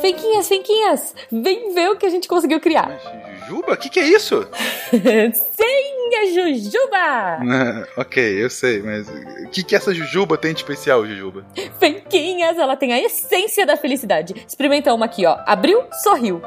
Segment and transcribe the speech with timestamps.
[0.00, 2.98] Fenquinhas, Fenquinhas, vem ver o que a gente conseguiu criar.
[3.40, 3.72] Jujuba?
[3.72, 4.46] O que, que é isso?
[4.92, 7.86] Sim, é Jujuba!
[8.00, 11.44] ok, eu sei, mas o que, que essa Jujuba tem de especial, Jujuba?
[11.78, 14.34] Fenquinhas, ela tem a essência da felicidade.
[14.46, 15.38] Experimenta uma aqui, ó.
[15.46, 16.40] Abriu, sorriu.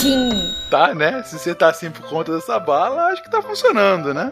[0.00, 0.30] Sim.
[0.70, 1.22] Tá, né?
[1.24, 4.30] Se você tá assim por conta dessa bala, acho que tá funcionando, né?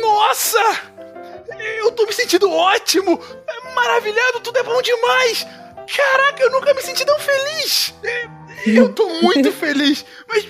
[0.00, 0.58] Nossa!
[1.78, 3.20] Eu tô me sentindo ótimo!
[3.74, 5.46] Maravilhado, tudo é bom demais!
[5.96, 7.94] Caraca, eu nunca me senti tão feliz!
[8.66, 10.04] Eu tô muito feliz!
[10.28, 10.46] Mas,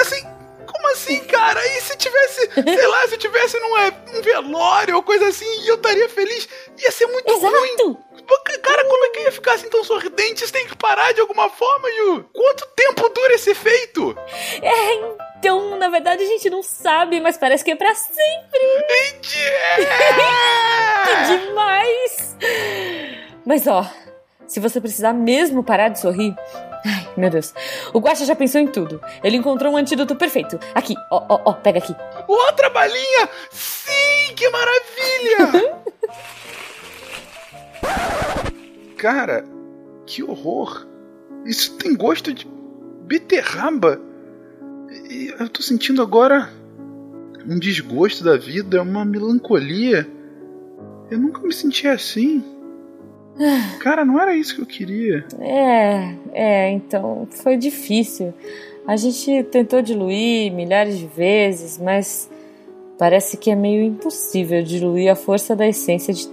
[0.00, 0.22] assim,
[0.66, 1.64] como assim, cara?
[1.66, 5.68] E se tivesse, sei lá, se tivesse num, é, um velório ou coisa assim, e
[5.68, 7.56] eu estaria feliz, ia ser muito Exato.
[7.56, 7.96] ruim!
[8.62, 10.42] Cara, como é que eu ia ficar assim tão sorridente?
[10.42, 12.28] Isso tem que parar de alguma forma, Ju!
[12.34, 14.16] Quanto tempo dura esse efeito?
[14.60, 14.94] É,
[15.38, 18.60] então, na verdade a gente não sabe, mas parece que é pra sempre.
[21.06, 22.36] que demais!
[23.44, 23.88] Mas ó,
[24.46, 26.34] se você precisar mesmo parar de sorrir.
[26.84, 27.52] Ai, meu Deus.
[27.92, 29.00] O Guaxa já pensou em tudo.
[29.22, 30.58] Ele encontrou um antídoto perfeito.
[30.74, 31.94] Aqui, ó, ó, ó, pega aqui.
[32.28, 33.28] Outra balinha!
[33.50, 35.76] Sim, que maravilha!
[38.96, 39.44] Cara,
[40.06, 40.86] que horror!
[41.44, 42.46] Isso tem gosto de
[43.06, 44.00] beterraba.
[45.10, 46.50] E eu tô sentindo agora
[47.46, 50.08] um desgosto da vida, uma melancolia.
[51.10, 52.44] Eu nunca me senti assim.
[53.80, 55.24] Cara, não era isso que eu queria.
[55.38, 58.32] É, é, então foi difícil.
[58.86, 62.30] A gente tentou diluir milhares de vezes, mas
[62.98, 66.28] parece que é meio impossível diluir a força da essência de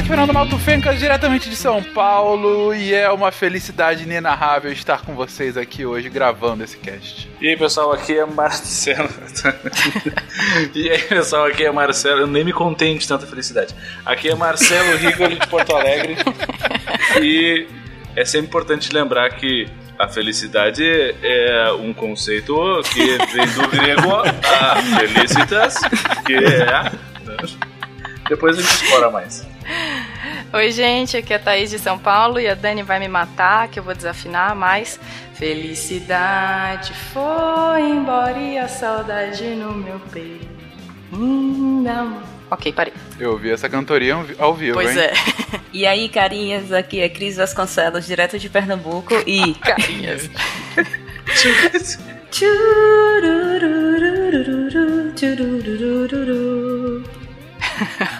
[0.00, 0.10] Tarik.
[0.10, 5.56] Fernando Malto Fencas, diretamente de São Paulo, e é uma felicidade inenarrável estar com vocês
[5.56, 7.30] aqui hoje gravando esse cast.
[7.40, 9.08] E aí, pessoal, aqui é Marcelo.
[10.74, 12.22] e aí, pessoal, aqui é Marcelo.
[12.22, 13.74] Eu nem me contém de tanta felicidade.
[14.04, 16.16] Aqui é Marcelo Rigoli de Porto Alegre.
[17.22, 17.66] E
[18.16, 19.66] é sempre importante lembrar que
[19.98, 20.84] a felicidade
[21.22, 25.76] é um conceito que vem do grego a felicitas,
[26.26, 27.69] que é.
[28.30, 29.44] Depois a gente explora mais.
[30.52, 33.66] Oi, gente, aqui é a Thaís de São Paulo e a Dani vai me matar,
[33.66, 35.00] que eu vou desafinar, mas
[35.34, 40.46] felicidade foi embora e a saudade no meu peito.
[41.12, 42.22] Hum, não.
[42.48, 42.92] Ok, parei.
[43.18, 45.02] Eu ouvi essa cantoria ao vivo, pois hein?
[45.02, 45.12] é.
[45.72, 49.54] E aí, carinhas, aqui é Cris Vasconcelos, direto de Pernambuco e...
[49.58, 50.30] carinhas.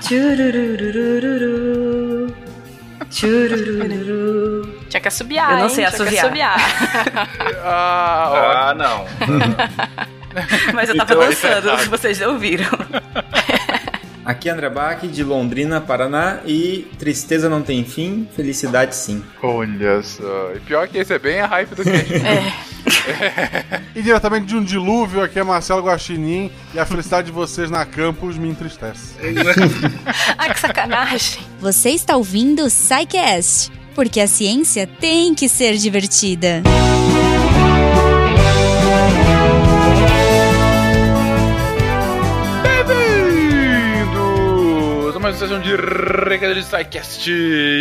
[0.06, 2.34] Churururururu.
[3.10, 4.80] Chururururu.
[4.88, 6.56] Tinha que assobiar, Eu não sei assobiar.
[7.64, 9.06] ah, ah, não.
[10.74, 12.68] Mas eu tava Então, dançando, é se vocês ouviram.
[14.24, 19.22] Aqui é André Bach, de Londrina, Paraná, e tristeza não tem fim, felicidade sim.
[19.42, 20.52] Olha só.
[20.54, 22.12] E pior que esse é bem a hype do cast.
[22.90, 23.80] É.
[23.94, 27.84] E diretamente de um dilúvio, aqui é Marcelo Guaxinim, e a felicidade de vocês na
[27.84, 29.14] campus me entristece.
[30.38, 31.42] Ai, que sacanagem.
[31.60, 36.62] Você está ouvindo o Psycast, porque a ciência tem que ser divertida.
[36.64, 37.69] Bem-vindos
[45.50, 47.30] mais uma sessão de Psycast.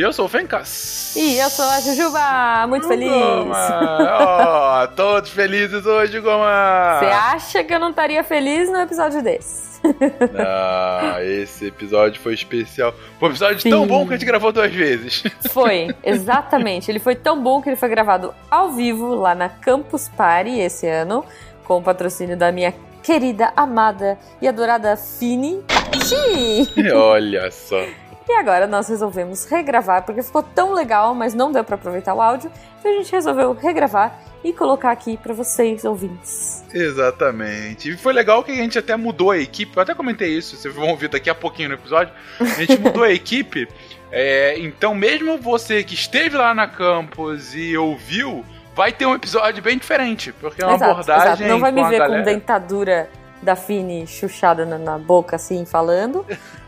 [0.02, 1.16] Eu sou o Fencas.
[1.16, 3.12] E eu sou a Jujuba, muito feliz.
[3.12, 4.18] Goma.
[4.22, 6.98] Ó, todos felizes hoje, Goma.
[7.00, 9.70] Você acha que eu não estaria feliz num episódio desse?
[10.38, 12.94] Ah, esse episódio foi especial.
[13.18, 13.88] Foi um episódio tão Sim.
[13.88, 15.24] bom que a gente gravou duas vezes.
[15.52, 16.92] Foi, exatamente.
[16.92, 20.86] Ele foi tão bom que ele foi gravado ao vivo lá na Campus Party esse
[20.86, 21.24] ano,
[21.64, 22.74] com o patrocínio da minha
[23.04, 26.90] querida, amada e adorada Fini Tati.
[26.94, 27.84] Olha só.
[28.28, 32.22] E agora nós resolvemos regravar, porque ficou tão legal, mas não deu pra aproveitar o
[32.22, 36.64] áudio, então a gente resolveu regravar e colocar aqui pra vocês, ouvintes.
[36.72, 37.90] Exatamente.
[37.90, 39.76] E foi legal que a gente até mudou a equipe.
[39.76, 42.14] Eu até comentei isso, vocês vão ouvir daqui a pouquinho no episódio.
[42.40, 43.68] A gente mudou a equipe.
[44.12, 48.46] É, então, mesmo você que esteve lá na campus e ouviu,
[48.80, 50.32] vai ter um episódio bem diferente.
[50.32, 51.34] Porque é uma Exato, abordagem.
[51.34, 51.44] exato.
[51.50, 52.24] Não vai me ver galera.
[52.24, 53.10] com dentadura
[53.42, 56.26] da Fini chuchada na, na boca, assim, falando,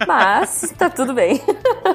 [0.07, 1.41] mas tá tudo bem.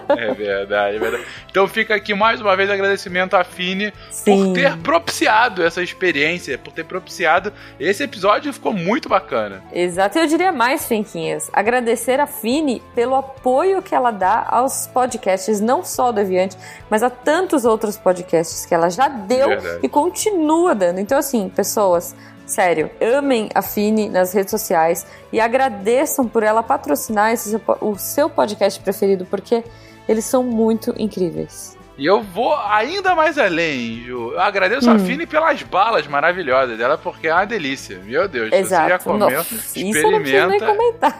[0.08, 1.24] É verdade, é verdade.
[1.50, 4.46] Então fica aqui mais uma vez agradecimento à Fini Sim.
[4.46, 9.62] por ter propiciado essa experiência, por ter propiciado esse episódio ficou muito bacana.
[9.72, 11.50] Exato, e eu diria mais, Fenquinhas.
[11.52, 16.56] Agradecer a Fini pelo apoio que ela dá aos podcasts, não só do Deviante,
[16.90, 19.80] mas a tantos outros podcasts que ela já deu Verdade.
[19.82, 20.98] e continua dando.
[20.98, 22.14] Então, assim, pessoas,
[22.46, 28.30] sério, amem a Fini nas redes sociais e agradeçam por ela patrocinar esse, o seu
[28.30, 29.62] podcast preferido, porque
[30.08, 31.76] eles são muito incríveis.
[31.98, 34.32] E eu vou ainda mais além, Ju.
[34.32, 34.98] Eu agradeço a Hum.
[34.98, 37.98] Fini pelas balas maravilhosas dela, porque é uma delícia.
[38.04, 39.04] Meu Deus, se você já Exato.
[39.04, 40.66] comeu, Nossa, isso eu não nem experimenta.
[40.66, 41.18] comentar.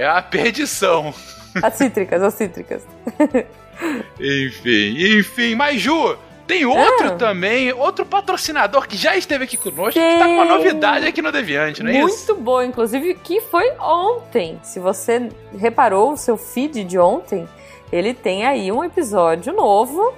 [0.00, 1.14] É a perdição.
[1.62, 2.82] As cítricas, as cítricas.
[4.20, 5.54] Enfim, enfim.
[5.54, 6.16] Mas, Ju,
[6.48, 7.16] tem outro Ah.
[7.16, 11.30] também, outro patrocinador que já esteve aqui conosco, que tá com uma novidade aqui no
[11.30, 12.34] Deviante, não é Muito isso?
[12.34, 14.58] bom, inclusive, que foi ontem.
[14.64, 17.46] Se você reparou o seu feed de ontem,
[17.92, 20.12] ele tem aí um episódio novo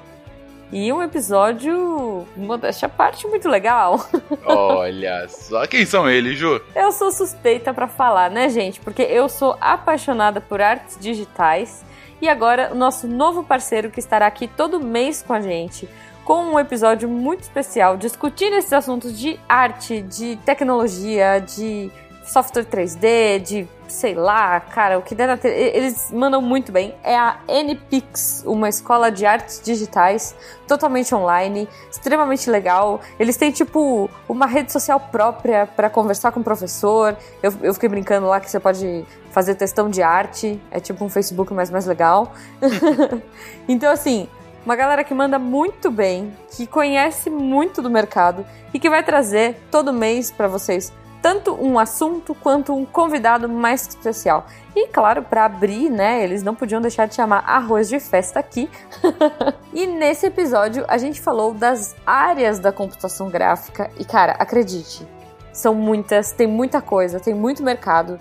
[0.73, 4.07] e um episódio, modéstia à parte, muito legal.
[4.47, 5.67] Olha só.
[5.67, 6.61] Quem são eles, Ju?
[6.77, 8.79] Eu sou suspeita pra falar, né, gente?
[8.81, 11.85] Porque eu sou apaixonada por artes digitais
[12.23, 15.89] e agora o nosso novo parceiro que estará aqui todo mês com a gente,
[16.31, 21.91] com um episódio muito especial discutindo esses assuntos de arte, de tecnologia, de
[22.23, 25.49] software 3D, de sei lá, cara, o que der na te...
[25.49, 26.95] eles mandam muito bem.
[27.03, 30.37] É a NPix, uma escola de artes digitais
[30.69, 33.01] totalmente online, extremamente legal.
[33.19, 37.17] Eles têm tipo uma rede social própria para conversar com o professor.
[37.43, 41.09] Eu, eu fiquei brincando lá que você pode fazer testão de arte, é tipo um
[41.09, 42.33] Facebook mais mais legal.
[43.67, 44.29] então assim,
[44.65, 49.57] uma galera que manda muito bem, que conhece muito do mercado e que vai trazer
[49.71, 50.93] todo mês para vocês
[51.23, 54.47] tanto um assunto quanto um convidado mais especial.
[54.75, 58.71] E claro, para abrir, né, eles não podiam deixar de chamar arroz de festa aqui.
[59.73, 65.07] e nesse episódio a gente falou das áreas da computação gráfica e cara, acredite,
[65.53, 68.19] são muitas, tem muita coisa, tem muito mercado.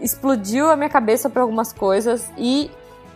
[0.00, 2.70] Explodiu a minha cabeça para algumas coisas e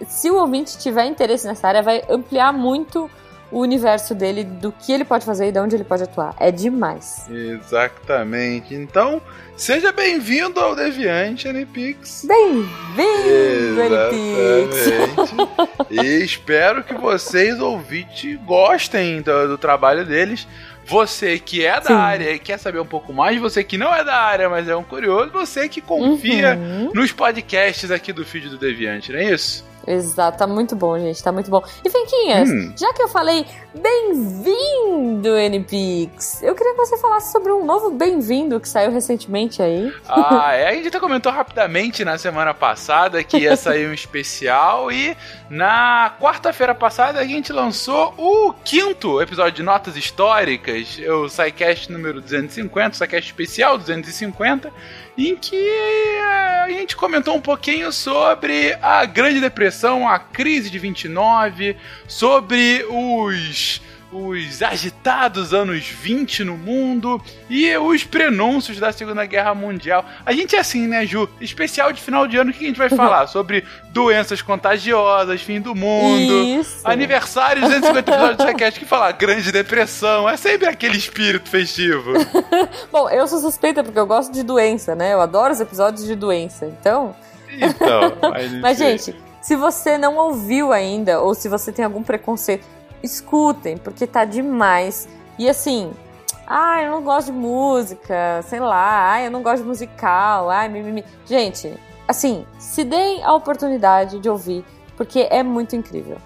[0.08, 3.10] se o ouvinte tiver interesse nessa área, vai ampliar muito
[3.50, 6.34] o universo dele, do que ele pode fazer e de onde ele pode atuar.
[6.40, 7.26] É demais.
[7.30, 8.74] Exatamente.
[8.74, 9.22] Então,
[9.56, 12.24] seja bem-vindo ao Deviante NPix.
[12.26, 13.80] Bem-vindo!
[13.80, 15.86] Exatamente.
[15.90, 20.46] e espero que vocês, ouvintes, gostem do, do trabalho deles.
[20.84, 21.92] Você que é da Sim.
[21.94, 24.76] área e quer saber um pouco mais, você que não é da área, mas é
[24.76, 26.92] um curioso, você que confia Uhum.
[26.94, 29.64] nos podcasts aqui do feed do Deviante, não é isso?
[29.86, 31.62] Exato, tá muito bom, gente, tá muito bom.
[31.84, 32.72] E Fenquinhas, Hum.
[32.76, 38.58] já que eu falei bem-vindo, NPix, eu queria que você falasse sobre um novo bem-vindo
[38.58, 39.92] que saiu recentemente aí.
[40.08, 40.68] Ah, é.
[40.68, 45.16] A gente até comentou rapidamente na semana passada que ia sair um especial e
[45.48, 52.20] na quarta-feira passada a gente lançou o quinto episódio de Notas Históricas, o SciCast número
[52.20, 54.72] 250, o SciCast especial 250,
[55.16, 60.78] em que eh, a gente comentou um pouquinho sobre a Grande Depressão, a crise de
[60.78, 61.76] 29,
[62.08, 63.80] sobre os
[64.16, 67.20] os agitados anos 20 no mundo
[67.50, 70.04] e os prenúncios da Segunda Guerra Mundial.
[70.24, 71.28] A gente é assim, né, Ju?
[71.40, 73.26] Especial de final de ano, o que a gente vai falar?
[73.26, 76.80] Sobre doenças contagiosas, fim do mundo, Isso.
[76.84, 82.12] aniversário de 250 episódios do Saquete, que falar Grande Depressão, é sempre aquele espírito festivo.
[82.90, 85.12] Bom, eu sou suspeita porque eu gosto de doença, né?
[85.12, 86.66] Eu adoro os episódios de doença.
[86.66, 87.14] Então,
[87.50, 92.64] Então, mas, Mas, gente, se você não ouviu ainda, ou se você tem algum preconceito,
[93.06, 95.08] escutem, porque tá demais.
[95.38, 95.92] E assim,
[96.46, 100.68] ah, eu não gosto de música, sei lá, ah, eu não gosto de musical, ai,
[100.68, 101.04] mimimi.
[101.26, 101.72] Gente,
[102.06, 104.64] assim, se deem a oportunidade de ouvir,
[104.96, 106.18] porque é muito incrível.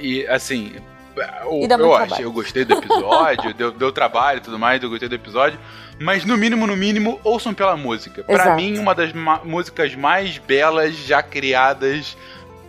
[0.00, 0.74] E assim,
[1.16, 5.08] eu, E eu eu gostei do episódio, deu, deu trabalho e tudo mais, eu gostei
[5.08, 5.58] do episódio.
[6.00, 8.22] Mas no mínimo, no mínimo, ouçam pela música.
[8.22, 8.56] Pra Exato.
[8.56, 12.16] mim, uma das músicas mais belas já criadas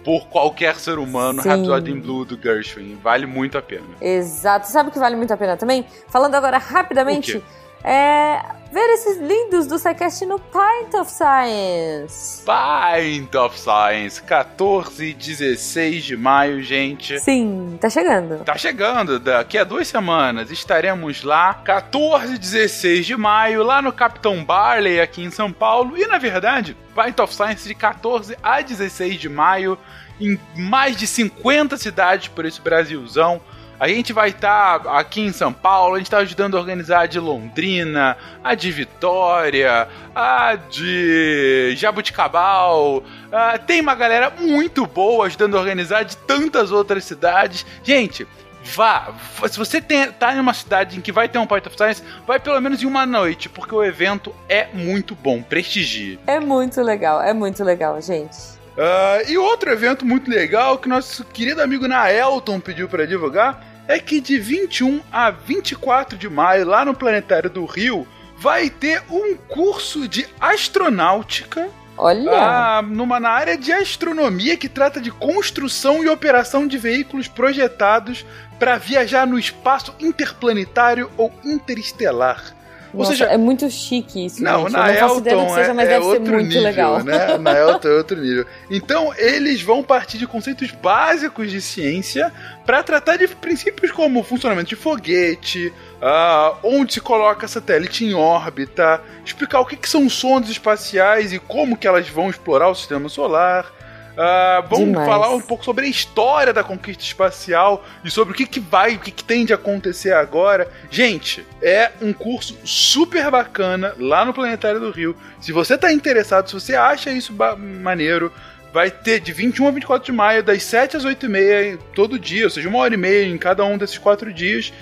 [0.09, 1.49] por qualquer ser humano, Sim.
[1.49, 2.95] Rhapsody in Blue do Gershwin.
[2.95, 3.85] Vale muito a pena.
[4.01, 4.67] Exato.
[4.67, 5.85] Sabe o que vale muito a pena também?
[6.07, 7.43] Falando agora rapidamente?
[7.83, 12.43] É ver esses lindos do SciCast no Pint of Science.
[12.45, 17.19] Pint of Science, 14 e 16 de maio, gente.
[17.19, 18.43] Sim, tá chegando.
[18.43, 23.91] Tá chegando, daqui a duas semanas estaremos lá, 14 e 16 de maio, lá no
[23.91, 25.97] Capitão Barley, aqui em São Paulo.
[25.97, 29.77] E na verdade, Pint of Science de 14 a 16 de maio,
[30.21, 33.41] em mais de 50 cidades por esse Brasilzão.
[33.79, 37.01] A gente vai estar tá aqui em São Paulo, a gente está ajudando a organizar
[37.01, 42.97] a de Londrina, a de Vitória, a de Jabuticabal.
[42.97, 47.65] Uh, tem uma galera muito boa ajudando a organizar de tantas outras cidades.
[47.81, 48.27] Gente,
[48.65, 49.13] vá.
[49.49, 52.03] Se você tem, tá em uma cidade em que vai ter um Point of Science,
[52.27, 55.41] vai pelo menos em uma noite, porque o evento é muito bom.
[55.41, 56.19] Prestigie.
[56.27, 58.59] É muito legal, é muito legal, gente.
[58.77, 63.97] Uh, e outro evento muito legal que nosso querido amigo Naelton pediu para divulgar é
[63.97, 69.35] que de 21 a 24 de maio, lá no Planetário do Rio, vai ter um
[69.35, 71.67] curso de astronáutica.
[71.97, 72.31] Olha!
[72.31, 78.23] Ah, numa, na área de astronomia que trata de construção e operação de veículos projetados
[78.59, 82.58] para viajar no espaço interplanetário ou interestelar.
[82.93, 84.43] Nossa, seja, é muito chique isso.
[84.43, 84.71] Não, gente.
[84.73, 87.03] na eu não Elton seja, é, deve outro muito nível, legal.
[87.03, 87.37] Né?
[87.37, 88.45] Na Elton é outro nível.
[88.69, 92.31] Então, eles vão partir de conceitos básicos de ciência
[92.65, 99.01] para tratar de princípios como funcionamento de foguete, uh, onde se coloca satélite em órbita,
[99.25, 103.09] explicar o que, que são sondas espaciais e como que elas vão explorar o sistema
[103.09, 103.78] solar
[104.11, 105.07] Uh, vamos Demais.
[105.07, 108.95] falar um pouco sobre a história da conquista espacial e sobre o que, que vai,
[108.95, 110.69] o que, que tem de acontecer agora.
[110.89, 115.15] Gente, é um curso super bacana lá no Planetário do Rio.
[115.39, 118.31] Se você está interessado, se você acha isso maneiro,
[118.73, 122.19] vai ter de 21 a 24 de maio, das 7 às 8 e meia, todo
[122.19, 124.73] dia, ou seja, uma hora e meia em cada um desses quatro dias.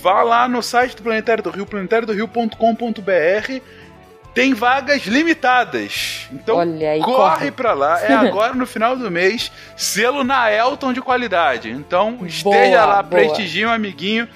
[0.00, 3.62] Vá lá no site do Planetário do Rio, planetáriodorio.com.br
[4.34, 6.28] tem vagas limitadas.
[6.32, 8.02] Então Olha, corre, corre pra lá.
[8.02, 9.52] É agora no final do mês.
[9.76, 11.70] Selo na Elton de qualidade.
[11.70, 13.20] Então esteja boa, lá, boa.
[13.20, 14.28] prestigie um amiguinho.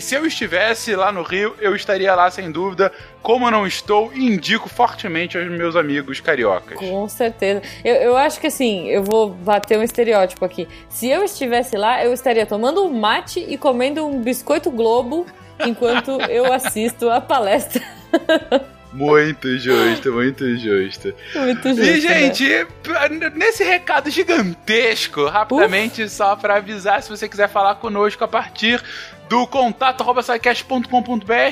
[0.00, 2.92] Se eu estivesse lá no Rio, eu estaria lá sem dúvida.
[3.20, 6.78] Como eu não estou, indico fortemente aos meus amigos cariocas.
[6.78, 7.62] Com certeza.
[7.84, 10.68] Eu, eu acho que assim, eu vou bater um estereótipo aqui.
[10.88, 15.26] Se eu estivesse lá, eu estaria tomando um mate e comendo um biscoito globo
[15.58, 17.82] enquanto eu assisto a palestra.
[18.96, 21.14] Muito justo, muito justo.
[21.34, 21.82] Muito justo.
[21.82, 22.00] E, né?
[22.00, 23.32] gente, né?
[23.34, 26.10] nesse recado gigantesco, rapidamente, Uf.
[26.10, 28.82] só para avisar, se você quiser falar conosco a partir
[29.28, 30.02] do contato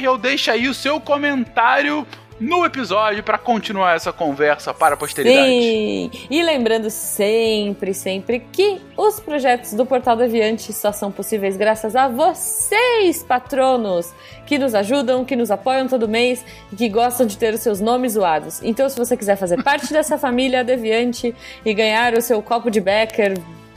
[0.07, 2.07] ou deixa aí o seu comentário
[2.41, 5.47] no episódio para continuar essa conversa para a posteridade.
[5.47, 6.11] Sim!
[6.31, 12.09] E lembrando sempre, sempre que os projetos do Portal Deviante só são possíveis graças a
[12.09, 14.12] vocês, patronos,
[14.47, 17.81] que nos ajudam, que nos apoiam todo mês e que gostam de ter os seus
[17.81, 18.61] nomes zoados.
[18.62, 22.81] Então, se você quiser fazer parte dessa família Deviante e ganhar o seu copo de
[22.81, 23.35] Becker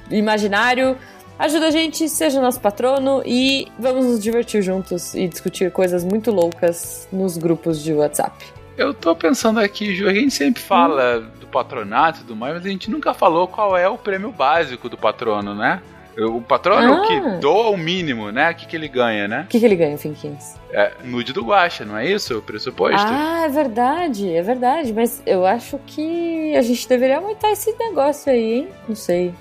[0.09, 0.97] imaginário,
[1.39, 6.31] Ajuda a gente, seja nosso patrono e vamos nos divertir juntos e discutir coisas muito
[6.31, 8.45] loucas nos grupos de WhatsApp.
[8.75, 11.39] Eu tô pensando aqui, Ju, a gente sempre fala hum.
[11.39, 14.89] do patronato e tudo mais, mas a gente nunca falou qual é o prêmio básico
[14.89, 15.81] do patrono, né?
[16.17, 17.07] O patrono ah.
[17.07, 18.49] que doa o mínimo, né?
[18.49, 19.41] O que, que ele ganha, né?
[19.41, 20.55] O que, que ele ganha, Finkins?
[20.71, 22.97] É, nude do Guacha, não é isso o pressuposto?
[23.07, 24.91] Ah, é verdade, é verdade.
[24.91, 28.67] Mas eu acho que a gente deveria aumentar esse negócio aí, hein?
[28.87, 29.31] Não sei.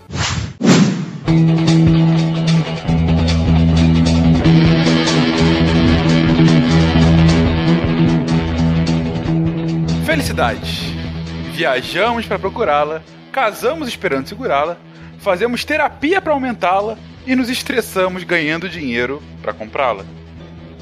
[10.16, 10.96] Felicidade.
[11.52, 14.78] Viajamos para procurá-la, casamos esperando segurá-la,
[15.18, 16.96] fazemos terapia para aumentá-la
[17.26, 20.06] e nos estressamos ganhando dinheiro para comprá-la.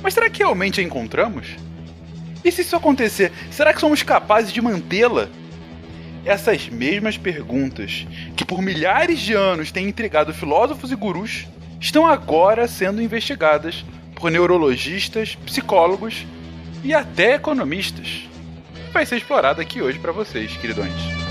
[0.00, 1.49] Mas será que realmente a encontramos?
[2.45, 5.29] E se isso acontecer, será que somos capazes de mantê-la?
[6.25, 11.49] Essas mesmas perguntas, que por milhares de anos têm intrigado filósofos e gurus,
[11.81, 16.25] estão agora sendo investigadas por neurologistas, psicólogos
[16.85, 18.33] e até economistas.
[18.95, 21.24] Vai ser explorado aqui hoje para vocês, queridões.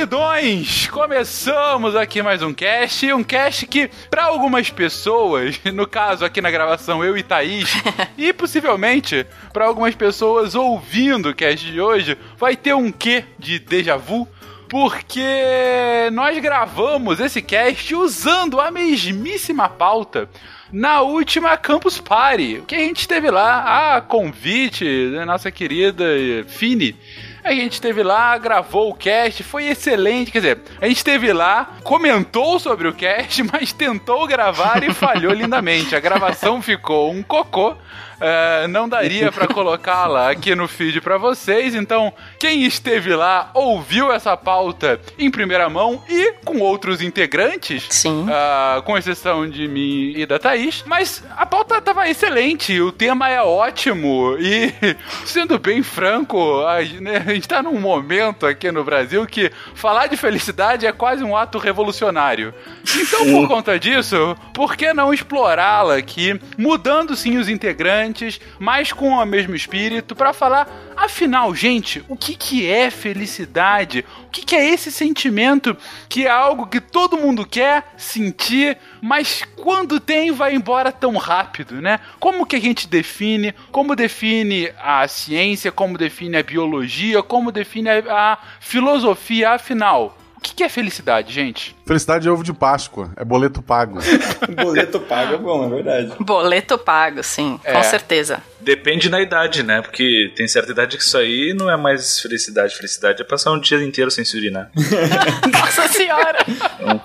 [0.00, 6.40] Queridões, começamos aqui mais um cast, um cast que para algumas pessoas, no caso aqui
[6.40, 7.70] na gravação eu e Thaís,
[8.16, 13.58] e possivelmente para algumas pessoas ouvindo o cast de hoje, vai ter um quê de
[13.58, 14.26] déjà vu,
[14.70, 20.30] porque nós gravamos esse cast usando a mesmíssima pauta
[20.72, 26.06] na última Campus Party, que a gente esteve lá, a convite da nossa querida
[26.46, 26.96] Fini
[27.42, 30.30] A gente esteve lá, gravou o cast, foi excelente.
[30.30, 35.32] Quer dizer, a gente esteve lá, comentou sobre o cast, mas tentou gravar e falhou
[35.32, 35.96] lindamente.
[35.96, 37.76] A gravação ficou um cocô.
[38.20, 41.74] É, não daria para colocá-la aqui no feed para vocês.
[41.74, 47.86] Então, quem esteve lá ouviu essa pauta em primeira mão e com outros integrantes.
[47.88, 48.24] Sim.
[48.24, 50.84] Uh, com exceção de mim e da Thaís.
[50.86, 54.36] Mas a pauta tava excelente, o tema é ótimo.
[54.38, 54.72] E,
[55.24, 60.08] sendo bem franco, a, né, a gente tá num momento aqui no Brasil que falar
[60.08, 62.52] de felicidade é quase um ato revolucionário.
[62.94, 68.09] Então, por conta disso, por que não explorá-la aqui, mudando sim os integrantes?
[68.58, 74.04] Mas com o mesmo espírito, para falar, afinal, gente, o que, que é felicidade?
[74.26, 75.76] O que, que é esse sentimento
[76.08, 81.80] que é algo que todo mundo quer sentir, mas quando tem vai embora tão rápido,
[81.80, 82.00] né?
[82.18, 83.54] Como que a gente define?
[83.70, 85.72] Como define a ciência?
[85.72, 87.22] Como define a biologia?
[87.22, 89.50] Como define a, a filosofia?
[89.50, 91.76] Afinal, o que, que é felicidade, gente?
[91.86, 93.98] Felicidade é ovo de Páscoa, é boleto pago.
[94.56, 96.12] boleto pago é bom, é verdade.
[96.18, 97.74] Boleto pago, sim, É.
[97.74, 98.40] com certeza.
[98.58, 99.82] Depende da idade, né?
[99.82, 102.74] Porque tem certa idade que isso aí não é mais felicidade.
[102.76, 104.70] Felicidade é passar um dia inteiro sem se urinar.
[105.52, 106.38] Nossa senhora!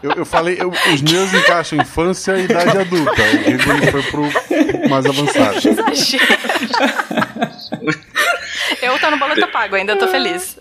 [0.02, 3.22] Eu, eu falei, eu- os meus encaixam infância e idade adulta.
[3.22, 5.58] O Rigoli foi pro, pro mais avançado.
[5.58, 6.26] Exagero.
[8.82, 10.58] Eu tô no boleto pago, ainda tô feliz.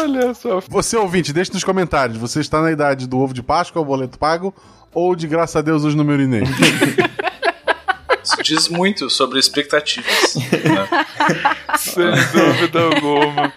[0.00, 0.60] Olha só.
[0.68, 2.18] Você, ouvinte, deixe nos comentários.
[2.18, 4.54] Você está na idade do ovo de Páscoa, o boleto pago,
[4.92, 6.42] ou de graças a Deus no meu urinei?
[8.22, 10.36] Isso diz muito sobre expectativas.
[10.36, 11.06] né?
[11.76, 13.52] Sem dúvida alguma.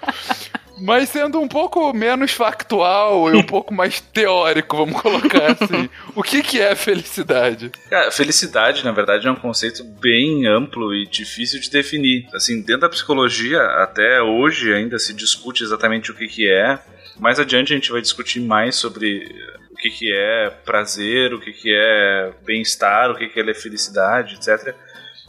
[0.77, 5.89] Mas sendo um pouco menos factual e um pouco mais teórico, vamos colocar assim.
[6.15, 7.71] O que, que é felicidade?
[7.89, 12.27] Cara, felicidade, na verdade, é um conceito bem amplo e difícil de definir.
[12.33, 16.79] Assim, dentro da psicologia, até hoje ainda se discute exatamente o que, que é.
[17.17, 19.25] Mais adiante a gente vai discutir mais sobre
[19.71, 24.35] o que, que é prazer, o que, que é bem-estar, o que, que é felicidade,
[24.35, 24.73] etc.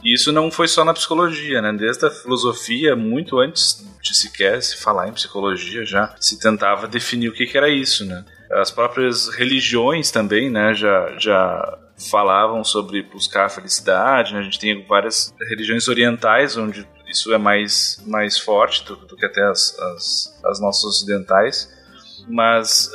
[0.03, 1.73] E isso não foi só na psicologia, né?
[1.73, 7.29] Desde a filosofia, muito antes de sequer se falar em psicologia, já se tentava definir
[7.29, 8.23] o que, que era isso, né?
[8.51, 11.77] As próprias religiões também, né, já, já
[12.09, 14.39] falavam sobre buscar a felicidade, né?
[14.39, 19.25] A gente tem várias religiões orientais onde isso é mais, mais forte do, do que
[19.25, 21.73] até as, as, as nossas ocidentais,
[22.27, 22.89] mas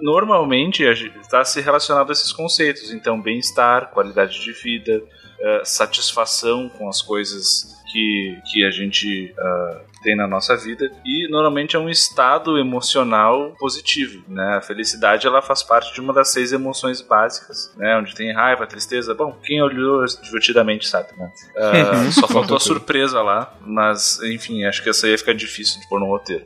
[0.00, 2.92] normalmente está se relacionado a esses conceitos.
[2.92, 5.00] Então, bem-estar, qualidade de vida,
[5.42, 11.28] eh, satisfação com as coisas que, que a gente ah, tem na nossa vida e
[11.28, 14.56] normalmente é um estado emocional positivo, né?
[14.56, 17.96] A felicidade ela faz parte de uma das seis emoções básicas, né?
[17.96, 19.14] Onde tem raiva, tristeza.
[19.14, 21.30] Bom, quem olhou divertidamente sabe, né?
[21.56, 25.80] Ah, só faltou a surpresa lá, mas enfim, acho que essa aí ia ficar difícil
[25.80, 26.44] de pôr no roteiro.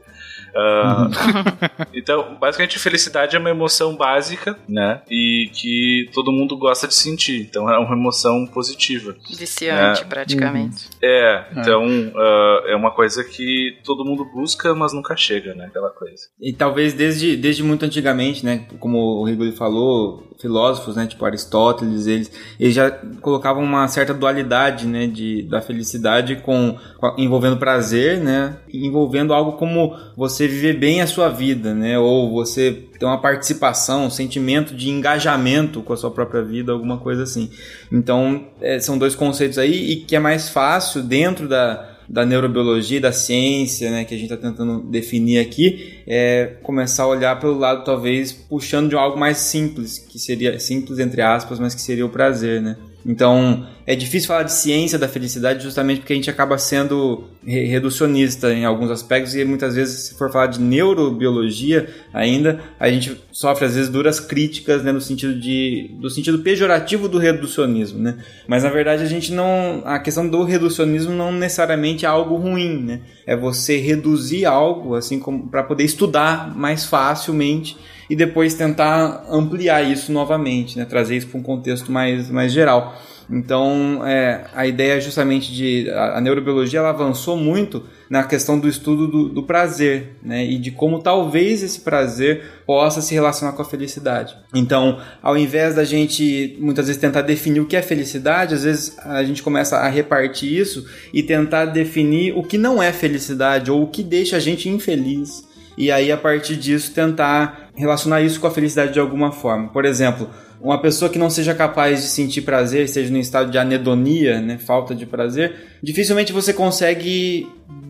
[0.57, 1.09] Ah,
[1.93, 5.03] então, basicamente, felicidade é uma emoção básica, né?
[5.11, 7.43] E que todo mundo gosta de sentir.
[7.43, 9.15] Então, é uma emoção positiva.
[9.37, 10.05] Viciante, É.
[10.05, 10.89] praticamente.
[11.03, 11.85] É, então
[12.17, 15.67] ah, é uma coisa que todo mundo busca, mas nunca chega, né?
[15.67, 16.29] Aquela coisa.
[16.41, 22.07] E talvez desde, desde muito antigamente, né, como o Rigoli falou, filósofos, né, tipo Aristóteles,
[22.07, 26.77] eles, eles já colocavam uma certa dualidade, né, de, da felicidade com,
[27.17, 32.73] envolvendo prazer, né, envolvendo algo como você viver bem a sua vida, né, ou você
[32.99, 37.51] ter uma participação, um sentimento de engajamento com a sua própria vida, alguma coisa assim.
[37.91, 43.01] Então, é, são dois conceitos aí e que é mais fácil dentro da da neurobiologia,
[43.01, 47.59] da ciência, né, que a gente está tentando definir aqui, é começar a olhar pelo
[47.59, 52.07] lado, talvez, puxando de algo mais simples, que seria simples entre aspas, mas que seria
[52.07, 52.77] o prazer, né?
[53.09, 57.67] Então, é difícil falar de ciência da felicidade justamente porque a gente acaba sendo re-
[57.67, 63.17] reducionista em alguns aspectos e muitas vezes, se for falar de neurobiologia ainda, a gente
[63.31, 68.17] sofre às vezes duras críticas né, no sentido de do sentido pejorativo do reducionismo, né?
[68.49, 72.83] Mas na verdade a gente não a questão do reducionismo não necessariamente é algo ruim,
[72.83, 73.01] né?
[73.27, 77.77] É você reduzir algo assim como para poder estudar mais facilmente
[78.09, 80.85] e depois tentar ampliar isso novamente, né?
[80.85, 82.97] Trazer isso para um contexto mais mais geral.
[83.29, 88.69] Então, é, a ideia justamente de a, a neurobiologia ela avançou muito na questão do
[88.69, 90.45] estudo do, do prazer, né?
[90.45, 94.37] E de como talvez esse prazer possa se relacionar com a felicidade.
[94.55, 98.97] Então, ao invés da gente muitas vezes tentar definir o que é felicidade, às vezes
[99.01, 103.83] a gente começa a repartir isso e tentar definir o que não é felicidade ou
[103.83, 105.45] o que deixa a gente infeliz.
[105.77, 109.69] E aí, a partir disso, tentar relacionar isso com a felicidade de alguma forma.
[109.69, 110.29] Por exemplo,
[110.61, 114.59] uma pessoa que não seja capaz de sentir prazer, seja no estado de anedonia, né,
[114.59, 117.47] falta de prazer, dificilmente você consegue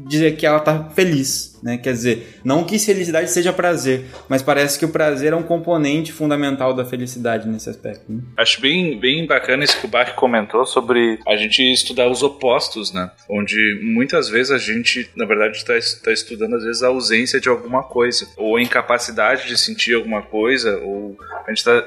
[0.07, 1.77] dizer que ela tá feliz, né?
[1.79, 6.13] Quer dizer, não que felicidade seja prazer, mas parece que o prazer é um componente
[6.13, 8.05] fundamental da felicidade nesse aspecto.
[8.09, 8.21] Né?
[8.37, 12.93] Acho bem, bem bacana isso que o Bach comentou sobre a gente estudar os opostos,
[12.93, 13.11] né?
[13.29, 17.49] Onde muitas vezes a gente, na verdade, está tá estudando às vezes a ausência de
[17.49, 21.87] alguma coisa, ou a incapacidade de sentir alguma coisa, ou a gente está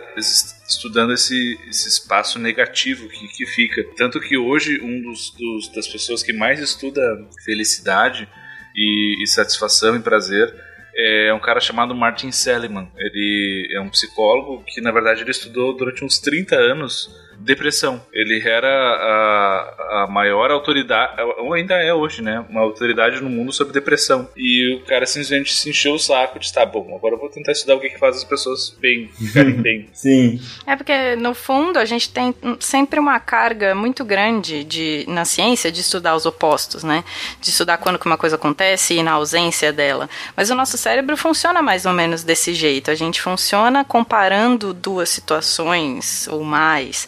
[0.68, 3.84] estudando esse, esse espaço negativo que, que fica.
[3.98, 7.02] Tanto que hoje um dos, dos das pessoas que mais estuda
[7.44, 8.30] felicidade
[8.76, 10.54] e, e, satisfação e prazer
[10.96, 12.90] é um cara chamado Martin Seligman.
[12.98, 18.02] Ele é um psicólogo que, na verdade, ele estudou durante uns 30 anos depressão.
[18.12, 22.46] Ele era a, a maior autoridade, ou ainda é hoje, né?
[22.50, 24.30] Uma autoridade no mundo sobre depressão.
[24.36, 27.52] E o cara simplesmente se encheu o saco de, tá bom, agora eu vou tentar
[27.52, 29.90] estudar o que, que faz as pessoas bem, ficarem bem.
[29.94, 30.40] Sim.
[30.66, 35.72] É porque, no fundo, a gente tem sempre uma carga muito grande de, na ciência
[35.72, 37.04] de estudar os opostos, né?
[37.40, 40.10] De estudar quando que uma coisa acontece e na ausência dela.
[40.36, 42.92] Mas o nosso cérebro funciona mais ou menos desse jeito.
[42.92, 47.08] A gente funciona comparando duas situações ou mais.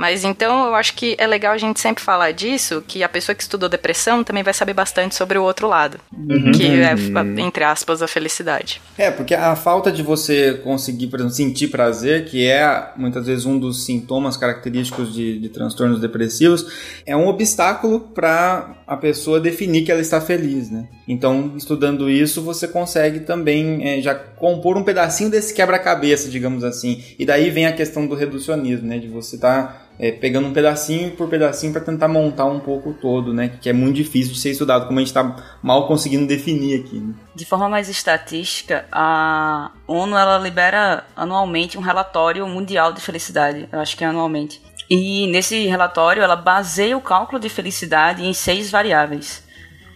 [0.00, 3.36] Mas então eu acho que é legal a gente sempre falar disso, que a pessoa
[3.36, 6.52] que estudou depressão também vai saber bastante sobre o outro lado, uhum.
[6.52, 6.94] que é,
[7.38, 8.80] entre aspas, a felicidade.
[8.96, 13.44] É, porque a falta de você conseguir, por exemplo, sentir prazer, que é muitas vezes
[13.44, 19.84] um dos sintomas característicos de, de transtornos depressivos, é um obstáculo para a pessoa definir
[19.84, 20.88] que ela está feliz, né?
[21.06, 27.04] Então, estudando isso, você consegue também é, já compor um pedacinho desse quebra-cabeça, digamos assim.
[27.18, 28.98] E daí vem a questão do reducionismo, né?
[28.98, 32.94] De você estar tá é, pegando um pedacinho por pedacinho para tentar montar um pouco
[32.94, 33.52] todo, né?
[33.60, 36.98] Que é muito difícil de ser estudado, como a gente está mal conseguindo definir aqui.
[36.98, 37.12] Né?
[37.34, 43.78] De forma mais estatística, a ONU ela libera anualmente um relatório mundial de felicidade, eu
[43.78, 44.62] acho que é anualmente.
[44.88, 49.44] E nesse relatório ela baseia o cálculo de felicidade em seis variáveis,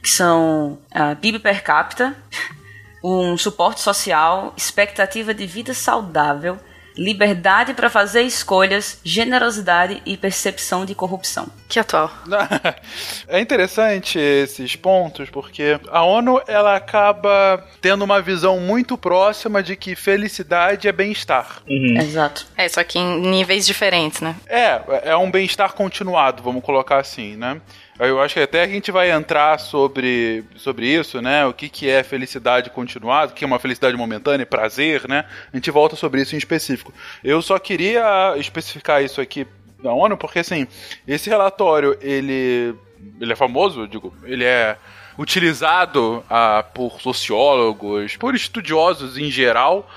[0.03, 2.15] que são a PIB per capita,
[3.03, 6.59] um suporte social, expectativa de vida saudável,
[6.97, 11.49] liberdade para fazer escolhas, generosidade e percepção de corrupção.
[11.69, 12.11] Que atual.
[13.27, 19.77] É interessante esses pontos porque a ONU ela acaba tendo uma visão muito próxima de
[19.77, 21.63] que felicidade é bem-estar.
[21.69, 21.97] Uhum.
[21.99, 22.47] Exato.
[22.57, 24.37] É, só que em níveis diferentes, né?
[24.47, 27.61] É, é um bem-estar continuado, vamos colocar assim, né?
[27.99, 31.47] Eu acho que até a gente vai entrar sobre, sobre isso, né?
[31.47, 35.25] O que, que é felicidade continuada, o que é uma felicidade momentânea, prazer, né?
[35.53, 36.93] A gente volta sobre isso em específico.
[37.23, 39.47] Eu só queria especificar isso aqui
[39.81, 40.67] da ONU, porque assim,
[41.07, 42.75] esse relatório, ele,
[43.21, 44.77] ele é famoso, digo, ele é
[45.17, 49.89] utilizado ah, por sociólogos, por estudiosos em geral,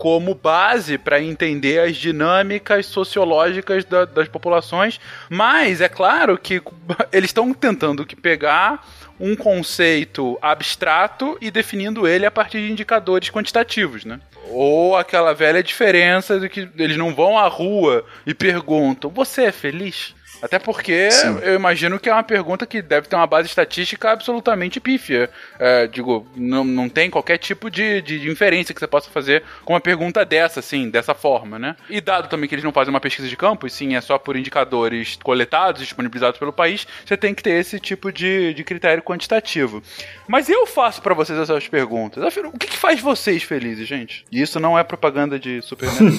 [0.00, 6.62] como base para entender as dinâmicas sociológicas da, das populações, mas é claro que
[7.12, 8.82] eles estão tentando que pegar
[9.20, 14.18] um conceito abstrato e definindo ele a partir de indicadores quantitativos, né?
[14.48, 19.52] Ou aquela velha diferença de que eles não vão à rua e perguntam: "Você é
[19.52, 21.38] feliz?" Até porque Sim.
[21.42, 25.30] eu imagino que é uma pergunta que deve ter uma base estatística absolutamente pífia.
[25.58, 29.42] É, digo, não, não tem qualquer tipo de, de, de, inferência que você possa fazer
[29.64, 31.76] com uma pergunta dessa, assim, dessa forma, né?
[31.88, 34.18] E dado também que eles não fazem uma pesquisa de campo, e sim é só
[34.18, 39.02] por indicadores coletados, disponibilizados pelo país, você tem que ter esse tipo de, de critério
[39.02, 39.82] quantitativo.
[40.26, 42.22] Mas eu faço para vocês essas perguntas.
[42.22, 44.24] Afinal, o que, que, faz vocês felizes, gente?
[44.30, 46.10] E isso não é propaganda de Superman.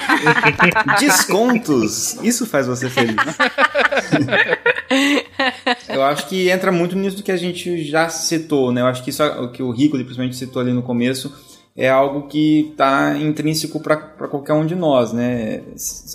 [0.98, 2.18] Descontos!
[2.22, 3.16] Isso faz você feliz.
[5.88, 8.80] eu acho que entra muito nisso que a gente já citou, né?
[8.80, 11.32] Eu acho que isso é o que o Rico principalmente citou ali no começo
[11.76, 15.62] é algo que está intrínseco para qualquer um de nós, né?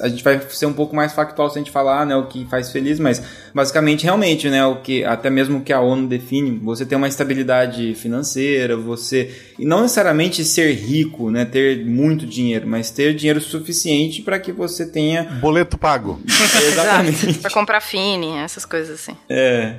[0.02, 2.46] A gente vai ser um pouco mais factual se a gente falar, né, o que
[2.46, 6.86] faz feliz, mas basicamente realmente, né, o que até mesmo que a ONU define, você
[6.86, 12.92] ter uma estabilidade financeira, você e não necessariamente ser rico, né, ter muito dinheiro, mas
[12.92, 16.20] ter dinheiro suficiente para que você tenha boleto pago.
[16.28, 17.40] Exatamente.
[17.40, 19.18] para comprar fine, essas coisas assim.
[19.30, 19.76] É.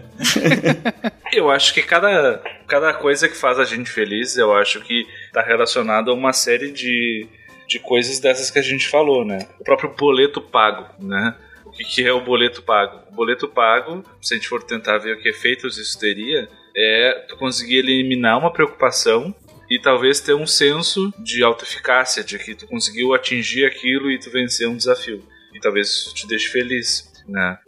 [1.32, 5.06] eu acho que cada cada coisa que faz a gente feliz, eu acho que
[5.37, 7.27] está relacionado a uma série de,
[7.68, 9.46] de coisas dessas que a gente falou, né?
[9.61, 11.37] O próprio boleto pago, né?
[11.66, 13.03] O que, que é o boleto pago?
[13.11, 17.27] O boleto pago, se a gente for tentar ver o que efeitos isso teria, é
[17.29, 19.35] tu conseguir eliminar uma preocupação
[19.68, 24.31] e talvez ter um senso de autoeficácia, de que tu conseguiu atingir aquilo e tu
[24.31, 25.22] venceu um desafio.
[25.53, 27.59] E talvez isso te deixe feliz, né?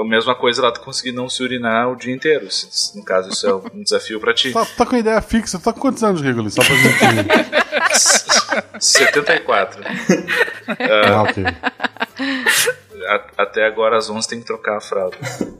[0.00, 2.50] A mesma coisa lá tu conseguir não se urinar o dia inteiro.
[2.50, 4.52] Se, no caso, isso é um desafio pra ti.
[4.52, 5.58] Tá, tá com ideia fixa?
[5.58, 6.50] Tá com quantos anos, Rigoli?
[6.50, 7.52] Só pra gente.
[8.80, 9.82] 74.
[9.84, 11.44] ah, ok.
[13.08, 15.16] a- até agora às 11 tem que trocar a fralda.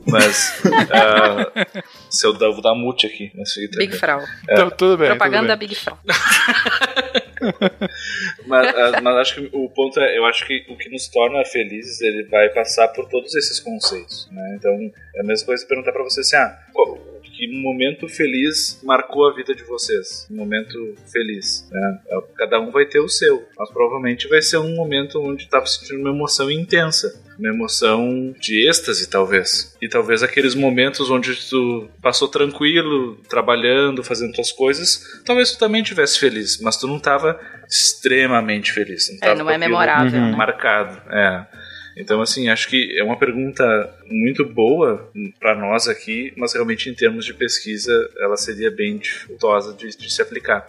[0.07, 0.61] Mas.
[0.91, 1.65] ah,
[2.09, 3.31] se eu vou dar mute aqui.
[3.35, 3.95] Mas fica Big.
[3.97, 4.21] Frau.
[4.49, 5.09] Então, tudo bem.
[5.09, 5.67] Propaganda da tudo bem.
[5.69, 5.97] Big Frau.
[8.45, 11.43] Mas, ah, mas acho que o ponto é, eu acho que o que nos torna
[11.45, 14.55] felizes, ele vai passar por todos esses conceitos, né?
[14.57, 14.71] Então,
[15.15, 16.97] é a mesma coisa perguntar pra você assim, ah, qual-
[17.35, 20.27] que momento feliz marcou a vida de vocês?
[20.29, 21.99] Um momento feliz, né?
[22.37, 25.99] Cada um vai ter o seu, mas provavelmente vai ser um momento onde estava sentindo
[25.99, 29.75] uma emoção intensa, uma emoção de êxtase, talvez.
[29.81, 35.81] E talvez aqueles momentos onde tu passou tranquilo, trabalhando, fazendo tuas coisas, talvez tu também
[35.81, 39.09] estivesse feliz, mas tu não estava extremamente feliz.
[39.21, 40.19] Não, É, não é memorável.
[40.21, 40.35] né?
[40.35, 41.01] marcado.
[41.11, 41.45] É.
[41.95, 43.63] Então, assim, acho que é uma pergunta
[44.09, 49.75] muito boa para nós aqui, mas realmente em termos de pesquisa ela seria bem dificultosa
[49.75, 50.67] de, de se aplicar.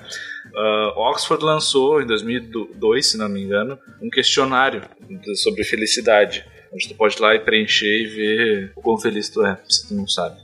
[0.55, 4.83] Ah, Oxford lançou em 2002, se não me engano, um questionário
[5.37, 6.45] sobre felicidade.
[6.75, 9.87] Onde tu pode ir lá e preencher e ver o quão feliz tu é, se
[9.89, 10.37] tu não sabe.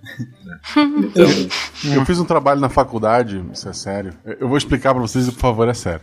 [0.45, 0.59] né?
[1.85, 4.13] Então, Eu fiz um trabalho na faculdade, isso é sério.
[4.25, 6.03] Eu- vou explicar pra vocês, por favor, é sério.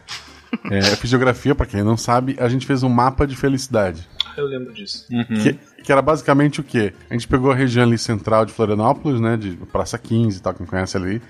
[0.72, 4.08] É, eu fiz geografia, pra quem não sabe, a gente fez um mapa de felicidade.
[4.38, 5.06] eu lembro disso.
[5.42, 6.94] Que, que era basicamente o quê?
[7.10, 9.36] A gente pegou a região ali central de Florianópolis, né?
[9.38, 11.22] De Praça 15 e tal, quem conhece ali.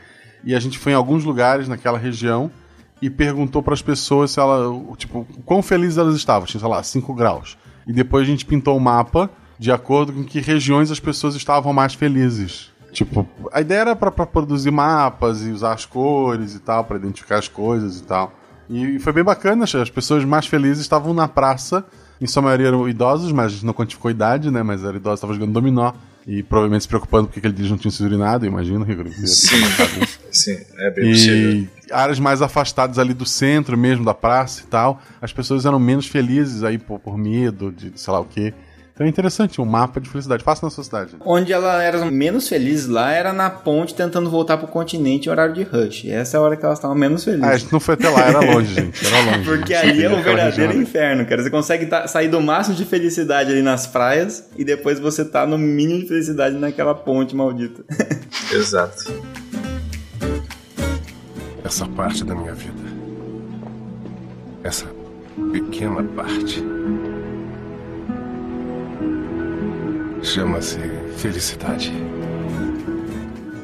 [0.43, 2.49] E a gente foi em alguns lugares naquela região
[3.01, 6.45] e perguntou para as pessoas se ela, tipo, quão felizes elas estavam.
[6.47, 7.57] Tinha, sei lá, 5 graus.
[7.87, 11.73] E depois a gente pintou o mapa de acordo com que regiões as pessoas estavam
[11.73, 12.71] mais felizes.
[12.91, 17.37] Tipo, a ideia era para produzir mapas e usar as cores e tal, para identificar
[17.37, 18.33] as coisas e tal.
[18.69, 21.85] E foi bem bacana, as pessoas mais felizes estavam na praça,
[22.19, 24.63] em sua maioria eram idosos, mas a gente não quantificou a idade, né?
[24.63, 25.93] Mas eram idosos, estavam jogando dominó.
[26.25, 29.07] E provavelmente se preocupando porque aquele dia não tinha sido urinado, imagino, Rigor.
[29.07, 29.55] Sim,
[30.29, 31.67] sim, é bem possível.
[31.91, 36.07] Áreas mais afastadas ali do centro mesmo, da praça e tal, as pessoas eram menos
[36.07, 38.53] felizes aí por, por medo de sei lá o quê.
[38.97, 40.43] Então é interessante, um mapa de felicidade.
[40.43, 41.11] Faça na sua cidade.
[41.23, 45.53] Onde ela era menos feliz lá era na ponte tentando voltar pro continente em horário
[45.53, 46.05] de rush.
[46.05, 47.43] Essa é a hora que elas estavam menos felizes.
[47.43, 49.05] Ah, a gente não foi até lá, era longe, gente.
[49.05, 49.43] Era longe.
[49.45, 51.43] Porque ali é um verdadeiro inferno, cara.
[51.43, 55.45] Você consegue tá- sair do máximo de felicidade ali nas praias e depois você tá
[55.45, 57.85] no mínimo de felicidade naquela ponte maldita.
[58.51, 59.13] Exato.
[61.67, 62.81] Essa parte da minha vida.
[64.63, 64.87] Essa
[65.51, 66.63] pequena parte.
[70.23, 70.79] Chama-se
[71.17, 71.91] felicidade.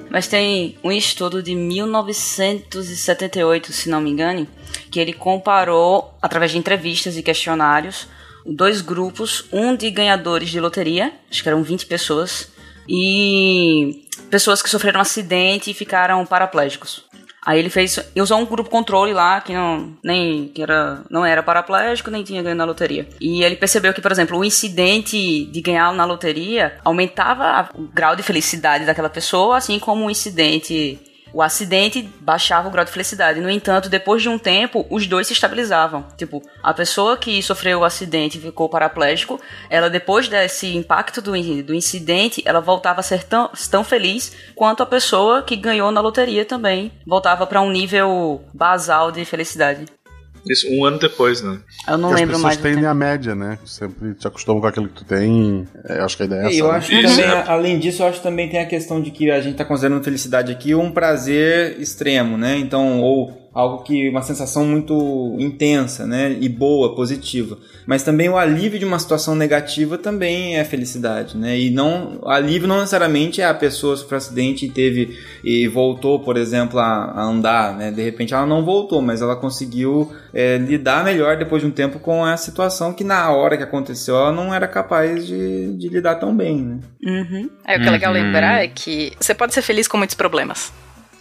[0.10, 4.50] Mas tem um estudo de 1978, se não me engane,
[4.92, 8.10] que ele comparou, através de entrevistas e questionários,
[8.46, 12.52] dois grupos, um de ganhadores de loteria, acho que eram 20 pessoas,
[12.86, 17.13] e pessoas que sofreram um acidente e ficaram paraplégicos.
[17.46, 21.26] Aí ele fez, e usou um grupo controle lá que não nem que era não
[21.26, 23.08] era paraplégico nem tinha ganho na loteria.
[23.20, 28.16] E ele percebeu que, por exemplo, o incidente de ganhar na loteria aumentava o grau
[28.16, 31.00] de felicidade daquela pessoa, assim como o incidente
[31.34, 33.42] o acidente baixava o grau de felicidade.
[33.42, 36.06] No entanto, depois de um tempo, os dois se estabilizavam.
[36.16, 41.32] Tipo, a pessoa que sofreu o acidente e ficou paraplégico, ela depois desse impacto do,
[41.64, 46.02] do incidente, ela voltava a ser tão, tão feliz quanto a pessoa que ganhou na
[46.02, 46.92] loteria também.
[47.06, 49.86] Voltava para um nível basal de felicidade.
[50.50, 51.58] Isso um ano depois, né?
[51.88, 52.58] Eu não Porque lembro as mais.
[52.58, 52.92] pessoas do tendem tempo.
[52.92, 53.58] a média, né?
[53.66, 55.68] Sempre te acostumam com aquilo que tu tem.
[55.88, 56.54] É, eu acho que a ideia é essa.
[56.56, 56.78] E eu né?
[56.78, 57.44] acho Isso, também, é.
[57.48, 60.04] além disso, eu acho que também tem a questão de que a gente tá considerando
[60.04, 62.58] felicidade aqui um prazer extremo, né?
[62.58, 66.36] Então, ou algo que uma sensação muito intensa, né?
[66.42, 67.58] E boa, positiva.
[67.86, 71.58] Mas também o alívio de uma situação negativa também é felicidade, né?
[71.58, 76.20] E não, o alívio não necessariamente é a pessoa sofreu acidente e teve e voltou,
[76.20, 77.92] por exemplo, a, a andar, né?
[77.92, 82.00] De repente ela não voltou, mas ela conseguiu é, lidar melhor depois de um tempo
[82.00, 86.16] com a situação que na hora que aconteceu ela não era capaz de, de lidar
[86.16, 86.80] tão bem, né?
[87.06, 87.50] Uhum.
[87.66, 90.72] É, o que é legal lembrar é que você pode ser feliz com muitos problemas.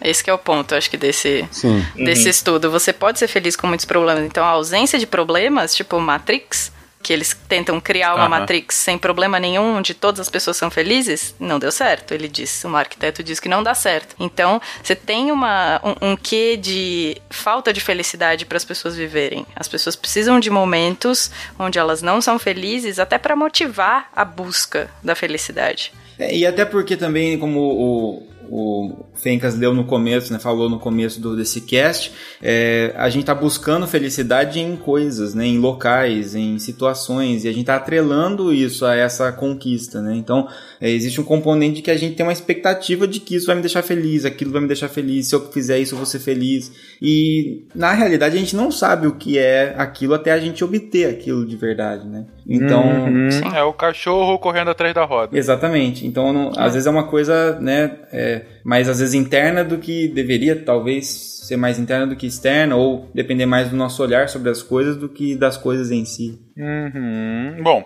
[0.05, 1.85] Esse que é o ponto, eu acho que desse, Sim.
[1.95, 2.71] desse estudo.
[2.71, 4.25] Você pode ser feliz com muitos problemas.
[4.25, 8.29] Então, a ausência de problemas, tipo Matrix, que eles tentam criar uma Aham.
[8.29, 12.15] Matrix sem problema nenhum, onde todas as pessoas são felizes, não deu certo.
[12.15, 14.15] Ele disse, um arquiteto disse que não dá certo.
[14.19, 19.45] Então, você tem uma, um, um quê de falta de felicidade para as pessoas viverem.
[19.57, 24.89] As pessoas precisam de momentos onde elas não são felizes, até para motivar a busca
[25.03, 25.93] da felicidade.
[26.19, 30.79] É, e até porque também, como o, o Fencas leu no começo, né, falou no
[30.79, 36.35] começo do, desse cast, é, a gente está buscando felicidade em coisas, né, em locais,
[36.35, 40.15] em situações, e a gente está atrelando isso a essa conquista, né?
[40.17, 40.49] Então,
[40.81, 43.57] é, existe um componente de que a gente tem uma expectativa de que isso vai
[43.57, 46.19] me deixar feliz, aquilo vai me deixar feliz, se eu fizer isso eu vou ser
[46.19, 46.73] feliz.
[47.01, 51.09] E na realidade a gente não sabe o que é aquilo até a gente obter
[51.09, 52.27] aquilo de verdade, né?
[52.47, 53.29] Então, uhum.
[53.55, 55.37] é o cachorro correndo atrás da roda.
[55.37, 56.07] Exatamente.
[56.07, 60.09] Então, não, às vezes é uma coisa, né, é, mais às vezes interna do que
[60.09, 61.09] deveria, talvez
[61.43, 64.97] ser mais interna do que externa, ou depender mais do nosso olhar sobre as coisas
[64.97, 66.39] do que das coisas em si.
[66.57, 67.63] Uhum.
[67.63, 67.85] Bom,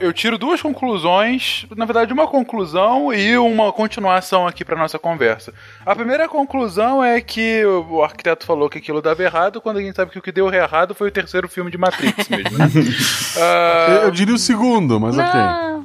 [0.00, 5.54] eu tiro duas conclusões, na verdade, uma conclusão e uma continuação aqui para nossa conversa.
[5.86, 9.94] A primeira conclusão é que o arquiteto falou que aquilo dava errado, quando a gente
[9.94, 12.66] sabe que o que deu errado foi o terceiro filme de Matrix mesmo, né?
[12.66, 14.04] uh...
[14.04, 15.24] eu, diria o segundo, mas não.
[15.24, 15.40] ok.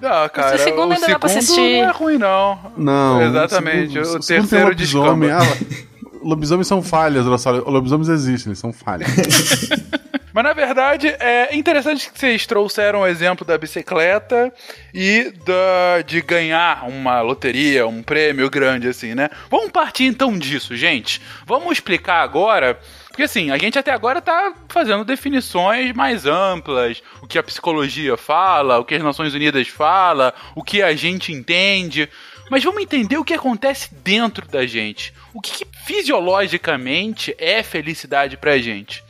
[0.09, 2.59] Ah, cara, o segundo, o segundo não é ruim, não.
[2.75, 3.21] Não.
[3.21, 3.99] Exatamente.
[3.99, 4.85] O, segundo, o terceiro de
[5.31, 5.83] ah,
[6.23, 9.09] lobisomens são falhas, lobisomens existem, eles são falhas.
[10.33, 14.51] Mas na verdade é interessante que vocês trouxeram o exemplo da bicicleta
[14.91, 19.29] e da, de ganhar uma loteria, um prêmio grande assim, né?
[19.49, 21.21] Vamos partir então disso, gente.
[21.45, 22.79] Vamos explicar agora
[23.13, 28.17] porque assim, a gente até agora tá fazendo definições mais amplas, o que a psicologia
[28.17, 32.09] fala, o que as Nações Unidas fala, o que a gente entende.
[32.49, 35.13] Mas vamos entender o que acontece dentro da gente.
[35.31, 39.03] O que, que fisiologicamente é felicidade pra gente.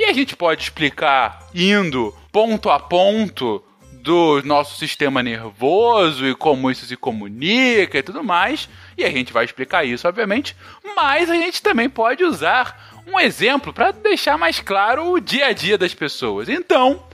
[0.00, 6.70] E a gente pode explicar indo ponto a ponto do nosso sistema nervoso e como
[6.70, 8.66] isso se comunica e tudo mais.
[8.96, 10.56] E a gente vai explicar isso, obviamente.
[10.96, 15.52] Mas a gente também pode usar um exemplo para deixar mais claro o dia a
[15.52, 16.48] dia das pessoas.
[16.48, 17.04] Então,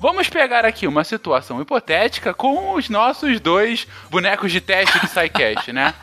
[0.00, 5.72] vamos pegar aqui uma situação hipotética com os nossos dois bonecos de teste de SciCast,
[5.72, 5.94] né?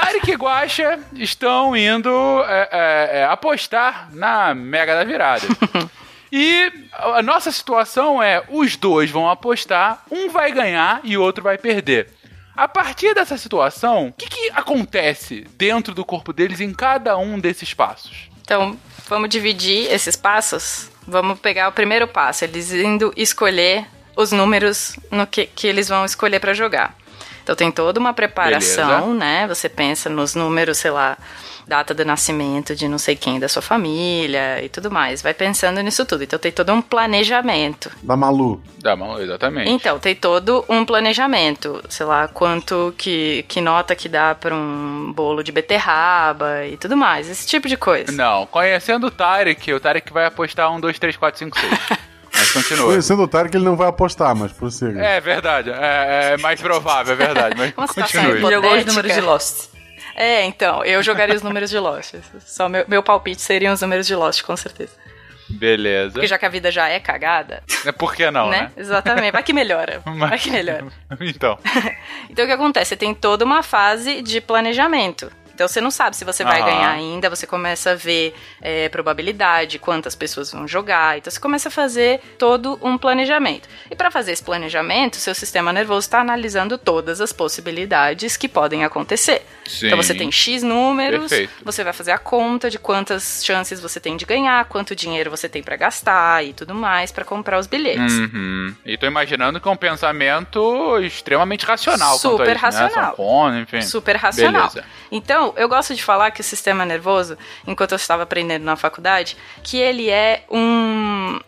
[0.00, 2.10] Tarek e Guacha estão indo
[2.46, 5.46] é, é, é, apostar na Mega da Virada.
[6.38, 11.42] E a nossa situação é: os dois vão apostar, um vai ganhar e o outro
[11.42, 12.08] vai perder.
[12.54, 17.38] A partir dessa situação, o que, que acontece dentro do corpo deles em cada um
[17.38, 18.28] desses passos?
[18.42, 18.76] Então,
[19.08, 20.90] vamos dividir esses passos.
[21.06, 26.04] Vamos pegar o primeiro passo, eles indo escolher os números no que, que eles vão
[26.04, 26.96] escolher para jogar.
[27.46, 29.14] Então tem toda uma preparação, Beleza.
[29.14, 29.46] né?
[29.46, 31.16] Você pensa nos números, sei lá,
[31.64, 35.22] data do nascimento de não sei quem da sua família e tudo mais.
[35.22, 36.24] Vai pensando nisso tudo.
[36.24, 37.88] Então tem todo um planejamento.
[38.02, 38.60] Da Malu.
[38.80, 39.70] Da Malu, exatamente.
[39.70, 41.80] Então, tem todo um planejamento.
[41.88, 46.96] Sei lá, quanto que, que nota que dá para um bolo de beterraba e tudo
[46.96, 47.30] mais.
[47.30, 48.10] Esse tipo de coisa.
[48.10, 51.72] Não, conhecendo o Tarek, o Tarek vai apostar um, dois, três, quatro, cinco, seis.
[52.56, 52.86] Continua.
[52.86, 55.00] Conhecendo o Tarek, ele não vai apostar, mas prossiga.
[55.00, 55.70] É verdade.
[55.70, 57.54] É, é mais provável, é verdade.
[57.56, 58.40] Mas Uma continue.
[58.40, 59.68] Jogou os números de Lost.
[60.14, 62.14] É, então, eu jogaria os números de Lost.
[62.40, 64.92] Só meu, meu palpite seriam os números de Lost, com certeza.
[65.48, 66.12] Beleza.
[66.12, 67.62] Porque já que a vida já é cagada.
[67.84, 68.62] É por que não, né?
[68.62, 68.72] né?
[68.76, 69.32] Exatamente.
[69.32, 70.02] Vai que melhora.
[70.04, 70.18] Mas...
[70.30, 70.86] Vai que melhora.
[71.20, 71.58] então.
[72.28, 72.90] então o que acontece?
[72.90, 75.30] Você tem toda uma fase de planejamento.
[75.56, 79.78] Então você não sabe se você vai ganhar ainda, você começa a ver é, probabilidade,
[79.78, 81.16] quantas pessoas vão jogar.
[81.16, 83.66] Então você começa a fazer todo um planejamento.
[83.90, 88.84] E para fazer esse planejamento, seu sistema nervoso está analisando todas as possibilidades que podem
[88.84, 89.46] acontecer.
[89.64, 89.86] Sim.
[89.86, 91.52] Então você tem X números, Perfeito.
[91.64, 95.48] você vai fazer a conta de quantas chances você tem de ganhar, quanto dinheiro você
[95.48, 98.12] tem para gastar e tudo mais para comprar os bilhetes.
[98.12, 98.74] Uhum.
[98.84, 102.18] E tô imaginando que é um pensamento extremamente racional.
[102.18, 103.16] Super isso, racional.
[103.50, 103.60] Né?
[103.62, 103.80] Enfim.
[103.80, 104.68] Super racional.
[104.68, 104.84] Beleza.
[105.46, 109.36] Então, eu gosto de falar que o sistema nervoso, enquanto eu estava aprendendo na faculdade,
[109.62, 111.38] que ele é um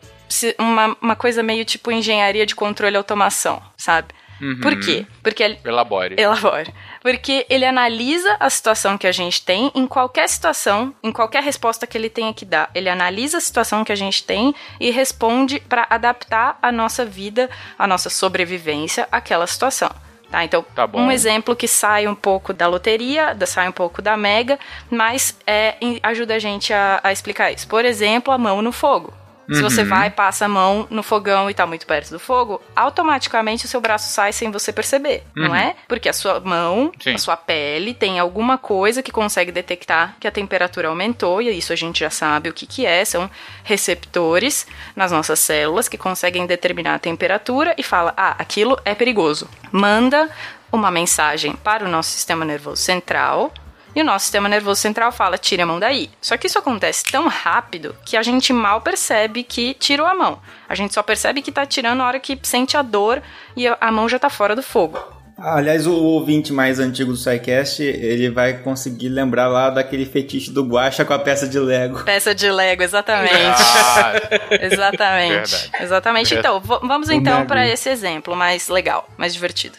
[0.58, 4.08] uma, uma coisa meio tipo engenharia de controle e automação, sabe?
[4.40, 4.60] Uhum.
[4.60, 5.06] Por quê?
[5.22, 5.58] Porque ele...
[5.64, 6.14] Elabore.
[6.18, 6.72] Elabore.
[7.00, 11.86] Porque ele analisa a situação que a gente tem em qualquer situação, em qualquer resposta
[11.86, 12.70] que ele tenha que dar.
[12.74, 17.50] Ele analisa a situação que a gente tem e responde para adaptar a nossa vida,
[17.78, 19.90] a nossa sobrevivência àquela situação.
[20.30, 24.14] Tá, então, tá um exemplo que sai um pouco da loteria, sai um pouco da
[24.14, 24.58] mega,
[24.90, 27.66] mas é, ajuda a gente a, a explicar isso.
[27.66, 29.12] Por exemplo, a mão no fogo.
[29.50, 29.88] Se você Uhum.
[29.88, 33.80] vai, passa a mão no fogão e tá muito perto do fogo, automaticamente o seu
[33.80, 35.54] braço sai sem você perceber, não Uhum.
[35.56, 35.74] é?
[35.88, 37.14] Porque a sua mão, Sim.
[37.14, 41.72] a sua pele tem alguma coisa que consegue detectar que a temperatura aumentou, e isso
[41.72, 43.30] a gente já sabe o que que é, são
[43.64, 49.48] receptores nas nossas células que conseguem determinar a temperatura e fala: "Ah, aquilo é perigoso".
[49.72, 50.28] Manda
[50.70, 53.52] uma mensagem para o nosso sistema nervoso central,
[53.98, 56.08] e o nosso sistema nervoso central fala, tira a mão daí.
[56.20, 60.38] Só que isso acontece tão rápido que a gente mal percebe que tirou a mão.
[60.68, 63.20] A gente só percebe que tá tirando na hora que sente a dor
[63.56, 64.98] e a- mão já tá fora do fogo.
[65.40, 70.64] Aliás, o ouvinte mais antigo do SciCast, ele vai conseguir lembrar lá daquele fetiche do
[70.64, 72.02] Guacha com a peça de Lego.
[72.02, 73.34] Peça de Lego, exatamente.
[73.36, 74.12] Ah,
[74.60, 75.50] exatamente.
[75.50, 75.70] Verdade.
[75.80, 76.34] Exatamente.
[76.34, 76.58] Verdade.
[76.60, 79.76] Então, vamos então para esse exemplo mais legal, mais divertido.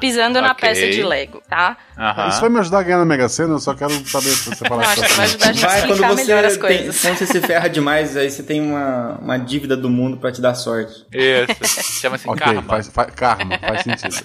[0.00, 1.76] Pisando na peça de Lego, tá?
[1.96, 2.28] aham.
[2.28, 3.54] Isso vai me ajudar a ganhar na Mega Sena?
[3.54, 5.90] Eu só quero saber se você falar que vai ajudar a gente a Vai, quando
[5.92, 7.00] explicar melhor as você, tem, coisas.
[7.02, 10.40] quando você se ferra demais, aí você tem uma, uma dívida do mundo pra te
[10.40, 11.06] dar sorte.
[11.12, 12.00] Isso.
[12.00, 12.62] Chama-se Ok, karma.
[12.62, 14.24] faz, faz, karma, faz sentido.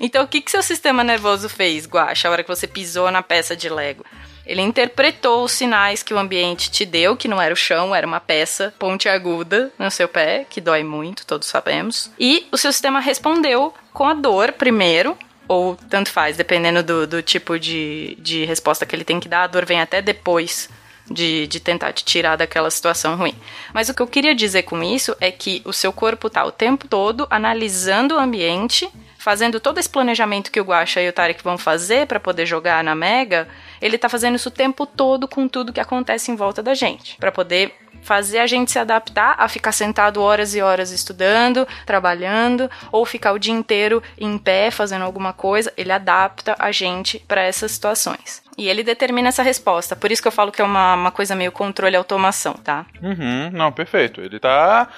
[0.00, 3.22] Então, o que, que seu sistema nervoso fez, Guaxa, a hora que você pisou na
[3.22, 4.04] peça de Lego?
[4.46, 8.06] Ele interpretou os sinais que o ambiente te deu, que não era o chão, era
[8.06, 12.10] uma peça pontiaguda no seu pé, que dói muito, todos sabemos.
[12.18, 15.16] E o seu sistema respondeu com a dor primeiro,
[15.48, 19.44] ou tanto faz, dependendo do, do tipo de, de resposta que ele tem que dar,
[19.44, 20.68] a dor vem até depois
[21.10, 23.34] de, de tentar te tirar daquela situação ruim.
[23.72, 26.52] Mas o que eu queria dizer com isso é que o seu corpo tá o
[26.52, 28.88] tempo todo analisando o ambiente,
[29.18, 32.82] fazendo todo esse planejamento que o Guaxa e o Tarek vão fazer para poder jogar
[32.82, 33.48] na Mega,
[33.84, 37.18] ele tá fazendo isso o tempo todo com tudo que acontece em volta da gente,
[37.18, 42.70] para poder fazer a gente se adaptar a ficar sentado horas e horas estudando, trabalhando,
[42.90, 47.42] ou ficar o dia inteiro em pé fazendo alguma coisa, ele adapta a gente para
[47.42, 48.42] essas situações.
[48.56, 49.94] E ele determina essa resposta.
[49.94, 52.86] Por isso que eu falo que é uma, uma coisa meio controle automação, tá?
[53.02, 54.20] Uhum, não, perfeito.
[54.20, 54.88] Ele tá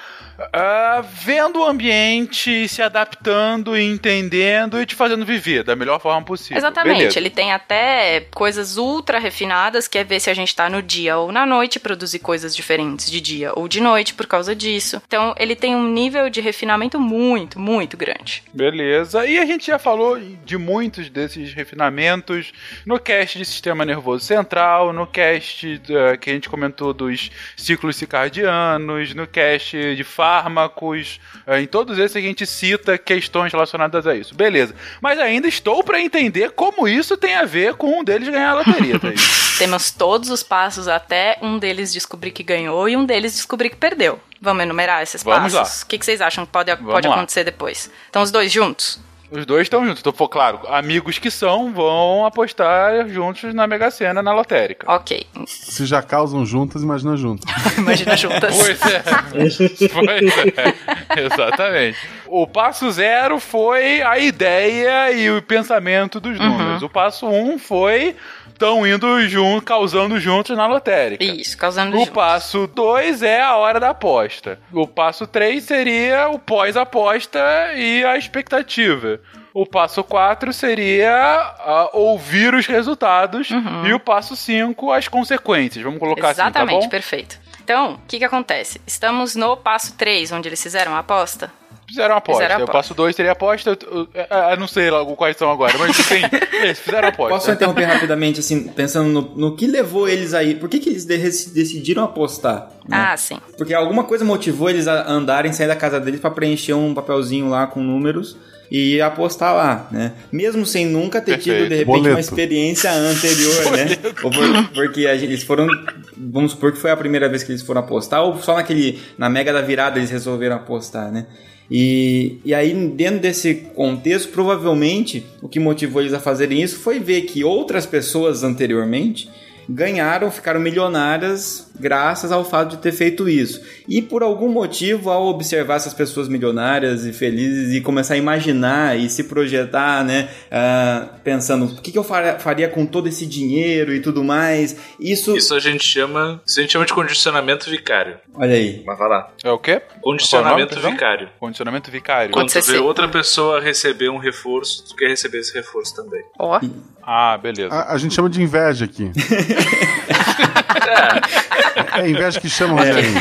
[0.52, 6.22] ah, vendo o ambiente, se adaptando, e entendendo e te fazendo viver da melhor forma
[6.22, 6.58] possível.
[6.58, 6.98] Exatamente.
[6.98, 7.18] Beleza.
[7.18, 11.16] Ele tem até coisas ultra refinadas, que é ver se a gente tá no dia
[11.16, 15.02] ou na noite, produzir coisas diferentes de dia ou de noite por causa disso.
[15.06, 18.42] Então, ele tem um nível de refinamento muito, muito grande.
[18.52, 19.26] Beleza.
[19.26, 22.52] E a gente já falou de muitos desses refinamentos
[22.84, 27.96] no cast de sistema nervoso central, no cast eh, que a gente comentou dos ciclos
[27.96, 31.20] circadianos, no cast de fármacos.
[31.46, 34.34] eh, em todos esses a gente cita questões relacionadas a isso.
[34.34, 34.74] Beleza.
[35.00, 38.54] Mas ainda estou para entender como isso tem a ver com um deles ganhar a
[38.54, 39.56] loteria, Thaís.
[39.58, 43.76] Temos todos os passos até um deles descobrir que ganhou e um deles descobrir que
[43.76, 44.20] perdeu.
[44.40, 45.82] Vamos enumerar esses Vamos passos?
[45.82, 47.14] O que, que vocês acham que pode, pode lá.
[47.14, 47.90] acontecer depois?
[48.10, 49.00] Então, os dois juntos?
[49.30, 50.00] Os dois estão juntos.
[50.00, 54.90] Então, claro, amigos que são vão apostar juntos na Mega Sena, na lotérica.
[54.90, 55.26] Ok.
[55.46, 57.50] Se já causam juntas, imagina juntas.
[57.76, 58.56] Imagina juntas.
[58.56, 59.02] Pois é.
[59.92, 61.24] pois é.
[61.24, 61.98] Exatamente.
[62.26, 66.82] O passo zero foi a ideia e o pensamento dos números.
[66.82, 68.14] O passo um foi
[68.56, 71.22] estão indo juntos, causando juntos na lotérica.
[71.22, 72.14] Isso, causando O juntos.
[72.14, 74.58] passo 2 é a hora da aposta.
[74.72, 77.38] O passo 3 seria o pós-aposta
[77.76, 79.20] e a expectativa.
[79.52, 81.54] O passo 4 seria
[81.92, 83.48] ouvir os resultados.
[83.86, 85.82] E o passo 5, as consequências.
[85.84, 86.88] Vamos colocar Exatamente, assim, tá bom?
[86.90, 87.38] perfeito.
[87.62, 88.80] Então, o que que acontece?
[88.86, 91.50] Estamos no passo 3, onde eles fizeram a aposta.
[91.88, 92.42] Fizeram aposta.
[92.42, 93.70] Fizeram a O passo 2 seria a aposta.
[93.70, 96.20] Eu, eu- eu- eu não sei lá quais são agora, mas sim,
[96.62, 97.34] eles fizeram aposta.
[97.34, 100.54] Posso interromper rapidamente, assim, pensando no, no que levou eles aí?
[100.54, 102.70] Por que, que eles de- decidiram apostar?
[102.88, 102.96] né?
[103.12, 103.38] Ah, sim.
[103.56, 107.48] Porque alguma coisa motivou eles a andarem, sair da casa deles pra preencher um papelzinho
[107.48, 108.36] lá com números
[108.68, 110.12] e apostar lá, né?
[110.32, 111.68] Mesmo sem nunca ter tido, Perfeito.
[111.68, 112.18] de repente, uma Boleto.
[112.20, 113.86] experiência anterior, né?
[114.24, 115.68] Ou por- porque a gente- eles foram,
[116.16, 119.28] vamos supor que foi a primeira vez que eles foram apostar, ou só naquele, na
[119.30, 121.26] mega da virada eles resolveram apostar, né?
[121.70, 127.00] E, e aí, dentro desse contexto, provavelmente o que motivou eles a fazerem isso foi
[127.00, 129.28] ver que outras pessoas anteriormente
[129.68, 133.60] ganharam, ficaram milionárias graças ao fato de ter feito isso.
[133.88, 138.98] E por algum motivo, ao observar essas pessoas milionárias e felizes e começar a imaginar
[138.98, 143.92] e se projetar, né, ah, pensando o que, que eu faria, com todo esse dinheiro
[143.92, 146.40] e tudo mais, isso, Isso a gente chama.
[146.46, 148.16] Isso a gente chama de condicionamento vicário.
[148.34, 149.30] olha aí, Mas vai lá.
[149.44, 149.82] É o quê?
[150.00, 151.28] Condicionamento vicário.
[151.38, 152.30] Condicionamento vicário.
[152.30, 155.94] Quando Quando tu você vê outra pessoa receber um reforço, tu quer receber esse reforço
[155.94, 156.22] também.
[156.38, 156.60] Ó,
[157.02, 157.74] Ah, beleza.
[157.74, 159.10] A, a gente chama de inveja aqui.
[162.02, 163.14] É inveja que chama, Rogerinho.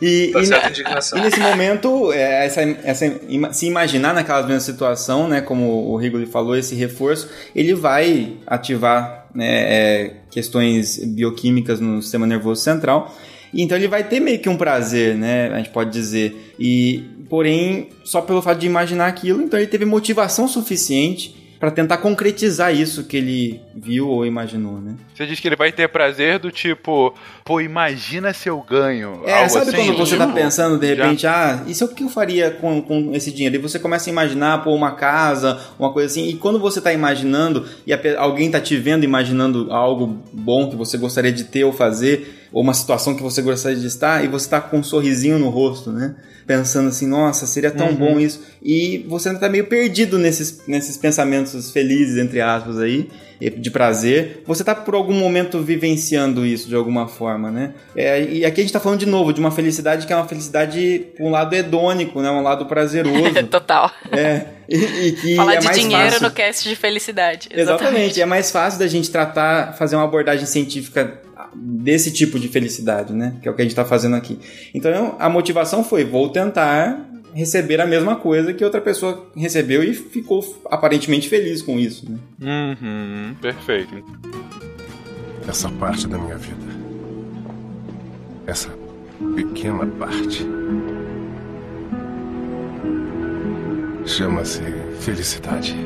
[0.00, 1.18] E, Tá e, na- indignação.
[1.18, 3.20] e nesse momento, é, essa, essa,
[3.52, 9.26] se imaginar naquela mesma situação, né, como o Rigoli falou, esse reforço, ele vai ativar
[9.34, 13.14] né, é, questões bioquímicas no sistema nervoso central.
[13.54, 16.54] E Então ele vai ter meio que um prazer, né, a gente pode dizer.
[16.58, 21.96] E porém, só pelo fato de imaginar aquilo, então ele teve motivação suficiente para tentar
[21.98, 24.94] concretizar isso que ele viu ou imaginou, né?
[25.14, 29.22] Você diz que ele vai ter prazer do tipo, pô, imagina se eu ganho.
[29.24, 31.90] É, algo sabe assim, quando você tá pensando, de já- repente, ah, isso é o
[31.90, 33.54] que eu faria com, com esse dinheiro?
[33.56, 36.28] E você começa a imaginar, pô, uma casa, uma coisa assim.
[36.28, 40.98] E quando você tá imaginando, e alguém tá te vendo imaginando algo bom que você
[40.98, 44.48] gostaria de ter ou fazer, Ou uma situação que você gostaria de estar e você
[44.48, 46.14] tá com um sorrisinho no rosto, né?
[46.46, 47.94] Pensando assim, nossa, seria tão Uhum.
[47.96, 48.40] bom isso.
[48.62, 53.08] E você ainda tá meio perdido nesses, nesses pensamentos felizes, entre aspas, aí,
[53.58, 54.42] de prazer.
[54.46, 57.74] Você tá por algum momento vivenciando isso de alguma forma, né?
[57.96, 60.28] É, e aqui a gente tá falando de novo de uma felicidade que é uma
[60.28, 62.30] felicidade por um lado hedônico, né?
[62.30, 63.42] Um lado prazeroso.
[63.50, 63.90] Total.
[64.12, 64.46] é.
[64.68, 66.22] E, e que Falar é de dinheiro fácil.
[66.22, 67.48] no cast de felicidade.
[67.52, 68.20] Exatamente.
[68.20, 71.20] É mais fácil da gente tratar, fazer uma abordagem científica
[71.58, 73.36] desse tipo de felicidade, né?
[73.42, 74.38] Que é o que a gente está fazendo aqui.
[74.74, 79.92] Então a motivação foi: vou tentar receber a mesma coisa que outra pessoa recebeu e
[79.92, 82.10] ficou aparentemente feliz com isso.
[82.10, 82.18] Né?
[82.80, 83.94] Uhum, perfeito.
[85.46, 86.66] Essa parte da minha vida.
[88.46, 88.70] Essa
[89.34, 90.46] pequena parte.
[94.06, 94.62] Chama-se
[95.00, 95.76] felicidade.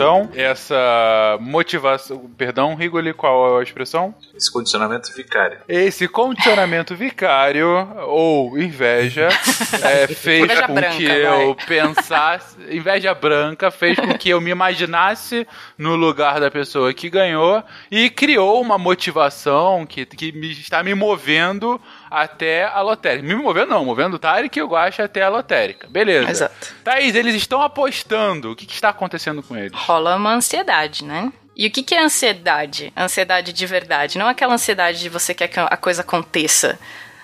[0.00, 2.30] Então, essa motivação.
[2.38, 4.14] Perdão, Rigoli, qual é a expressão?
[4.34, 5.58] Esse condicionamento vicário.
[5.68, 7.66] Esse condicionamento vicário,
[8.06, 9.28] ou inveja,
[9.84, 11.44] é, fez Inveja com branca, que vai.
[11.44, 12.56] eu pensasse.
[12.70, 15.46] Inveja branca fez com que eu me imaginasse
[15.76, 20.94] no lugar da pessoa que ganhou e criou uma motivação que, que me, está me
[20.94, 21.78] movendo
[22.10, 23.26] até a lotérica.
[23.26, 25.86] Me movendo não, movendo o Tarek e o Guacha até a lotérica.
[25.88, 26.30] Beleza.
[26.30, 26.74] Exato.
[26.82, 28.50] Thaís, eles estão apostando.
[28.52, 29.72] O que, que está acontecendo com eles?
[29.74, 31.32] Rola uma ansiedade, né?
[31.56, 32.92] E o que, que é ansiedade?
[32.96, 34.18] Ansiedade de verdade.
[34.18, 36.78] Não aquela ansiedade de você quer que a coisa aconteça.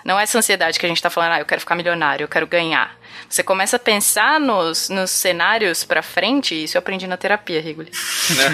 [0.07, 2.29] Não é essa ansiedade que a gente tá falando, ah, eu quero ficar milionário, eu
[2.29, 2.97] quero ganhar.
[3.29, 7.91] Você começa a pensar nos, nos cenários pra frente, isso eu aprendi na terapia, Rigoli.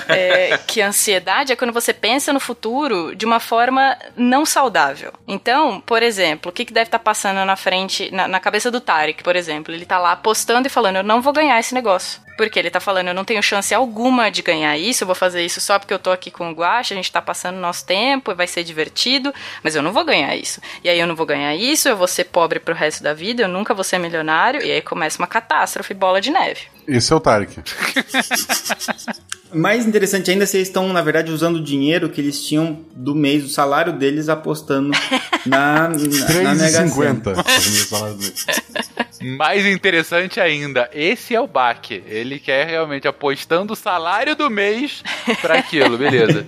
[0.09, 5.12] É, que ansiedade é quando você pensa no futuro de uma forma não saudável.
[5.28, 8.80] Então, por exemplo, o que, que deve estar passando na frente, na, na cabeça do
[8.80, 9.74] Tarek, por exemplo?
[9.74, 12.20] Ele tá lá apostando e falando, eu não vou ganhar esse negócio.
[12.43, 15.45] Porque ele tá falando, eu não tenho chance alguma de ganhar isso, eu vou fazer
[15.45, 18.34] isso só porque eu tô aqui com o Guacha, a gente tá passando nosso tempo,
[18.34, 19.32] vai ser divertido,
[19.62, 20.61] mas eu não vou ganhar isso.
[20.82, 23.45] E aí eu não vou ganhar isso, eu vou ser pobre pro resto da vida,
[23.45, 26.62] eu nunca vou ser milionário, e aí começa uma catástrofe, bola de neve.
[26.87, 27.61] Esse é o Tarek.
[29.55, 33.14] Mais interessante ainda se eles estão, na verdade, usando o dinheiro que eles tinham do
[33.14, 34.91] mês, o salário deles, apostando
[35.45, 37.20] na, na, na Mega Sena.
[37.35, 38.62] 3,50.
[39.37, 42.03] Mais interessante ainda, esse é o baque.
[42.07, 45.05] Ele quer realmente apostando o salário do mês
[45.41, 46.47] pra aquilo, beleza.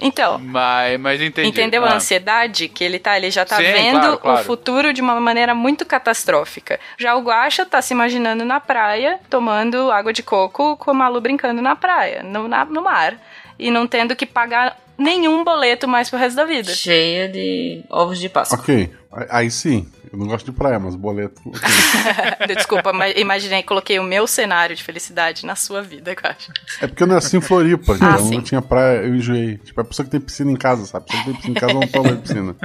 [0.00, 1.48] Então, Mas, mas entendi.
[1.48, 1.90] Entendeu Ah.
[1.90, 2.68] a ansiedade?
[2.68, 4.40] Que ele tá, ele já tá Sim, vendo claro, claro.
[4.40, 6.78] o futuro de uma maneira muito catastrófica.
[6.98, 11.20] Já o Guaxa tá se imaginando na praia, tomando água de coco com o Malu
[11.20, 13.16] brincando na praia, no, na- no mar.
[13.58, 16.72] E não tendo que pagar nenhum boleto mais pro resto da vida.
[16.72, 18.58] Cheia de ovos de Páscoa.
[18.58, 18.90] ok,
[19.30, 19.88] aí sim.
[20.12, 21.40] Eu não gosto de praia, mas boleto.
[22.46, 26.52] Desculpa, mas imaginei, coloquei o meu cenário de felicidade na sua vida, Guaxa.
[26.80, 28.34] É porque eu nasci em Floripa, Ah, então sim.
[28.36, 29.58] não tinha praia, eu enjoei.
[29.58, 31.04] Tipo, a pessoa que tem piscina em casa, sabe?
[31.08, 32.56] A pessoa que tem piscina em casa não toma de piscina.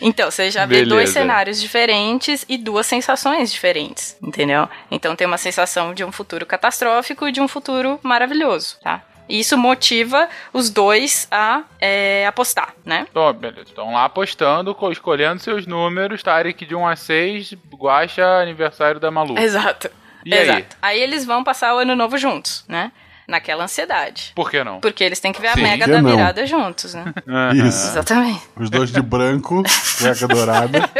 [0.00, 4.68] Então, você já vê dois cenários diferentes e duas sensações diferentes, entendeu?
[4.90, 9.02] Então tem uma sensação de um futuro catastrófico e de um futuro maravilhoso, tá?
[9.28, 13.06] E isso motiva os dois a é, apostar, né?
[13.10, 13.62] Então, beleza.
[13.68, 19.10] Estão lá apostando, co- escolhendo seus números, Tarek de 1 a 6, Guacha, aniversário da
[19.10, 19.38] Malu.
[19.38, 19.90] Exato.
[20.26, 20.42] E aí?
[20.42, 20.76] Exato.
[20.82, 22.92] Aí eles vão passar o ano novo juntos, né?
[23.26, 24.32] Naquela ansiedade.
[24.34, 24.80] Por que não?
[24.80, 25.62] Porque eles têm que ver a Sim.
[25.62, 26.10] mega da não.
[26.10, 27.04] virada juntos, né?
[27.54, 27.88] Isso.
[27.88, 28.42] Exatamente.
[28.56, 29.62] Os dois de branco,
[29.98, 30.90] cueca dourada,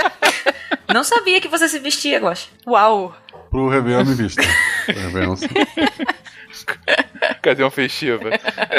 [0.92, 2.48] Não sabia que você se vestia, Guaxa.
[2.66, 3.14] Uau!
[3.50, 4.42] pro Réveillon me vista.
[4.86, 5.34] Pro Réveillon.
[7.38, 8.30] Ocasião festiva.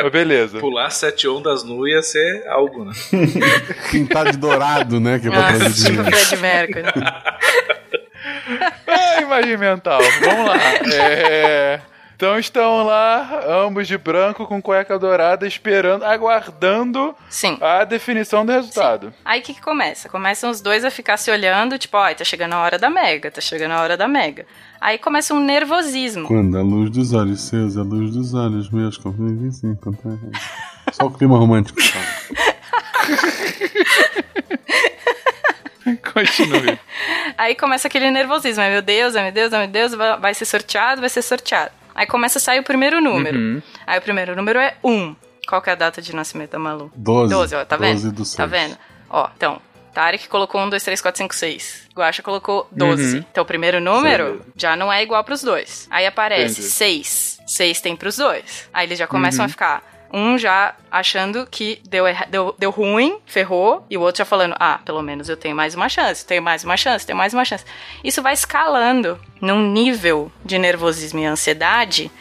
[0.04, 0.60] Mas beleza.
[0.60, 2.94] Pular sete ondas nu ia ser algo, né?
[3.92, 5.20] Pintar de dourado, né?
[5.20, 6.04] Que é pra Nossa, tipo.
[6.04, 6.84] Fred Mercury.
[8.88, 10.00] Ah, imagem mental.
[10.22, 10.58] Vamos lá.
[10.94, 11.80] É,
[12.16, 17.58] Então estão lá, ambos de branco com cueca dourada, esperando, aguardando Sim.
[17.62, 19.14] a definição do resultado.
[19.26, 20.08] Aí o que, que começa?
[20.08, 23.30] Começam os dois a ficar se olhando, tipo, ó, tá chegando a hora da mega,
[23.30, 24.46] tá chegando a hora da mega.
[24.86, 26.28] Aí começa um nervosismo.
[26.28, 30.12] Quando a luz dos olhos seus, a luz dos olhos meus, confundem sim, contra
[30.92, 31.80] Só o clima romântico.
[31.82, 32.02] tá?
[36.14, 36.80] Continue.
[37.36, 38.62] Aí começa aquele nervosismo.
[38.62, 41.72] Ai, meu Deus, ai, meu Deus, ai, meu Deus, vai, ser sorteado, vai ser sorteado.
[41.96, 43.40] Aí começa a sair o primeiro número.
[43.40, 43.62] Uhum.
[43.88, 45.16] Aí o primeiro número é 1.
[45.48, 46.92] Qual que é a data de nascimento da Malu?
[46.96, 47.34] 12.
[47.34, 47.94] 12, ó, tá vendo?
[47.94, 48.50] 12 do Tá seis.
[48.52, 48.78] vendo?
[49.10, 49.60] Ó, então,
[49.96, 51.88] Tarek colocou 1, 2, 3, 4, 5, 6.
[51.96, 53.18] Guaxa colocou 12.
[53.18, 53.26] Uhum.
[53.32, 54.46] Então o primeiro número Beleza.
[54.56, 55.88] já não é igual pros dois.
[55.90, 56.68] Aí aparece Entendi.
[56.70, 57.40] 6.
[57.48, 58.68] 6 tem pros dois.
[58.74, 59.46] Aí eles já começam Uhum.
[59.46, 59.96] a ficar.
[60.14, 64.80] Um já achando que deu, deu, deu ruim, ferrou, e o outro já falando: ah,
[64.86, 67.66] pelo menos eu tenho mais uma chance, tenho mais uma chance, tenho mais uma chance.
[68.04, 72.12] Isso vai escalando num nível de nervosismo e ansiedade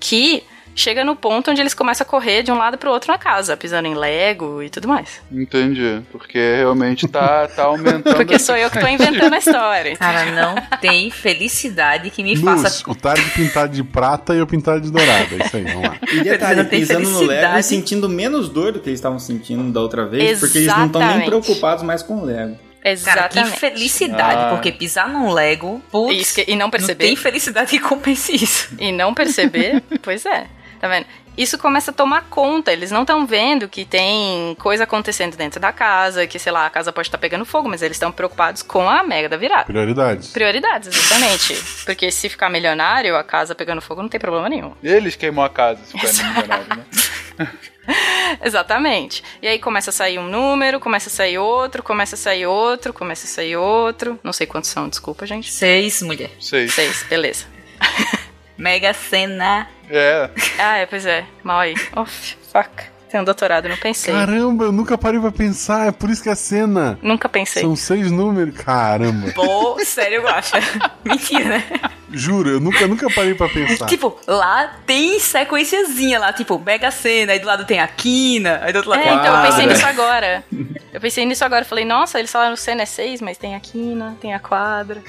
[0.00, 0.42] que
[0.74, 3.56] chega no ponto onde eles começam a correr de um lado pro outro na casa,
[3.56, 5.20] pisando em Lego e tudo mais.
[5.30, 6.02] Entendi.
[6.10, 8.16] Porque realmente tá, tá aumentando.
[8.16, 9.96] Porque sou eu que tô inventando a história.
[9.96, 12.90] Cara, não tem felicidade que me Luz, faça.
[12.90, 15.28] o Tarek pintado de prata e eu pintado de dourada.
[15.38, 15.96] É isso aí, vamos lá.
[16.12, 19.72] E detalhe, Não pisando no Lego e sentindo menos dor do que eles estavam sentindo
[19.72, 21.26] da outra vez, porque eles não estão nem Exatamente.
[21.44, 22.56] preocupados mais com o Lego.
[22.84, 23.58] Cara, que Exatamente.
[23.60, 24.48] felicidade, Ah.
[24.50, 27.06] porque pisar num Lego, putz, Isso que- e não perceber.
[27.06, 28.74] tem felicidade que compense isso.
[28.78, 30.46] E não perceber, pois é.
[30.84, 31.06] Tá vendo?
[31.34, 32.70] Isso começa a tomar conta.
[32.70, 36.68] Eles não estão vendo que tem coisa acontecendo dentro da casa, que, sei lá, a
[36.68, 39.64] casa pode estar pegando fogo, mas eles estão preocupados com a mega da virada.
[39.64, 40.28] Prioridades.
[40.28, 41.54] Prioridades, exatamente.
[41.86, 44.72] Porque se ficar milionário, a casa pegando fogo não tem problema nenhum.
[44.82, 47.48] Eles queimou a casa, se for milionário, né?
[48.44, 49.24] Exatamente.
[49.40, 52.92] E aí começa a sair um número, começa a sair outro, começa a sair outro,
[52.92, 54.20] começa a sair outro.
[54.22, 55.50] Não sei quantos são, desculpa, gente.
[55.50, 56.30] Seis, mulher.
[56.38, 56.68] Sei.
[56.68, 57.46] Seis, beleza.
[58.56, 59.68] Mega cena.
[59.90, 60.30] É.
[60.58, 61.24] Ah, é, pois é.
[61.42, 61.74] Mal aí.
[61.96, 62.94] Uf, fuck.
[63.14, 64.12] Tem um doutorado, não pensei.
[64.12, 65.86] Caramba, eu nunca parei pra pensar.
[65.86, 66.98] É por isso que é cena.
[67.00, 67.62] Nunca pensei.
[67.62, 68.56] São seis números.
[68.56, 69.30] Caramba.
[69.30, 70.52] Pô, sério, eu acho.
[71.04, 71.64] Mentira, né?
[72.10, 73.86] Juro, eu nunca, nunca parei pra pensar.
[73.86, 78.72] Tipo, lá tem sequenciazinha lá, tipo, Mega Sena, aí do lado tem a Quina, aí
[78.72, 80.44] do outro lado É, tem a então eu pensei nisso agora.
[80.92, 81.64] Eu pensei nisso agora.
[81.64, 85.02] Falei, nossa, eles falaram o Senna é 6, mas tem a quina, tem a quadra.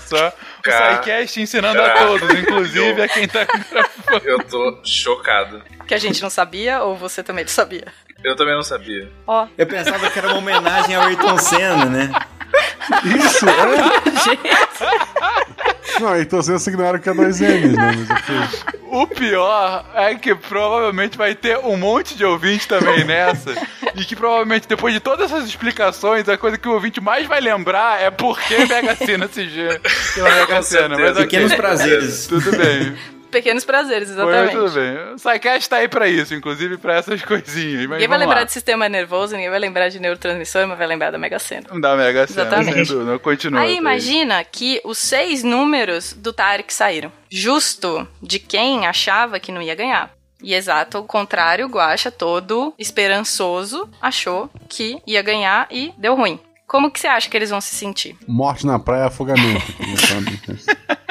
[0.00, 0.96] Só o Cara.
[0.96, 3.46] SciCast ensinando a todos, inclusive a quem tá
[4.24, 5.62] Eu tô chocado.
[5.86, 7.86] Que a gente não sabia, ou você também não sabia?
[8.22, 9.10] Eu também não sabia.
[9.26, 12.10] Ó, Eu pensava que era uma homenagem ao Ayrton Senna, né?
[13.04, 13.54] Isso, é?
[16.00, 17.92] Não, então você ignoraram que é dois M's, né?
[18.08, 18.74] Mas ok.
[18.90, 23.54] O pior é que provavelmente vai ter um monte de ouvinte também nessa.
[23.94, 27.40] e que provavelmente depois de todas essas explicações, a coisa que o ouvinte mais vai
[27.40, 29.80] lembrar é por que Mega Sena se G
[30.14, 30.98] pela Mega Sena.
[30.98, 32.26] Mas Pequenos prazeres.
[32.26, 32.96] tudo bem.
[33.34, 34.52] Pequenos prazeres, Foi, exatamente.
[34.52, 35.12] tudo bem.
[35.14, 37.80] O SciCast tá aí pra isso, inclusive pra essas coisinhas.
[37.86, 38.44] Mas Ninguém vai lembrar lá.
[38.44, 41.66] de sistema nervoso, ninguém vai lembrar de neurotransmissor, mas vai lembrar da Mega Sena.
[41.80, 42.86] Da Mega Sena, Exatamente.
[42.86, 43.18] sem dúvida.
[43.18, 43.60] Continua.
[43.60, 47.10] Aí imagina que os seis números do Tarek saíram.
[47.28, 50.12] Justo de quem achava que não ia ganhar.
[50.42, 56.38] E exato, o contrário, o Guaxa, todo esperançoso, achou que ia ganhar e deu ruim.
[56.66, 58.16] Como que você acha que eles vão se sentir?
[58.26, 59.62] Morte na praia, afogamento.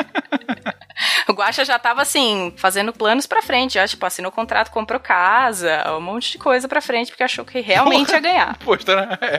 [1.30, 5.84] O Guaxa já tava assim, fazendo planos pra frente, já, tipo, assinou contrato, comprou casa,
[5.98, 8.58] um monte de coisa pra frente, porque achou que realmente ia ganhar.
[8.64, 9.18] Poxa, né?
[9.22, 9.38] É.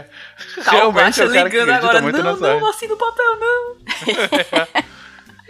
[0.65, 2.01] Tá o Realmente Guaxa é o ligando agora.
[2.03, 4.85] muito Não, não, assina o papel, não.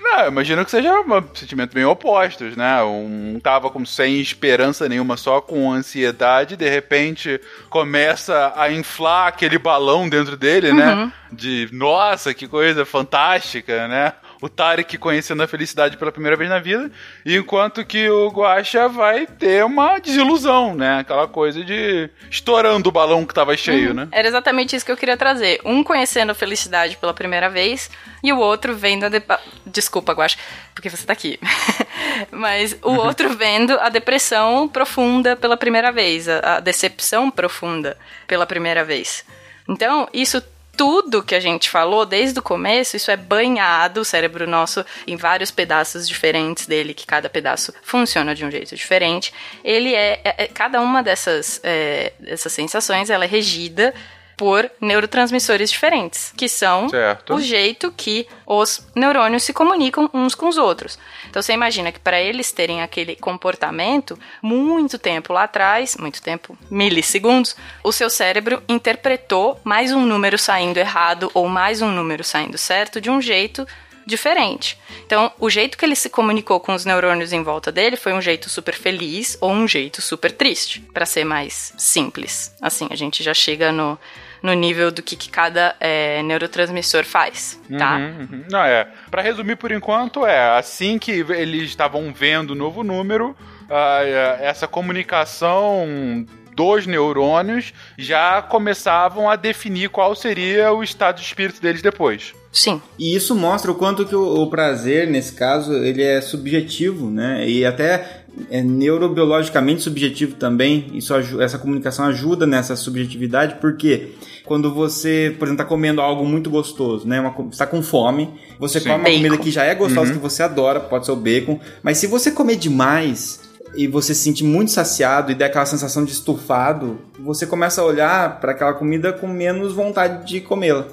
[0.05, 2.83] Não, imagino que seja um sentimento bem opostos, né?
[2.83, 9.57] Um tava com sem esperança nenhuma, só com ansiedade, de repente começa a inflar aquele
[9.57, 10.77] balão dentro dele, Uhum.
[10.77, 11.13] né?
[11.33, 14.13] De nossa, que coisa fantástica, né?
[14.45, 16.91] O Tarek conhecendo a felicidade pela primeira vez na vida,
[17.25, 20.99] enquanto que o Guaxa vai ter uma desilusão, né?
[20.99, 24.07] Aquela coisa de estourando o balão que tava cheio, né?
[24.13, 25.63] Era exatamente isso que eu queria trazer.
[25.65, 27.91] Um conhecendo a felicidade pela primeira vez
[28.23, 29.09] e o outro vendo a.
[29.09, 29.23] De...
[29.65, 30.37] Desculpa, Guaxa,
[30.75, 31.41] porque você tá aqui.
[32.31, 38.85] Mas o outro vendo a depressão profunda pela primeira vez, a decepção profunda pela primeira
[38.85, 39.25] vez.
[39.67, 40.43] Então, isso
[40.77, 45.17] tudo que a gente falou desde o começo, isso é banhado o cérebro nosso em
[45.17, 49.33] vários pedaços diferentes dele, que cada pedaço funciona de um jeito diferente.
[49.63, 53.95] Ele é, é- é- cada uma dessas, é, dessas sensações, ela é regida
[54.37, 57.35] por neurotransmissores diferentes, que são Certo.
[57.35, 60.99] o jeito que os neurônios se comunicam uns com os outros.
[61.29, 66.57] Então você imagina que para eles terem aquele comportamento, muito tempo lá atrás, muito tempo,
[66.71, 72.59] milissegundos, o seu cérebro interpretou mais um número saindo errado ou mais um número saindo
[72.59, 73.67] certo de um jeito
[74.07, 74.79] diferente.
[75.07, 78.21] Então, o jeito que ele se comunicou com os neurônios em volta dele foi um
[78.21, 82.55] jeito super feliz ou um jeito super triste, para ser mais simples.
[82.61, 83.99] Assim, a gente já chega no,
[84.45, 87.97] no nível do que, que cada é, neurotransmissor faz, tá?
[87.97, 88.45] Uhum, uhum.
[88.51, 88.87] Não, é.
[89.11, 93.35] Pra resumir por enquanto, é assim que eles estavam vendo o novo número,
[93.71, 101.63] é, essa comunicação dos neurônios já começavam a definir qual seria o estado de espírito
[101.63, 102.35] deles depois.
[102.53, 102.83] Sim.
[102.99, 107.49] E isso mostra o quanto que o, o prazer, nesse caso, ele é subjetivo, né?
[107.49, 110.87] E até é neurobiologicamente subjetivo também.
[110.95, 114.13] Isso, essa comunicação ajuda nessa subjetividade, porque
[114.45, 117.21] quando você, por exemplo, está comendo algo muito gostoso, né?
[117.21, 118.87] Uma, co- você tá com fome, você Sim.
[118.89, 119.17] come uma Bacon.
[119.17, 120.17] comida que já é gostosa, Uhum.
[120.17, 123.41] que você adora, pode ser o bacon, mas se você comer demais
[123.77, 127.85] e você se sentir muito saciado e der aquela sensação de estufado, você começa a
[127.85, 130.87] olhar para aquela comida com menos vontade de comê-la.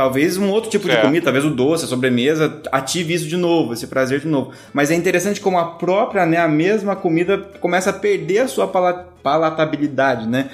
[0.00, 1.04] Talvez um outro tipo de Certo.
[1.04, 4.50] comida, talvez o doce, a sobremesa, ative isso de novo, esse prazer de novo.
[4.72, 8.66] Mas é interessante como a própria, né, a mesma comida começa a perder a sua
[8.66, 10.48] pala- palatabilidade, né?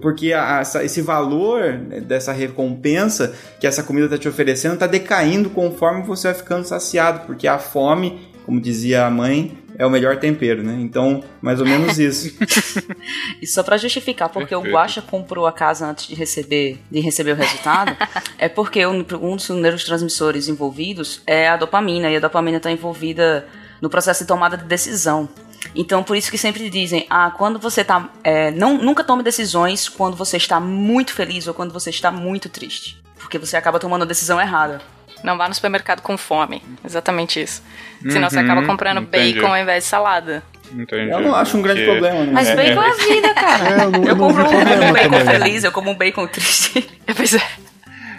[0.00, 1.72] Porque a- esse valor
[2.06, 7.26] dessa recompensa que essa comida está te oferecendo está decaindo conforme você vai ficando saciado,
[7.26, 10.76] porque a fome, como dizia a mãe, é o melhor tempero, né?
[10.80, 12.36] Então, mais ou menos isso.
[13.40, 14.76] E só pra justificar, porque o Perfeito.
[14.76, 17.96] Guaxa comprou a casa antes de receber, de receber o resultado,
[18.36, 23.46] é porque um, um dos neurotransmissores envolvidos é a dopamina, e a dopamina está envolvida
[23.80, 25.30] no processo de tomada de decisão.
[25.74, 28.10] Então, por isso que sempre dizem, ah, quando você tá.
[28.22, 32.48] é, não, nunca tome decisões quando você está muito feliz ou quando você está muito
[32.48, 33.00] triste.
[33.18, 34.80] Porque você acaba tomando a decisão errada.
[35.22, 36.62] Não vá no supermercado com fome.
[36.84, 37.62] Exatamente isso.
[38.08, 39.34] Senão você Uhum, acaba comprando entendi.
[39.34, 40.42] bacon ao invés de salada.
[40.72, 41.10] Entendi.
[41.10, 42.32] Eu não acho um grande Porque- problema, né?
[42.32, 43.68] Mas É, bacon é, vida, cara.
[43.68, 45.26] É, eu não- eu compro um bacon também.
[45.40, 46.88] feliz, eu como um bacon triste.
[47.16, 47.42] Pois é.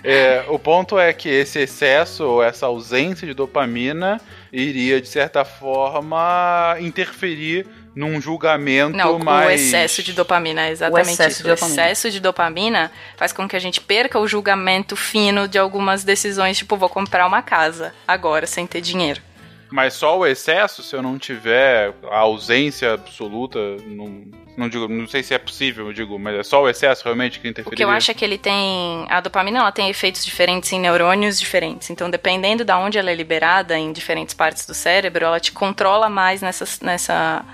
[0.04, 4.20] É, o ponto é que esse excesso, ou essa ausência de dopamina,
[4.52, 9.48] iria, de certa forma, interferir num julgamento Não, mais.
[9.48, 11.44] o excesso de dopamina, é exatamente O excesso isso.
[11.44, 11.82] de dopamina.
[11.82, 16.04] O excesso de dopamina faz com que a gente perca o julgamento fino de algumas
[16.04, 19.22] decisões, tipo, vou comprar uma casa agora, sem ter dinheiro.
[19.70, 24.26] Mas só o excesso, se eu não tiver a ausência absoluta, não,
[24.58, 27.40] não digo, não sei se é possível, eu digo, mas é só o excesso realmente
[27.40, 27.78] que O interferiria.
[27.78, 29.06] que eu acho é que ele tem.
[29.10, 31.90] A dopamina ela tem efeitos diferentes em neurônios diferentes.
[31.90, 36.10] Então, dependendo de onde ela é liberada em diferentes partes do cérebro, ela te controla
[36.10, 37.46] mais nessa, nessa,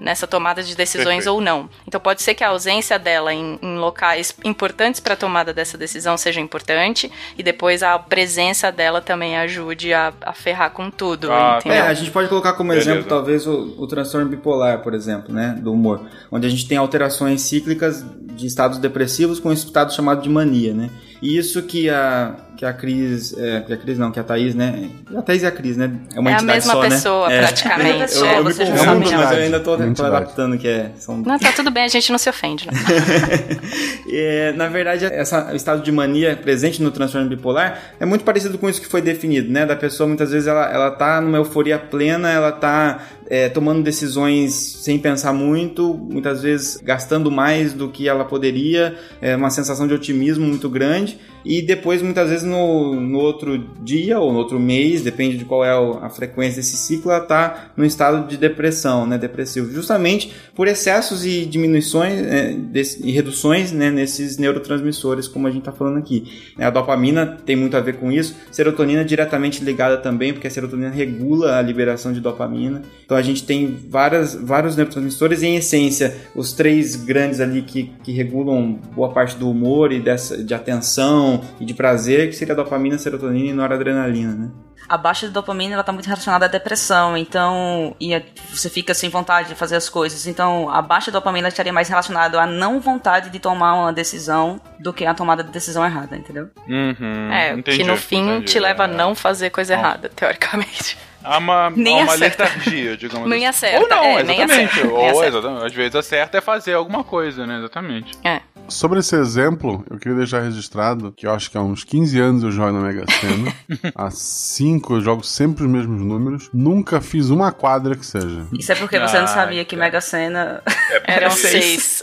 [0.00, 1.32] nessa tomada de decisões Perfeito.
[1.32, 1.68] ou não.
[1.86, 5.78] Então, pode ser que a ausência dela em, em locais importantes para a tomada dessa
[5.78, 11.30] decisão seja importante, e depois a presença dela também ajude a, a ferrar com tudo.
[11.32, 12.90] Ah, É, a gente pode colocar como Beleza.
[12.90, 16.78] exemplo, talvez, o, o transtorno bipolar, por exemplo, né, do humor, onde a gente tem
[16.78, 18.04] alterações cíclicas
[18.36, 20.90] de estados depressivos com esse estado chamado de mania, né?
[21.22, 24.54] E isso que a que a Cris, é, que a Cris não, que a Thaís,
[24.54, 24.88] né?
[25.14, 25.92] A Thaís e a Cris, né?
[26.14, 27.36] É uma É a entidade mesma só, pessoa, né?
[27.36, 27.38] É.
[27.42, 28.16] praticamente.
[28.16, 30.90] Eu, eu É, me confundo, mas eu ainda tô, tô adaptando que é.
[30.96, 32.72] São Não, tá tudo bem, a gente não se ofende, né?
[34.08, 38.56] É, na verdade, essa, o estado de mania presente no transtorno bipolar é muito parecido
[38.56, 39.66] com isso que foi definido, né?
[39.66, 44.52] Da pessoa, muitas vezes, ela, ela tá numa euforia plena, ela tá é, tomando decisões
[44.54, 49.94] sem pensar muito, muitas vezes gastando mais do que ela poderia, é uma sensação de
[49.94, 54.58] otimismo muito grande informações e depois, muitas vezes, no, no outro dia ou no outro
[54.58, 59.06] mês, depende de qual é a frequência desse ciclo, ela está no estado de depressão,
[59.06, 65.46] né, depressivo, justamente por excessos e diminuições é, desse- e reduções né, nesses neurotransmissores, como
[65.46, 66.24] a gente está falando aqui.
[66.58, 70.50] A dopamina tem muito a ver com isso, serotonina é diretamente ligada também, porque a
[70.50, 72.82] serotonina regula a liberação de dopamina.
[73.04, 77.92] Então a gente tem várias, vários neurotransmissores, e em essência, os três grandes ali que,
[78.02, 82.54] que regulam boa parte do humor e dessa, de atenção e de prazer, que seria
[82.54, 84.50] a dopamina, serotonina e noradrenalina, né?
[84.88, 88.22] A baixa de dopamina ela tá muito relacionada à depressão, então e a-
[88.52, 90.26] você fica sem vontade de fazer as coisas.
[90.28, 94.92] Então, a baixa dopamina estaria mais relacionada à não vontade de tomar uma decisão do
[94.92, 96.48] que a tomada de decisão errada, entendeu?
[96.68, 98.44] Uhum, É, entendi, que no fim entendi.
[98.52, 98.92] te leva a É.
[98.94, 100.96] não fazer coisa errada, teoricamente.
[101.26, 102.44] Há uma, Nem há uma acerta.
[102.44, 103.66] letargia, digamos Nem assim.
[103.66, 104.70] acerta, Ou não, é, nem exatamente.
[104.70, 105.26] acerta, nem Ou acerta.
[105.38, 105.66] exatamente.
[105.66, 107.58] Às vezes acerta é fazer alguma coisa, né?
[107.58, 108.12] Exatamente.
[108.24, 108.40] É.
[108.68, 112.42] Sobre esse exemplo, eu queria deixar registrado que eu acho que há uns 15 anos
[112.42, 113.54] eu jogo na Mega Sena.
[113.94, 116.50] há 5 eu jogo sempre os mesmos números.
[116.52, 118.46] Nunca fiz uma quadra que seja.
[118.52, 119.86] Isso é porque você não Ah, sabia que cara.
[119.86, 120.62] Mega Sena
[121.04, 122.02] Eram seis.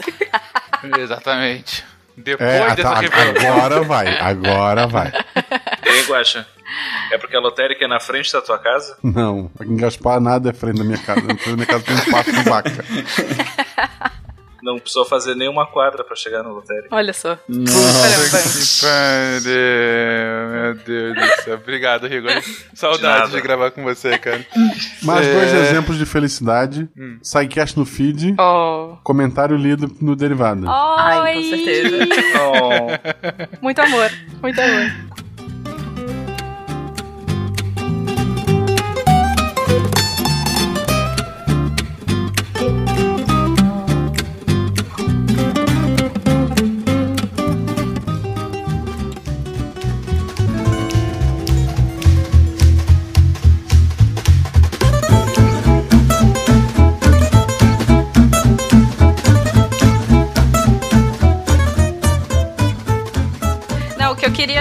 [0.98, 1.84] Exatamente.
[2.16, 3.52] Depois É, dessa tá, revelação.
[3.56, 5.12] agora vai, agora vai.
[5.86, 6.46] Hein, Guaxa?
[7.12, 8.96] É porque a lotérica é na frente da tua casa?
[9.02, 11.20] Não, em Gaspar nada é frente da minha casa.
[11.20, 12.70] Na frente da minha casa tem um passo de vaca.
[14.64, 16.88] Não precisou fazer nenhuma quadra pra chegar na lotérica.
[16.90, 17.36] Olha só.
[17.36, 18.30] Que pariu,
[20.50, 21.54] Meu Deus do céu.
[21.56, 22.32] Obrigado, Rigor.
[22.74, 23.28] Saudades nada.
[23.28, 24.44] de, gravar com você, cara.
[25.02, 25.32] Mais É.
[25.34, 26.88] dois exemplos de felicidade.
[26.96, 27.18] Hum.
[27.22, 28.96] Sidecast no feed, Oh.
[29.04, 30.64] comentário lido no derivado.
[30.68, 31.98] Ai, com certeza.
[32.40, 34.10] Oh, Muito amor,
[34.42, 35.13] muito amor.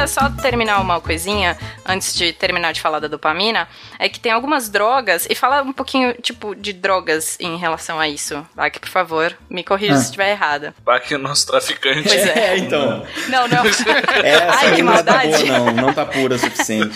[0.04, 4.32] Queria só terminar uma coisinha, antes de terminar de falar da dopamina, é que tem
[4.32, 8.46] algumas drogas, e fala um pouquinho, tipo, de drogas em relação a isso.
[8.56, 9.98] Vai que, por favor, me corrija Ah.
[9.98, 10.74] se estiver errada.
[10.84, 12.04] Baque o nosso traficante.
[12.04, 12.58] Pois é.
[12.58, 13.06] então.
[13.30, 13.64] Não, não.
[14.24, 15.46] Essa Ai, que aí não tá maldade.
[15.46, 15.72] boa, não.
[15.84, 16.94] Não tá pura o suficiente.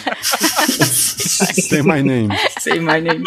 [0.68, 2.30] Say my name.
[2.60, 3.24] Say my name.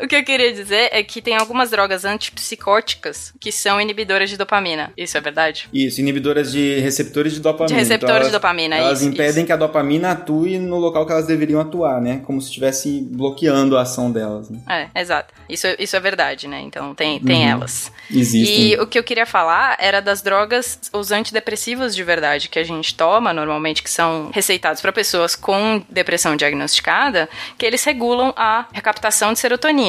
[0.00, 4.36] O que eu queria dizer é que tem algumas drogas antipsicóticas que são inibidoras de
[4.36, 4.92] dopamina.
[4.96, 5.68] Isso é verdade?
[5.72, 7.68] Isso, inibidoras de receptores de dopamina.
[7.68, 11.12] De receptores Então, de dopamina, Elas isso, impedem que a dopamina atue no local que
[11.12, 12.20] elas deveriam atuar, né?
[12.24, 14.50] Como se estivesse bloqueando a ação delas.
[14.50, 14.60] Né?
[14.94, 15.32] É, exato.
[15.48, 16.60] Isso, isso é verdade, né?
[16.60, 17.50] Então tem, tem Uhum.
[17.50, 17.90] elas.
[18.10, 18.72] Existem.
[18.72, 22.64] E o que eu queria falar era das drogas, os antidepressivos de verdade que a
[22.64, 27.28] gente toma, normalmente, que são receitados para pessoas com depressão diagnosticada,
[27.58, 29.81] que eles regulam a recaptação de serotonina.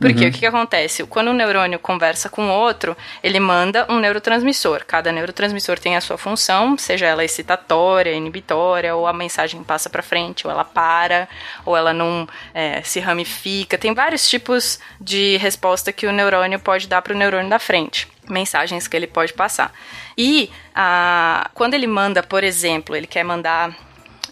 [0.00, 0.28] Porque Uhum.
[0.28, 1.04] o que, que acontece?
[1.04, 4.84] Quando um neurônio conversa com outro, ele manda um neurotransmissor.
[4.86, 10.02] Cada neurotransmissor tem a sua função, seja ela excitatória, inibitória, ou a mensagem passa para
[10.02, 11.28] frente, ou ela para,
[11.64, 13.78] ou ela não é, se ramifica.
[13.78, 18.08] Tem vários tipos de resposta que o neurônio pode dar para o neurônio da frente.
[18.28, 19.72] Mensagens que ele pode passar.
[20.18, 23.74] E ah, quando ele manda, por exemplo, ele quer mandar.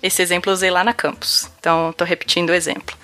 [0.03, 2.95] Esse exemplo eu usei lá na campus, então estou repetindo o exemplo.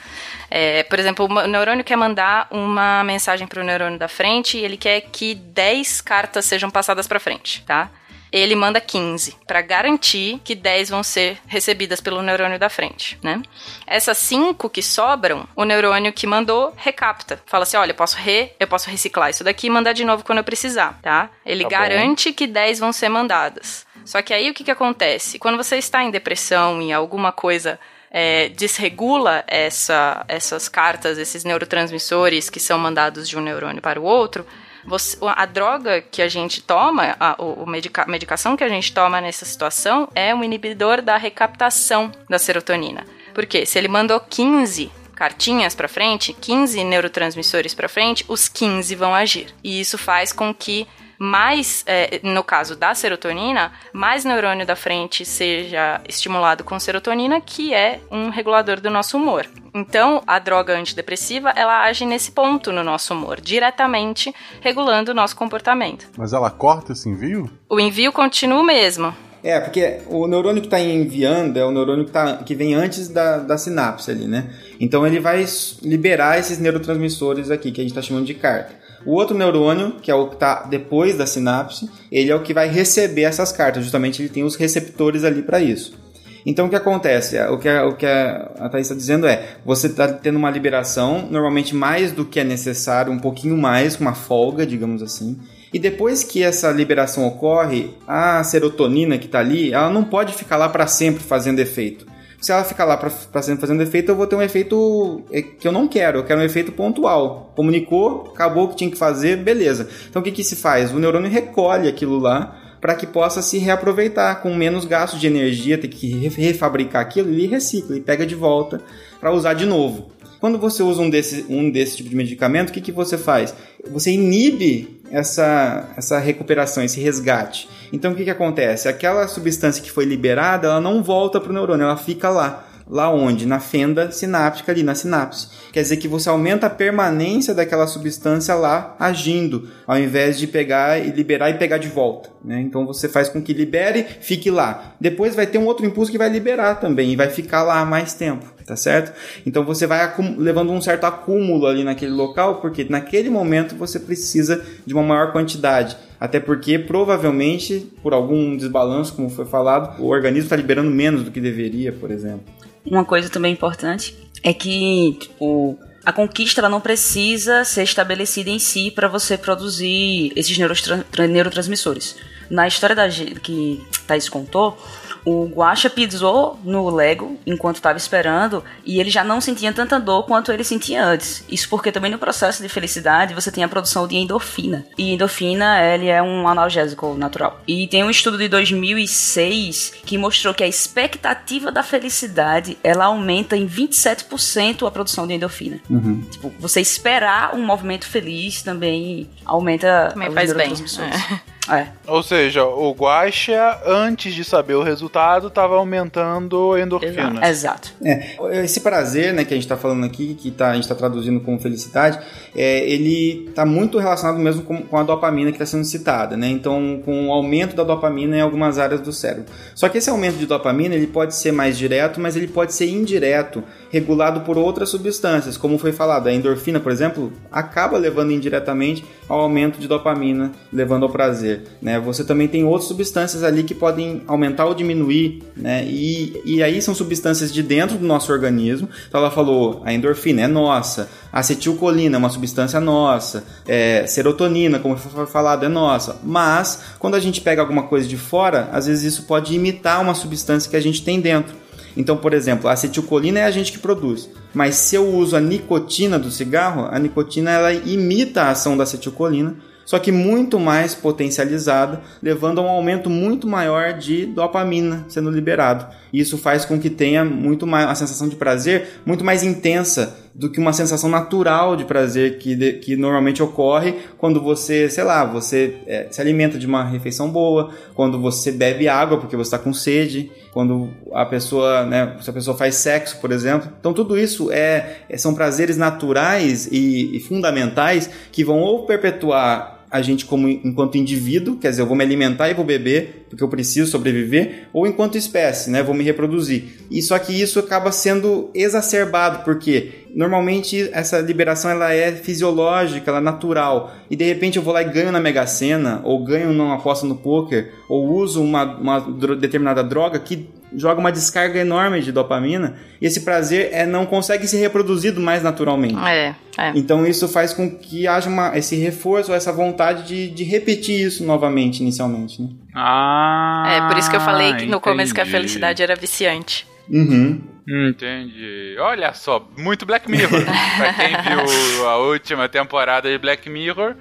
[0.51, 4.65] É, por exemplo, o neurônio quer mandar uma mensagem para o neurônio da frente e
[4.65, 7.89] ele quer que 10 cartas sejam passadas para frente, tá?
[8.33, 13.43] Ele manda 15 para garantir que 10 vão ser recebidas pelo neurônio da frente, né?
[13.87, 17.43] Essas 5 que sobram, o neurônio que mandou recapta.
[17.47, 20.25] Fala assim: "Olha, eu posso re, eu posso reciclar isso daqui e mandar de novo
[20.25, 21.29] quando eu precisar", tá?
[21.45, 21.77] Ele Tá bom.
[21.77, 23.85] garante que 10 vão ser mandadas.
[24.05, 25.39] Só que aí o que que acontece?
[25.39, 27.81] Quando você está em depressão e alguma coisa
[28.11, 34.05] é, desregula essa, essas cartas, esses neurotransmissores que são mandados de um neurônio para o
[34.05, 34.45] outro,
[34.85, 39.21] você- a droga que a gente toma, a o, medica, medicação que a gente toma
[39.21, 43.05] nessa situação é um inibidor da recaptação da serotonina.
[43.35, 49.15] Porque se ele mandou 15 cartinhas para frente, 15 neurotransmissores para frente, os 15 vão
[49.15, 49.55] agir.
[49.63, 50.89] E isso faz com que
[51.23, 57.75] mais, é, no caso da serotonina, mais neurônio da frente seja estimulado com serotonina, que
[57.75, 59.47] é um regulador do nosso humor.
[59.75, 65.37] Então, a droga antidepressiva, ela age nesse ponto no nosso humor, diretamente regulando o nosso
[65.37, 66.09] comportamento.
[66.17, 67.51] Mas ela corta esse envio?
[67.69, 69.15] O envio continua o mesmo.
[69.43, 73.09] É, porque o neurônio que está enviando é o neurônio que, tá, que vem antes
[73.09, 74.51] da, da sinapse ali, né?
[74.79, 75.45] Então ele vai
[75.83, 78.81] liberar esses neurotransmissores aqui, que a gente está chamando de carta.
[79.05, 82.53] O outro neurônio, que é o que está depois da sinapse, ele é o que
[82.53, 83.83] vai receber essas cartas.
[83.83, 85.99] Justamente ele tem os receptores ali para isso.
[86.45, 87.39] Então o que acontece?
[87.43, 90.51] O que a, o que a, a Thaís está dizendo é: você está tendo uma
[90.51, 95.39] liberação, normalmente mais do que é necessário, um pouquinho mais, com uma folga, digamos assim.
[95.73, 100.57] E depois que essa liberação ocorre, a serotonina que está ali, ela não pode ficar
[100.57, 102.10] lá para sempre fazendo efeito.
[102.41, 105.69] Se ela ficar lá para sempre fazendo efeito, eu vou ter um efeito eh, que
[105.69, 106.21] eu não quero.
[106.21, 107.53] Eu quero um efeito pontual.
[107.55, 109.89] Comunicou, acabou o que tinha que fazer, beleza.
[110.09, 110.91] Então o que, que se faz?
[110.91, 115.77] O neurônio recolhe aquilo lá para que possa se reaproveitar com menos gasto de energia,
[115.77, 118.81] ter que re- refabricar aquilo, ele recicla e pega de volta
[119.21, 120.09] para usar de novo.
[120.41, 123.55] Quando você usa um desse, um desse tipo de medicamento, o que, que você faz?
[123.91, 127.69] Você inibe essa, essa recuperação, esse resgate.
[127.93, 128.89] Então o que, que acontece?
[128.89, 132.70] Aquela substância que foi liberada, ela não volta para o neurônio, ela fica lá.
[132.91, 133.47] Lá onde?
[133.47, 135.47] Na fenda sináptica ali, na sinapse.
[135.73, 140.99] Quer dizer que você aumenta a permanência daquela substância lá agindo, ao invés de pegar
[140.99, 142.31] e liberar e pegar de volta.
[142.45, 142.61] Né?
[142.61, 144.97] Então você faz com que libere, fique lá.
[145.01, 148.13] Depois vai ter um outro impulso que vai liberar também e vai ficar lá mais
[148.15, 149.13] tempo, tá certo?
[149.47, 154.65] Então você vai levando um certo acúmulo ali naquele local, porque naquele momento você precisa
[154.85, 155.97] de uma maior quantidade.
[156.19, 161.31] Até porque provavelmente, por algum desbalanço, como foi falado, o organismo está liberando menos do
[161.31, 162.43] que deveria, por exemplo.
[162.85, 168.59] Uma coisa também importante é que, tipo, a conquista ela não precisa ser estabelecida em
[168.59, 172.17] si para você produzir esses neurotran- tra- neurotransmissores.
[172.49, 174.77] Na história da que Thaís contou,
[175.25, 180.25] o Guaxa pisou no Lego enquanto estava esperando e ele já não sentia tanta dor
[180.25, 181.45] quanto ele sentia antes.
[181.49, 184.87] Isso porque também no processo de felicidade você tem a produção de endorfina.
[184.97, 187.61] E endorfina, ele é um analgésico natural.
[187.67, 193.57] E tem um estudo de 2006 que mostrou que a expectativa da felicidade, ela aumenta
[193.57, 195.81] em 27% a produção de endorfina.
[195.89, 196.23] Uhum.
[196.31, 200.73] Tipo, você esperar um movimento feliz também aumenta Também faz bem.
[200.73, 201.41] É.
[201.71, 201.89] É.
[202.07, 207.49] Ou seja, o guaxa, antes de saber o resultado, estava aumentando a endorfina.
[207.49, 207.93] Exato.
[208.03, 210.95] É, esse prazer, né, que a gente está falando aqui, que tá, a gente está
[210.95, 212.19] traduzindo como felicidade,
[212.57, 216.49] é, ele está muito relacionado mesmo com, com a dopamina que está sendo citada, né?
[216.49, 219.47] Então, com o aumento da dopamina em algumas áreas do cérebro.
[219.75, 222.89] Só que esse aumento de dopamina, ele pode ser mais direto, mas ele pode ser
[222.89, 229.05] indireto, regulado por outras substâncias, como foi falado, a endorfina, por exemplo, acaba levando indiretamente
[229.29, 231.99] ao aumento de dopamina, levando ao prazer, né?
[232.01, 235.85] Você também tem outras substâncias ali que podem aumentar ou diminuir, né?
[235.85, 238.89] E, e aí são substâncias de dentro do nosso organismo.
[239.09, 244.79] Então ela falou, a endorfina é nossa, a acetilcolina é uma substância nossa, é, serotonina,
[244.79, 246.19] como foi falado, é nossa.
[246.23, 250.15] Mas quando a gente pega alguma coisa de fora, às vezes isso pode imitar uma
[250.15, 251.55] substância que a gente tem dentro.
[251.97, 254.29] Então, por exemplo, a acetilcolina é a gente que produz.
[254.55, 258.85] Mas se eu uso a nicotina do cigarro, a nicotina ela imita a ação da
[258.85, 259.57] acetilcolina,
[259.91, 265.85] só que muito mais potencializada, levando a um aumento muito maior de dopamina sendo liberado.
[266.13, 270.49] Isso faz com que tenha muito mais a sensação de prazer muito mais intensa do
[270.49, 275.25] que uma sensação natural de prazer que, de, que normalmente ocorre quando você, sei lá,
[275.25, 279.59] você é, se alimenta de uma refeição boa, quando você bebe água porque você está
[279.59, 283.69] com sede, quando a pessoa, né, se a pessoa faz sexo, por exemplo.
[283.81, 290.01] Então tudo isso é, são prazeres naturais e, e fundamentais que vão ou perpetuar a
[290.01, 293.49] gente como enquanto indivíduo, quer dizer, eu vou me alimentar e vou beber porque eu
[293.49, 296.65] preciso sobreviver, ou enquanto espécie, né, vou me reproduzir.
[296.91, 303.19] E só que isso acaba sendo exacerbado porque normalmente essa liberação ela é fisiológica, ela
[303.19, 303.95] é natural.
[304.11, 307.07] E de repente eu vou lá e ganho na Mega Sena, ou ganho numa aposta
[307.07, 309.01] no poker, ou uso uma, uma
[309.37, 314.47] determinada droga que joga uma descarga enorme de dopamina e esse prazer é não consegue
[314.47, 315.97] ser reproduzido mais naturalmente.
[316.07, 316.73] É, é.
[316.75, 321.25] Então isso faz com que haja uma, esse reforço, essa vontade de, de repetir isso
[321.25, 322.41] novamente inicialmente.
[322.43, 322.49] Né?
[322.75, 325.37] Ah, É por isso que eu falei que no começo que a entendi.
[325.37, 326.67] felicidade era viciante.
[326.89, 327.41] Uhum.
[327.69, 328.77] Entendi.
[328.81, 330.43] Olha só, muito Black Mirror.
[330.77, 333.95] pra quem viu a última temporada de Black Mirror,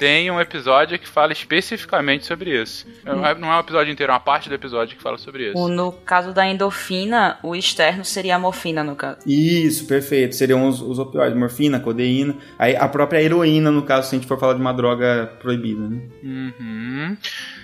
[0.00, 2.86] tem um episódio que fala especificamente sobre isso.
[3.04, 5.50] Não é não é um episódio inteiro, é uma parte do episódio que fala sobre
[5.50, 5.68] isso.
[5.68, 9.18] No caso da endorfina, o externo seria a morfina, no caso.
[9.26, 10.34] Isso, perfeito.
[10.34, 14.40] Seriam os, os opioides, morfina, codeína, a própria heroína, no caso, se a gente for
[14.40, 15.86] falar de uma droga proibida.
[15.86, 16.00] Né?
[16.22, 17.16] Uhum.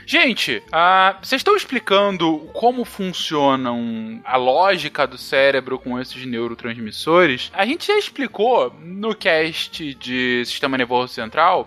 [0.05, 7.51] Gente, ah, vocês estão explicando como funcionam a lógica do cérebro com esses neurotransmissores?
[7.55, 11.67] A gente já explicou no cast de Sistema Nervoso Central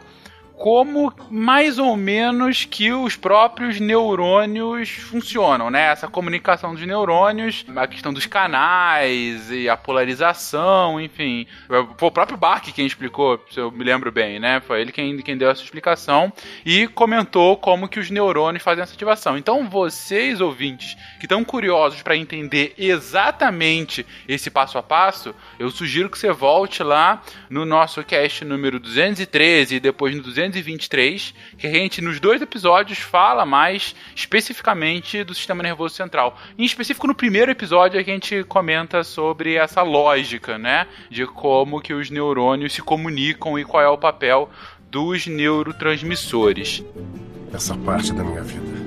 [0.60, 5.89] como mais ou menos que os próprios neurônios funcionam, né?
[5.89, 11.47] Essa comunicação dos neurônios, a questão dos canais e a polarização, enfim.
[11.66, 14.60] Foi o próprio Bach quem explicou, se eu me lembro bem, né?
[14.60, 16.32] Foi ele quem, quem deu essa explicação
[16.66, 19.38] e comentou como que os neurônios fazem essa ativação.
[19.38, 26.10] Então, vocês ouvintes que estão curiosos para entender exatamente esse passo a passo, eu sugiro
[26.10, 31.70] que você volte lá no nosso cast número 213 e depois no 223, que a
[31.70, 36.38] gente nos dois episódios fala mais especificamente do sistema nervoso central.
[36.58, 41.93] Em específico no primeiro episódio a gente comenta sobre essa lógica, né, de como que
[41.93, 44.50] os neurônios se comunicam e qual é o papel
[44.89, 46.84] dos neurotransmissores.
[47.54, 48.80] Essa parte da minha vida.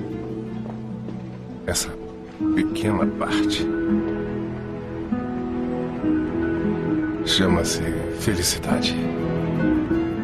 [1.65, 1.89] Essa
[2.55, 3.65] pequena parte.
[7.25, 7.81] Chama-se
[8.19, 8.95] felicidade.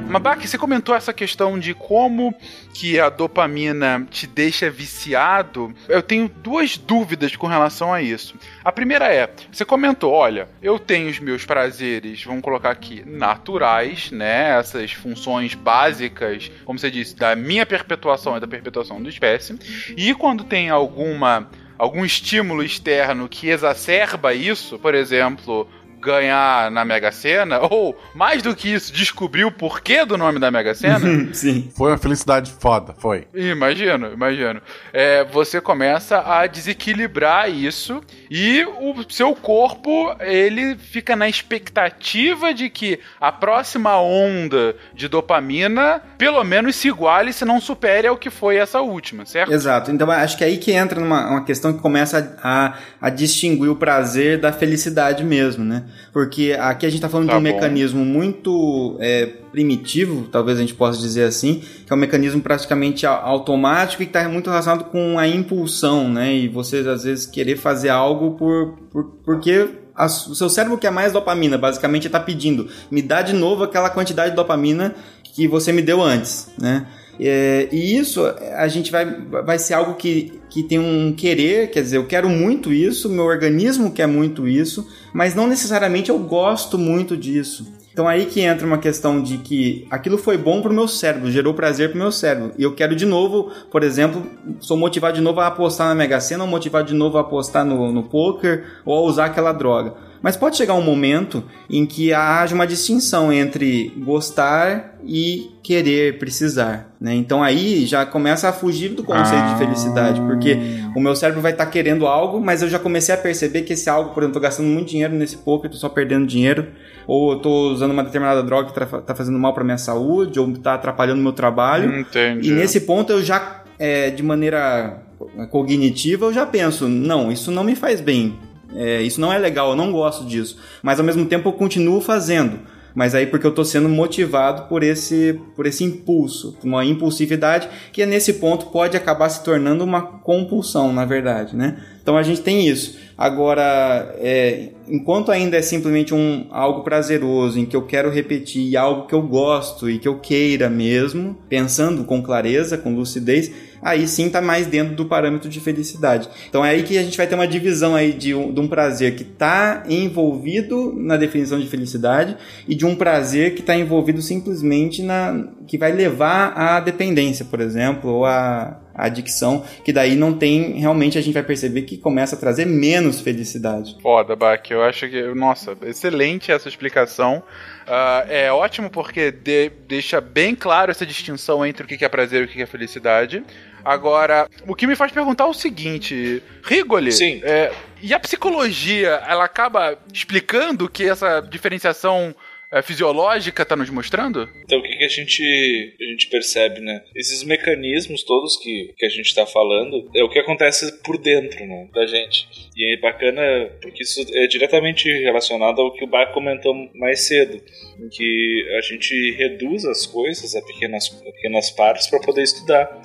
[0.09, 2.33] Mabaki, você comentou essa questão de como
[2.73, 5.71] que a dopamina te deixa viciado.
[5.87, 8.33] Eu tenho duas dúvidas com relação a isso.
[8.65, 14.09] A primeira é, você comentou, olha, eu tenho os meus prazeres, vamos colocar aqui, naturais,
[14.09, 14.57] né?
[14.57, 19.59] Essas funções básicas, como você disse, da minha perpetuação e da perpetuação da espécie.
[19.95, 21.47] E quando tem alguma
[21.79, 25.65] algum estímulo externo que exacerba isso, por exemplo,
[25.99, 30.49] ganhar na Mega Sena, ou mais do que isso, descobrir o porquê do nome da
[30.51, 30.99] Mega Sena,
[31.33, 31.69] Sim.
[31.75, 33.27] Foi uma felicidade foda, foi.
[33.33, 34.61] imagino, imagino,
[34.93, 42.69] é, você começa a desequilibrar isso e o seu corpo ele fica na expectativa de
[42.69, 48.29] que a próxima onda de dopamina pelo menos se iguale, se não supere ao que
[48.29, 49.51] foi essa última, certo?
[49.53, 49.91] Exato.
[49.91, 53.09] Então acho que é aí que entra numa uma questão que começa a, a, a
[53.09, 55.83] distinguir o prazer da felicidade mesmo, né?
[56.13, 57.53] Porque aqui a gente está falando Tá de um bom.
[57.55, 63.05] mecanismo muito é, primitivo, talvez a gente possa dizer assim, que é um mecanismo praticamente
[63.05, 66.33] automático e que está muito relacionado com a impulsão, né?
[66.33, 70.91] E você às vezes querer fazer algo por, por porque a- o seu cérebro quer
[70.91, 75.71] mais dopamina, basicamente está pedindo, me dá de novo aquela quantidade de dopamina que você
[75.71, 76.85] me deu antes, né?
[77.19, 81.81] É, e isso a gente vai, vai ser algo que, que tem um querer, quer
[81.81, 86.77] dizer, eu quero muito isso, meu organismo quer muito isso, mas não necessariamente eu gosto
[86.77, 87.79] muito disso.
[87.91, 91.53] Então aí que entra uma questão de que aquilo foi bom pro meu cérebro, gerou
[91.53, 92.53] prazer pro meu cérebro.
[92.57, 94.25] E eu quero de novo, por exemplo,
[94.61, 97.65] sou motivado de novo a apostar na Mega Sena, ou motivado de novo a apostar
[97.65, 99.95] no, no poker, ou a usar aquela droga.
[100.21, 106.93] Mas pode chegar um momento em que haja uma distinção entre gostar e querer, precisar.
[106.99, 107.13] Né?
[107.15, 109.53] Então aí já começa a fugir do conceito Ah.
[109.53, 110.57] de felicidade, porque
[110.95, 113.89] o meu cérebro vai estar querendo algo, mas eu já comecei a perceber que esse
[113.89, 116.67] algo, por exemplo, tô gastando muito dinheiro nesse poker, tô só perdendo dinheiro,
[117.07, 120.39] ou eu tô usando uma determinada droga que tá, tá fazendo mal para minha saúde,
[120.39, 121.97] ou tá atrapalhando meu trabalho.
[121.99, 122.49] Entendi.
[122.49, 125.01] E nesse ponto eu já, é, de maneira
[125.49, 128.35] cognitiva, eu já penso, não, isso não me faz bem.
[128.75, 130.57] É, isso não é legal, eu não gosto disso.
[130.81, 132.59] Mas ao mesmo tempo eu continuo fazendo.
[132.93, 138.05] Mas aí porque eu estou sendo motivado por esse, por esse impulso, uma impulsividade que
[138.05, 141.77] nesse ponto pode acabar se tornando uma compulsão, na verdade, né?
[142.01, 142.97] Então a gente tem isso.
[143.17, 149.05] Agora, é, enquanto ainda é simplesmente um algo prazeroso, em que eu quero repetir algo
[149.05, 153.51] que eu gosto e que eu queira mesmo, pensando com clareza, com lucidez,
[153.81, 156.29] aí sim está mais dentro do parâmetro de felicidade.
[156.49, 158.67] Então é aí que a gente vai ter uma divisão aí de um, de um
[158.67, 162.35] prazer que está envolvido na definição de felicidade
[162.67, 167.59] e de um prazer que está envolvido simplesmente na que vai levar à dependência, por
[167.61, 172.35] exemplo, ou à adicção, que daí não tem, realmente a gente vai perceber que começa
[172.35, 173.95] a trazer menos felicidade.
[174.01, 174.61] Foda, Bach.
[174.69, 175.21] Eu acho que.
[175.35, 177.41] Nossa, excelente essa explicação.
[177.87, 182.41] Ah, é ótimo porque de- deixa bem claro essa distinção entre o que é prazer
[182.41, 183.43] e o que é felicidade.
[183.83, 187.41] Agora, o que me faz perguntar é o seguinte: Rigoli, Sim.
[187.43, 187.71] é,
[188.01, 192.35] e a psicologia, ela acaba explicando que essa diferenciação
[192.71, 194.47] é, fisiológica está nos mostrando?
[194.63, 197.03] Então o que, que a, gente, a gente percebe, né?
[197.15, 201.65] Esses mecanismos todos que, que a gente tá falando é o que acontece por dentro,
[201.65, 201.87] né?
[201.93, 202.47] Da gente.
[202.77, 203.41] E é bacana
[203.81, 207.61] porque isso é diretamente relacionado ao que o Bar comentou mais cedo,
[207.99, 213.01] em que a gente reduz as coisas a pequenas, a pequenas partes para poder estudar.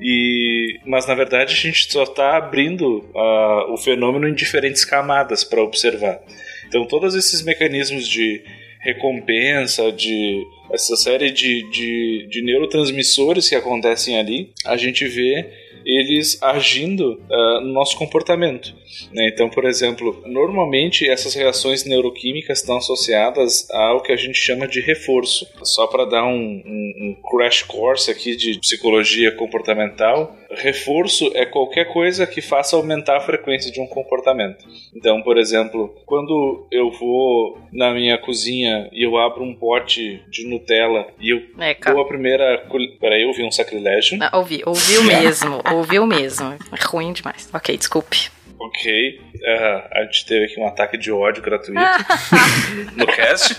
[0.00, 5.44] E, mas na verdade a gente só está abrindo ah, o fenômeno em diferentes camadas
[5.44, 6.20] para observar.
[6.66, 8.42] Então todos esses mecanismos de
[8.80, 15.50] recompensa, de essa série de, de, de neurotransmissores que acontecem ali, a gente vê
[15.84, 18.74] eles agindo ah, no nosso comportamento.
[19.12, 19.28] né?
[19.28, 24.80] Então, por exemplo, normalmente essas reações neuroquímicas estão associadas ao que a gente chama de
[24.80, 25.46] reforço.
[25.62, 26.32] Só para dar um,
[26.64, 33.16] um- um crash course aqui de psicologia comportamental, reforço é qualquer coisa que faça aumentar
[33.16, 34.64] a frequência de um comportamento.
[34.94, 40.46] Então, por exemplo, quando eu vou na minha cozinha e eu abro um pote de
[40.46, 41.94] Nutella e eu É, cara.
[41.96, 42.66] dou a primeira.
[43.00, 44.16] Peraí, eu vi um sacrilégio.
[44.18, 46.52] Não, ouvi, ouviu mesmo, ouviu mesmo.
[46.52, 47.48] É ruim demais.
[47.52, 48.30] Ok, desculpe.
[48.58, 51.80] Ok, ah, a gente teve aqui um ataque de ódio gratuito
[52.96, 53.56] no cast.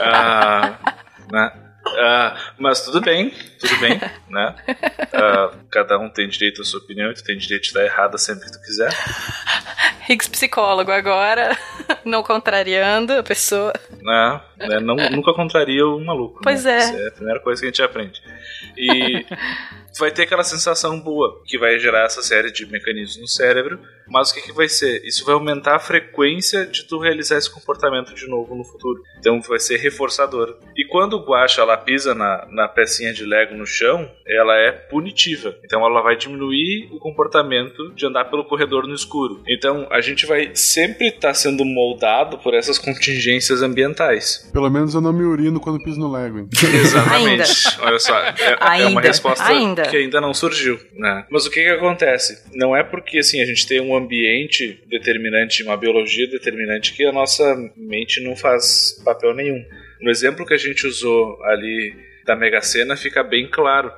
[0.00, 0.78] Ah,
[1.32, 1.52] né?
[1.98, 3.30] Ah, mas tudo bem,
[3.60, 4.54] tudo bem, né?
[5.12, 8.18] Ah, cada um tem direito à sua opinião e tu tem direito de estar errada
[8.18, 8.90] sempre que tu quiser.
[10.00, 11.56] Riggs psicólogo agora,
[12.04, 13.72] não contrariando a pessoa.
[14.02, 14.40] né?
[14.58, 14.80] Né?
[14.80, 16.40] Não, nunca contraria o maluco.
[16.42, 16.74] Pois né?
[16.74, 16.78] é.
[16.78, 18.20] Isso é a primeira coisa que a gente aprende.
[18.76, 19.24] E
[19.98, 23.80] vai ter aquela sensação boa que vai gerar essa série de mecanismos no cérebro.
[24.08, 25.02] Mas o que, que vai ser?
[25.04, 29.02] Isso vai aumentar a frequência de tu realizar esse comportamento de novo no futuro.
[29.18, 30.56] Então vai ser reforçador.
[30.76, 34.72] E quando o guacha ela pisa na, na pecinha de Lego no chão, ela é
[34.72, 35.56] punitiva.
[35.64, 39.42] Então ela vai diminuir o comportamento de andar pelo corredor no escuro.
[39.48, 44.48] Então a gente vai sempre estar sendo moldado por essas contingências ambientais.
[44.52, 46.38] Pelo menos eu não me urino quando piso no Lego.
[46.40, 46.48] hein?
[46.74, 47.52] Exatamente.
[47.80, 49.00] Olha só, é, é uma Ainda.
[49.00, 49.82] resposta Ainda.
[49.82, 51.24] que ainda não surgiu, né?
[51.30, 52.42] Mas o que que acontece?
[52.54, 57.12] Não é porque assim a gente tem um ambiente determinante, uma biologia determinante que a
[57.12, 59.64] nossa mente não faz papel nenhum.
[60.00, 63.92] No exemplo que a gente usou ali da Mega Sena fica bem claro.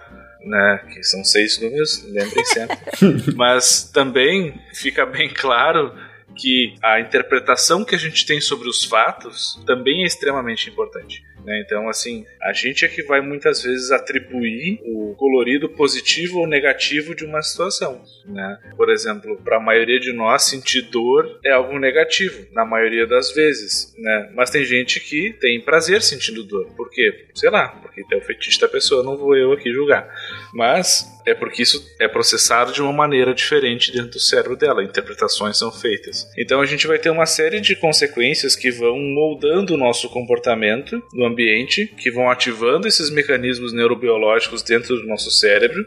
[0.45, 2.77] Né, que são seis números, lembrem sempre.
[3.35, 5.93] Mas também fica bem claro
[6.37, 11.25] que a interpretação que a gente tem sobre os fatos também é extremamente importante.
[11.47, 11.63] Né?
[11.65, 17.15] Então, assim, a gente é que vai muitas vezes atribuir o colorido positivo ou negativo
[17.15, 18.03] de uma situação.
[18.27, 18.59] Né?
[18.77, 23.33] Por exemplo, para a maioria de nós, sentir dor é algo negativo, na maioria das
[23.33, 23.95] vezes.
[23.97, 24.33] Né?
[24.35, 26.67] Mas tem gente que tem prazer sentindo dor.
[26.77, 27.27] Por quê?
[27.33, 30.13] Sei lá, porque é o fetiche da pessoa, não vou eu aqui julgar.
[30.53, 35.59] Mas é porque isso é processado de uma maneira diferente dentro do cérebro dela, interpretações
[35.59, 36.31] são feitas.
[36.39, 41.03] Então a gente vai ter uma série de consequências que vão moldando o nosso comportamento
[41.13, 45.85] no ambiente que vão ativando esses mecanismos neurobiológicos dentro do nosso cérebro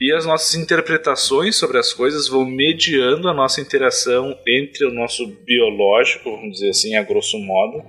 [0.00, 5.26] e as nossas interpretações sobre as coisas vão mediando a nossa interação entre o nosso
[5.44, 7.82] biológico, vamos dizer assim, a grosso modo,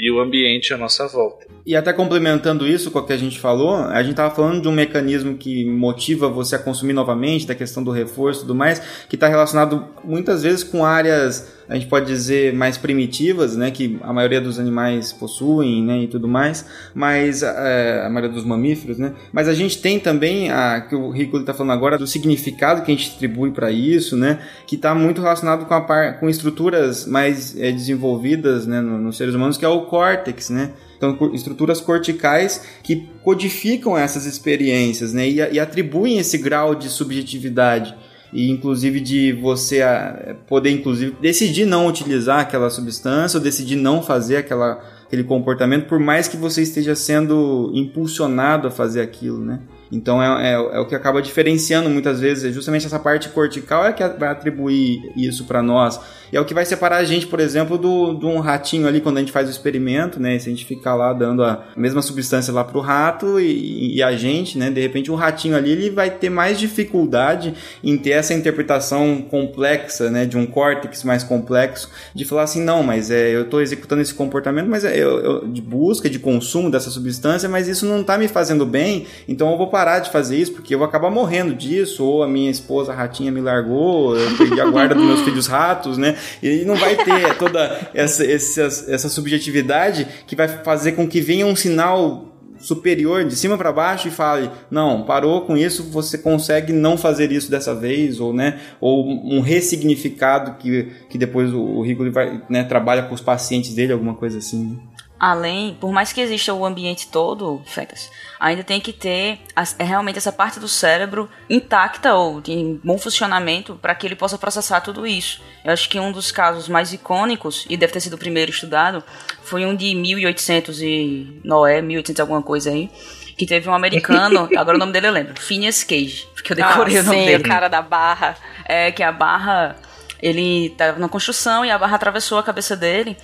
[0.00, 1.46] e o ambiente à nossa volta.
[1.66, 4.66] E até complementando isso com o que a gente falou, a gente estava falando de
[4.66, 8.80] um mecanismo que motiva você a consumir novamente, da questão do reforço e tudo mais,
[9.08, 13.96] que está relacionado muitas vezes com áreas, a gente pode dizer, mais primitivas, né, que
[14.02, 18.98] a maioria dos animais possuem, né, e tudo mais, mas é, a maioria dos mamíferos,
[18.98, 22.82] né, mas a gente tem também, a, que o Rico está falando agora, do significado
[22.82, 26.28] que a gente atribui para isso, né, que está muito relacionado com, a par, com
[26.28, 31.16] estruturas mais é, desenvolvidas, né, nos no seres humanos, que é o córtex, né, então,
[31.32, 37.94] estruturas corticais que codificam essas experiências né, e, e atribuem esse grau de subjetividade
[38.32, 44.02] e inclusive de você ah, poder inclusive decidir não utilizar aquela substância ou decidir não
[44.02, 49.60] fazer aquela, aquele comportamento por mais que você esteja sendo impulsionado a fazer aquilo, né?
[49.90, 53.84] Então é, é, é, o que acaba diferenciando muitas vezes, é justamente essa parte cortical
[53.84, 56.00] é que vai atribuir isso para nós.
[56.32, 59.00] E é o que vai separar a gente, por exemplo, do, de um ratinho ali
[59.00, 60.38] quando a gente faz o experimento, né?
[60.38, 64.12] Se a gente ficar lá dando a mesma substância lá pro rato e, e a
[64.12, 64.70] gente, né?
[64.70, 70.08] De repente o ratinho ali ele vai ter mais dificuldade em ter essa interpretação complexa,
[70.08, 70.24] né?
[70.24, 74.14] De um córtex mais complexo, de falar assim, não, mas é, eu estou executando esse
[74.14, 78.16] comportamento, mas é eu, eu, de busca, de consumo dessa substância, mas isso não está
[78.16, 81.54] me fazendo bem, então eu vou parar de fazer isso porque eu vou acabar morrendo
[81.54, 85.46] disso, ou a minha esposa ratinha me largou, eu perdi a guarda dos meus filhos
[85.46, 86.16] ratos, né?
[86.42, 91.46] E não vai ter toda essa, essa, essa subjetividade que vai fazer com que venha
[91.46, 92.26] um sinal
[92.60, 97.32] superior de cima para baixo e fale não parou com isso você consegue não fazer
[97.32, 102.62] isso dessa vez ou né ou um ressignificado que, que depois o, o vai né,
[102.62, 104.76] trabalha com os pacientes dele alguma coisa assim né?
[105.20, 108.10] Além, por mais que exista o ambiente todo, Fecas,
[108.40, 112.96] ainda tem que ter as, é realmente essa parte do cérebro intacta ou em bom
[112.96, 115.42] funcionamento para que ele possa processar tudo isso.
[115.62, 119.04] Eu acho que um dos casos mais icônicos, e deve ter sido o primeiro estudado,
[119.42, 122.90] foi um de 1800 e Noé, 1800 alguma coisa aí,
[123.36, 126.96] que teve um americano, agora o nome dele eu lembro, Phineas Cage, porque eu decorei
[126.96, 127.42] ah, o nome sim, dele.
[127.42, 128.36] o cara da barra.
[128.64, 129.76] É, que a barra,
[130.22, 133.16] ele estava na construção e a barra atravessou a cabeça dele.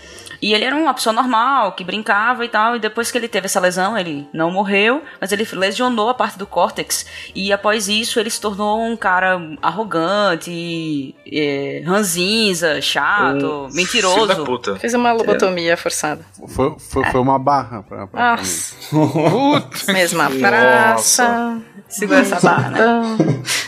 [0.43, 3.47] E ele era uma pessoa normal, que brincava e tal, e depois que ele teve
[3.47, 8.20] essa lesão, ele não morreu, mas ele lesionou a parte do córtex, e após isso
[8.20, 14.14] ele se tornou um cara arrogante, é, ranzinza, chato, Um mentiroso.
[14.14, 14.77] filho da puta.
[14.77, 16.24] Fez uma lobotomia forçada.
[16.48, 18.77] Foi, foi, foi uma barra pra, pra Nossa.
[19.93, 21.60] Mesma praça.
[21.88, 22.70] Segura essa barra.
[22.70, 23.18] Não.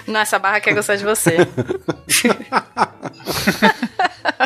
[0.07, 1.37] não, essa barra quer gostar de você.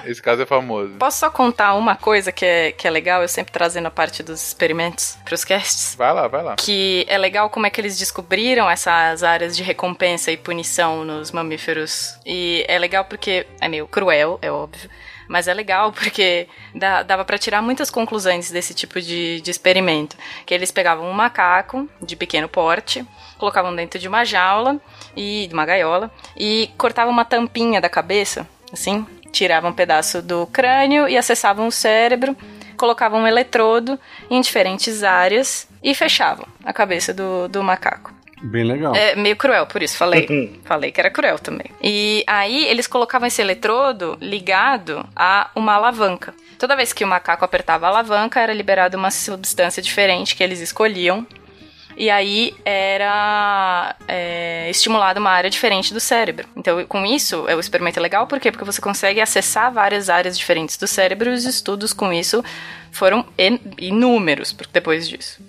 [0.07, 0.95] Esse caso é famoso.
[0.99, 3.23] Posso só contar uma coisa que é, que é legal?
[3.23, 5.95] Eu sempre trazendo a parte dos experimentos pros casts.
[5.97, 6.57] Vai lá, vai lá.
[6.57, 11.31] Que é legal como é que eles descobriram essas áreas de recompensa e punição nos
[11.31, 12.17] mamíferos.
[12.25, 14.89] E é legal porque é meio cruel, é óbvio.
[15.29, 20.17] Mas é legal porque dá, dava para tirar muitas conclusões desse tipo de, de experimento.
[20.45, 23.07] Que eles pegavam um macaco de pequeno porte,
[23.43, 24.81] colocavam dentro de uma jaula
[25.17, 30.47] e de uma gaiola e cortavam uma tampinha da cabeça, assim, tiravam um pedaço do
[30.47, 32.37] crânio e acessavam o cérebro,
[32.77, 33.99] colocavam um eletrodo
[34.31, 38.15] em diferentes áreas e fechavam a cabeça do, do macaco.
[38.45, 38.95] Bem legal.
[38.95, 40.61] É meio cruel, por isso falei.
[40.65, 41.67] falei que era cruel também.
[41.83, 46.33] E aí eles colocavam esse eletrodo ligado a uma alavanca.
[46.59, 50.61] Toda vez que o macaco apertava a alavanca, era liberada uma substância diferente que eles
[50.61, 51.27] escolhiam.
[51.97, 56.49] E aí era é, estimulada uma área diferente do cérebro.
[56.57, 58.51] Então, com isso, é o experimento é legal, por quê?
[58.51, 62.43] Porque você consegue acessar várias áreas diferentes do cérebro e os estudos com isso
[62.91, 63.25] foram
[63.79, 65.43] inúmeros depois disso.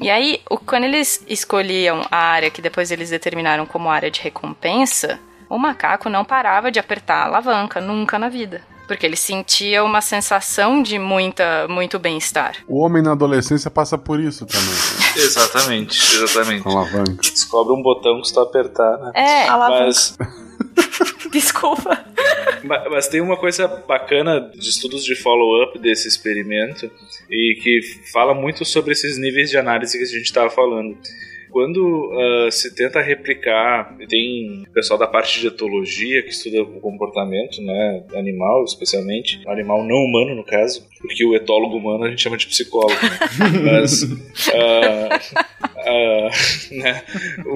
[0.00, 5.18] E aí, quando eles escolhiam a área que depois eles determinaram como área de recompensa,
[5.48, 8.62] o macaco não parava de apertar a alavanca nunca na vida.
[8.86, 12.56] Porque ele sentia uma sensação de muita, muito bem-estar.
[12.68, 14.74] O homem na adolescência passa por isso também.
[15.16, 16.62] Exatamente, exatamente.
[16.62, 17.12] Com alavanca.
[17.22, 19.12] Descobre um botão que se tu apertar, né?
[19.14, 20.16] É, Mas,
[21.30, 22.04] Desculpa.
[22.64, 26.90] ma- mas tem uma coisa bacana de estudos de follow-up desse experimento
[27.30, 27.80] e que
[28.12, 30.96] fala muito sobre esses níveis de análise que a gente estava falando.
[31.52, 37.60] Quando ah, se tenta replicar, tem pessoal da parte de etologia que estuda o comportamento
[37.62, 42.36] né, animal, especialmente, animal não humano no caso, porque o etólogo humano a gente chama
[42.38, 42.92] de psicólogo.
[43.02, 43.60] Né?
[43.80, 44.02] Mas
[44.54, 45.20] ah,
[45.76, 46.28] ah,
[46.72, 47.02] né,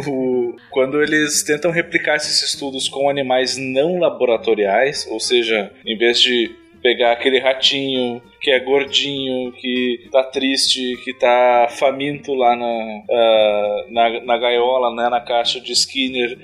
[0.07, 6.21] o- quando eles tentam replicar esses estudos com animais não laboratoriais, ou seja, em vez
[6.21, 6.51] de
[6.87, 13.93] pegar aquele ratinho que é gordinho, que tá triste, que tá faminto lá na, uh,
[13.93, 16.39] na, na, gaiola, né, na caixa de Skinner,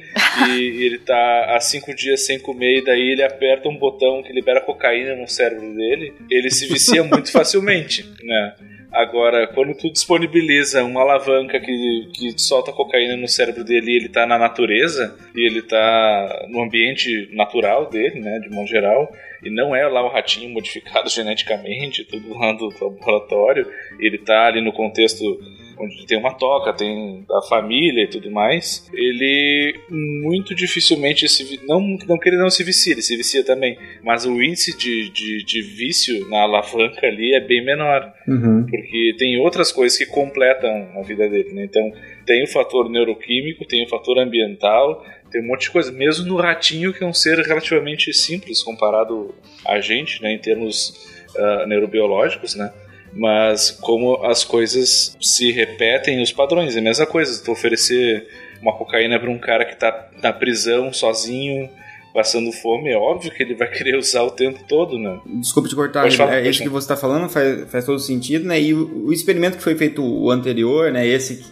[0.48, 4.32] e ele tá há cinco dias sem comer, e daí ele aperta um botão que
[4.32, 8.55] libera cocaína no cérebro dele, ele se vicia muito facilmente, né?
[8.93, 14.09] Agora, quando tu disponibiliza uma alavanca que, que solta cocaína no cérebro dele e ele
[14.09, 19.10] tá na natureza, e ele tá no ambiente natural dele, né, de modo geral,
[19.43, 23.66] e não é lá o ratinho modificado geneticamente, tudo lá do laboratório,
[23.98, 25.39] ele tá ali no contexto
[25.78, 31.81] onde tem uma toca, tem a família e tudo mais, ele muito dificilmente se não
[32.06, 35.44] não que ele não se vicia, ele se vicia também, mas o índice de, de,
[35.44, 38.66] de vício na alavanca ali é bem menor, uhum.
[38.69, 41.64] porque tem outras coisas que completam a vida dele, né?
[41.64, 41.93] Então
[42.24, 45.90] tem o fator neuroquímico, tem o fator ambiental, tem um monte de coisa.
[45.90, 49.34] Mesmo no ratinho, que é um ser relativamente simples comparado
[49.66, 50.90] a gente, né, em termos
[51.34, 52.70] uh, neurobiológicos, né?
[53.14, 57.42] Mas como as coisas se repetem, os padrões, é a mesma coisa.
[57.42, 58.26] Tu oferecer
[58.60, 61.68] uma cocaína para um cara que está na prisão sozinho,
[62.12, 65.18] passando fome, é óbvio que ele vai querer usar o tempo todo, né?
[65.26, 68.60] Desculpe te cortar, falar, é, isso que você está falando faz, faz todo sentido, né?
[68.60, 71.06] E o, o, experimento que foi feito o anterior, né?
[71.06, 71.43] Esse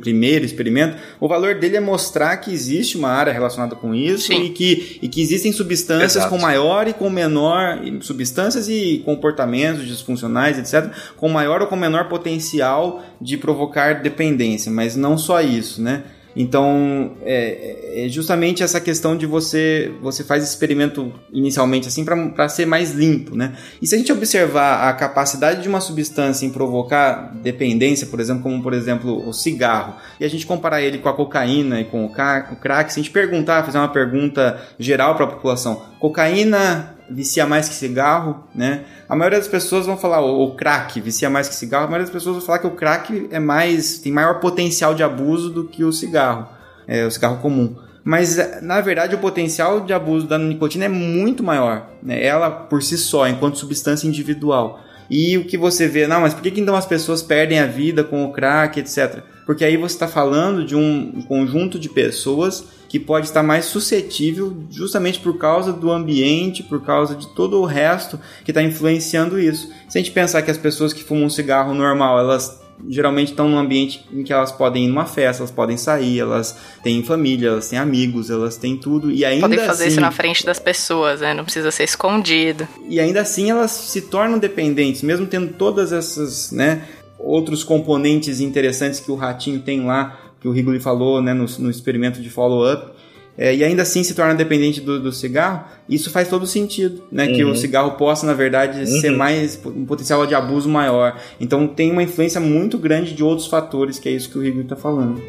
[0.00, 4.50] primeiro experimento, o valor dele é mostrar que existe uma área relacionada com isso e
[4.50, 6.28] que, e que existem substâncias Exato.
[6.28, 12.10] com maior e com menor, substâncias e comportamentos disfuncionais, etc., com maior ou com menor
[12.10, 16.02] potencial de provocar dependência, mas não só isso, né?
[16.34, 22.66] Então, é, é, justamente essa questão de você você faz experimento inicialmente assim para ser
[22.66, 23.56] mais limpo, né?
[23.82, 28.42] E se a gente observar a capacidade de uma substância em provocar dependência, por exemplo,
[28.42, 32.04] como por exemplo o cigarro, e a gente comparar ele com a cocaína e com
[32.04, 37.46] o crack, se a gente perguntar, fazer uma pergunta geral para a população, cocaína vicia
[37.46, 38.84] mais que cigarro, né?
[39.08, 41.84] A maioria das pessoas vão falar o, crack vicia mais que cigarro.
[41.84, 45.02] A maioria das pessoas vão falar que o crack é mais tem maior potencial de
[45.02, 46.48] abuso do que o cigarro,
[46.86, 47.76] é o cigarro comum.
[48.02, 52.24] Mas na verdade o potencial de abuso da nicotina é muito maior, né?
[52.24, 54.80] Ela por si só, enquanto substância individual.
[55.10, 57.66] E o que você vê, não, mas por que, que então as pessoas perdem a
[57.66, 59.24] vida com o crack, etc?
[59.44, 64.64] Porque aí você está falando de um conjunto de pessoas que pode estar mais suscetível
[64.68, 69.70] justamente por causa do ambiente, por causa de todo o resto que está influenciando isso.
[69.88, 73.48] Se a gente pensar que as pessoas que fumam um cigarro normal, elas geralmente estão
[73.48, 77.50] num ambiente em que elas podem ir numa festa, elas podem sair, elas têm família,
[77.50, 80.58] elas têm amigos, elas têm tudo e ainda podem fazer assim, isso na frente das
[80.58, 81.32] pessoas, né?
[81.32, 82.66] Não precisa ser escondido.
[82.88, 86.88] E ainda assim elas se tornam dependentes, mesmo tendo todas essas, né,
[87.20, 91.70] outros componentes interessantes que o ratinho tem lá que o Wrigley falou né, no, no
[91.70, 92.92] experimento de follow-up,
[93.38, 97.26] é, e ainda assim se torna dependente do, do cigarro, isso faz todo sentido, né?
[97.26, 97.34] Uhum.
[97.34, 97.54] Que o uhum.
[97.54, 99.00] cigarro possa, na verdade, uhum.
[99.00, 101.18] ser mais um potencial de abuso maior.
[101.40, 104.64] Então tem uma influência muito grande de outros fatores, que é isso que o Wrigley
[104.64, 105.22] está falando.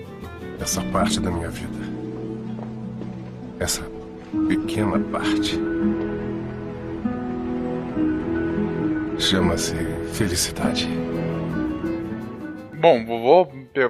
[0.59, 1.69] Essa parte da minha vida.
[3.59, 3.81] Essa
[4.47, 5.57] pequena parte.
[9.17, 9.75] Chama-se
[10.11, 10.89] felicidade.
[12.81, 13.21] Bom, vou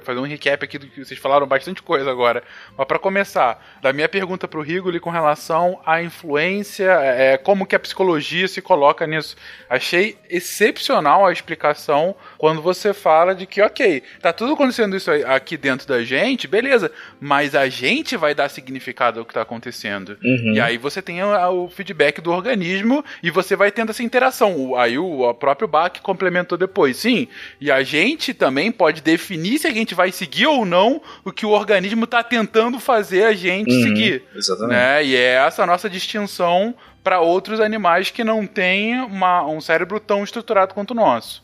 [0.03, 2.43] fazer um recap aqui do que vocês falaram bastante coisa agora.
[2.77, 7.65] Mas para começar, da minha pergunta para o Rigoli com relação à influência, é, como
[7.65, 9.35] que a psicologia se coloca nisso.
[9.69, 15.57] Achei excepcional a explicação quando você fala de que, ok, tá tudo acontecendo isso aqui
[15.57, 20.17] dentro da gente, beleza, mas a gente vai dar significado ao que tá acontecendo.
[20.23, 20.53] Uhum.
[20.53, 24.75] E aí você tem o, feedback do organismo e você vai tendo essa interação.
[24.75, 27.27] Aí o, o próprio Bach complementou depois, sim.
[27.59, 31.45] E a gente também pode definir se a gente vai seguir ou não o que
[31.45, 34.23] o organismo está tentando fazer a gente uhum, seguir.
[34.35, 34.71] Exatamente.
[34.71, 35.05] Né?
[35.05, 39.99] E é essa a nossa distinção para outros animais que não têm uma, um cérebro
[39.99, 41.43] tão estruturado quanto o nosso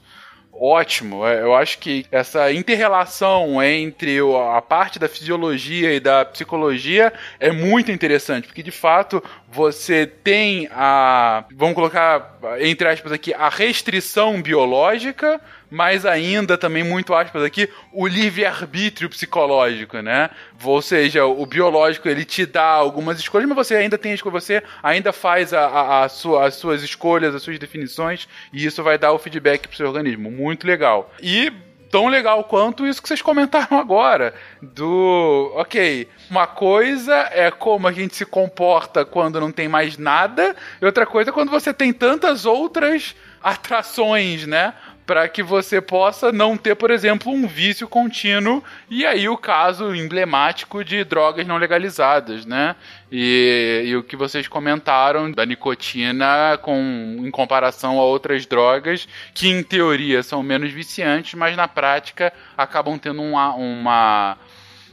[0.60, 1.26] ótimo.
[1.26, 4.20] É, eu acho que essa interrelação entre
[4.54, 10.68] a parte da fisiologia e da psicologia é muito interessante, porque de fato você tem
[10.72, 17.70] a, vamos colocar entre aspas aqui, a restrição biológica mas ainda também muito aspas aqui,
[17.92, 20.30] o livre-arbítrio psicológico, né?
[20.64, 24.64] Ou seja, o biológico ele te dá algumas escolhas, mas você ainda tem escolha, você
[24.82, 28.98] ainda faz a, a, a sua, as suas escolhas, as suas definições, e isso vai
[28.98, 30.32] dar o feedback pro seu organismo.
[30.32, 31.14] Muito legal.
[31.22, 31.52] E
[31.90, 34.34] tão legal quanto isso que vocês comentaram agora.
[34.62, 35.52] Do.
[35.56, 40.86] Ok, uma coisa é como a gente se comporta quando não tem mais nada, e
[40.86, 44.74] outra coisa é quando você tem tantas outras atrações, né?
[45.08, 49.96] Para que você possa não ter, por exemplo, um vício contínuo e aí o caso
[49.96, 52.76] emblemático de drogas não legalizadas, né?
[53.10, 59.48] E, e, o que vocês comentaram da nicotina com, em comparação a outras drogas que
[59.48, 64.38] em teoria são menos viciantes, mas na prática acabam tendo uma, uma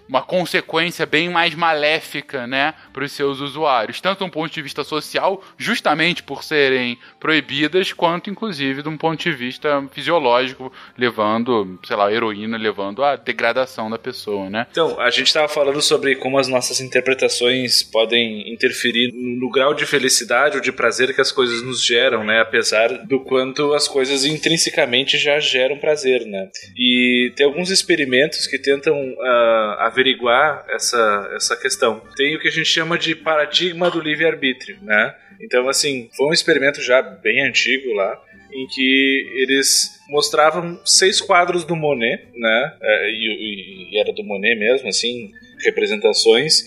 [0.08, 4.62] uma consequência bem mais maléfica, né, para os seus usuários, tanto de um ponto de
[4.62, 11.78] vista social, justamente por serem proibidas, quanto inclusive de um ponto de vista fisiológico, levando,
[11.84, 14.66] sei lá, a heroína levando à degradação da pessoa, né?
[14.70, 19.86] Então, a gente estava falando sobre como as nossas interpretações podem interferir no grau de
[19.86, 24.24] felicidade ou de prazer que as coisas nos geram, né, apesar do quanto as coisas
[24.24, 26.48] intrinsecamente já geram prazer, né?
[26.76, 32.02] E tem alguns experimentos que tentam uh, averiguar essa, essa questão.
[32.16, 35.14] Tem o que a gente chama de paradigma do livre-arbítrio, né?
[35.40, 38.20] Então, assim, foi um experimento já bem antigo lá,
[38.52, 42.76] em que eles mostravam seis quadros do Monet, né?
[42.82, 45.30] É, e, e, era do Monet mesmo, assim,
[45.64, 46.64] representações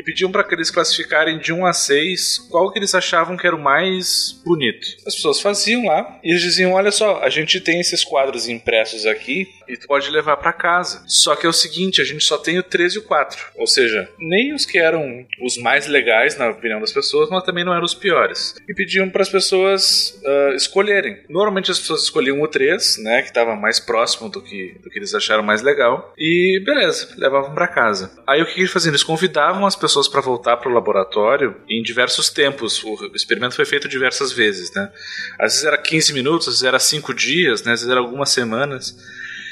[0.00, 3.46] e pediam para que eles classificarem de 1 a 6 qual que eles achavam que
[3.46, 4.86] era o mais bonito.
[5.06, 9.04] As pessoas faziam lá e eles diziam: Olha só, a gente tem esses quadros impressos
[9.04, 11.04] aqui e tu pode levar para casa.
[11.06, 13.38] Só que é o seguinte: a gente só tem o 3 e o 4.
[13.56, 17.64] Ou seja, nem os que eram os mais legais, na opinião das pessoas, mas também
[17.64, 18.54] não eram os piores.
[18.66, 21.18] E pediam para as pessoas uh, escolherem.
[21.28, 24.98] Normalmente as pessoas escolhiam o 3, né, que estava mais próximo do que, do que
[24.98, 26.14] eles acharam mais legal.
[26.16, 28.10] E beleza, levavam para casa.
[28.26, 28.90] Aí o que eles faziam?
[28.90, 32.82] Eles convidavam as pessoas para voltar para o laboratório em diversos tempos.
[32.82, 34.90] O experimento foi feito diversas vezes, né?
[35.38, 37.72] Às vezes era 15 minutos, às vezes era 5 dias, né?
[37.72, 38.96] às vezes era algumas semanas.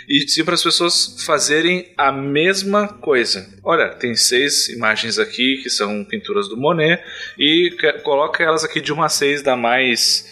[0.09, 3.47] E diziam para as pessoas fazerem a mesma coisa.
[3.62, 7.02] Olha, tem seis imagens aqui que são pinturas do Monet
[7.39, 10.24] e coloca elas aqui de uma a seis da mais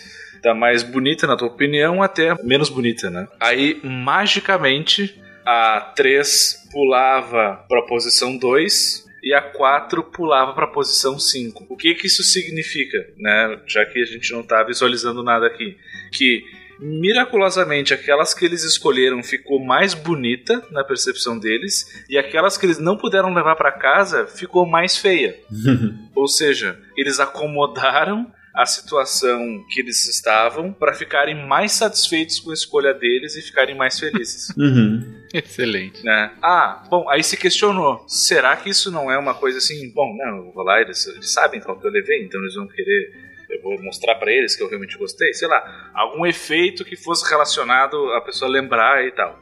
[0.43, 3.29] da mais bonita na tua opinião até menos bonita, né?
[3.39, 10.71] Aí magicamente a 3 pulava para a posição 2 e a 4 pulava para a
[10.71, 11.67] posição 5.
[11.69, 13.61] O que que isso significa, né?
[13.67, 15.77] Já que a gente não está visualizando nada aqui,
[16.13, 16.45] que
[16.79, 22.79] miraculosamente aquelas que eles escolheram ficou mais bonita na percepção deles e aquelas que eles
[22.79, 25.37] não puderam levar para casa ficou mais feia.
[26.15, 32.55] Ou seja, eles acomodaram a situação que eles estavam para ficarem mais satisfeitos com a
[32.55, 34.49] escolha deles e ficarem mais felizes.
[34.57, 35.23] Uhum.
[35.33, 36.03] Excelente.
[36.03, 36.33] Né?
[36.43, 39.93] Ah, bom, aí se questionou: será que isso não é uma coisa assim?
[39.93, 42.67] Bom, não, eu vou lá, eles, eles sabem qual que eu levei, então eles vão
[42.67, 43.13] querer
[43.49, 47.29] eu vou mostrar para eles que eu realmente gostei, sei lá, algum efeito que fosse
[47.29, 49.39] relacionado a pessoa lembrar e tal.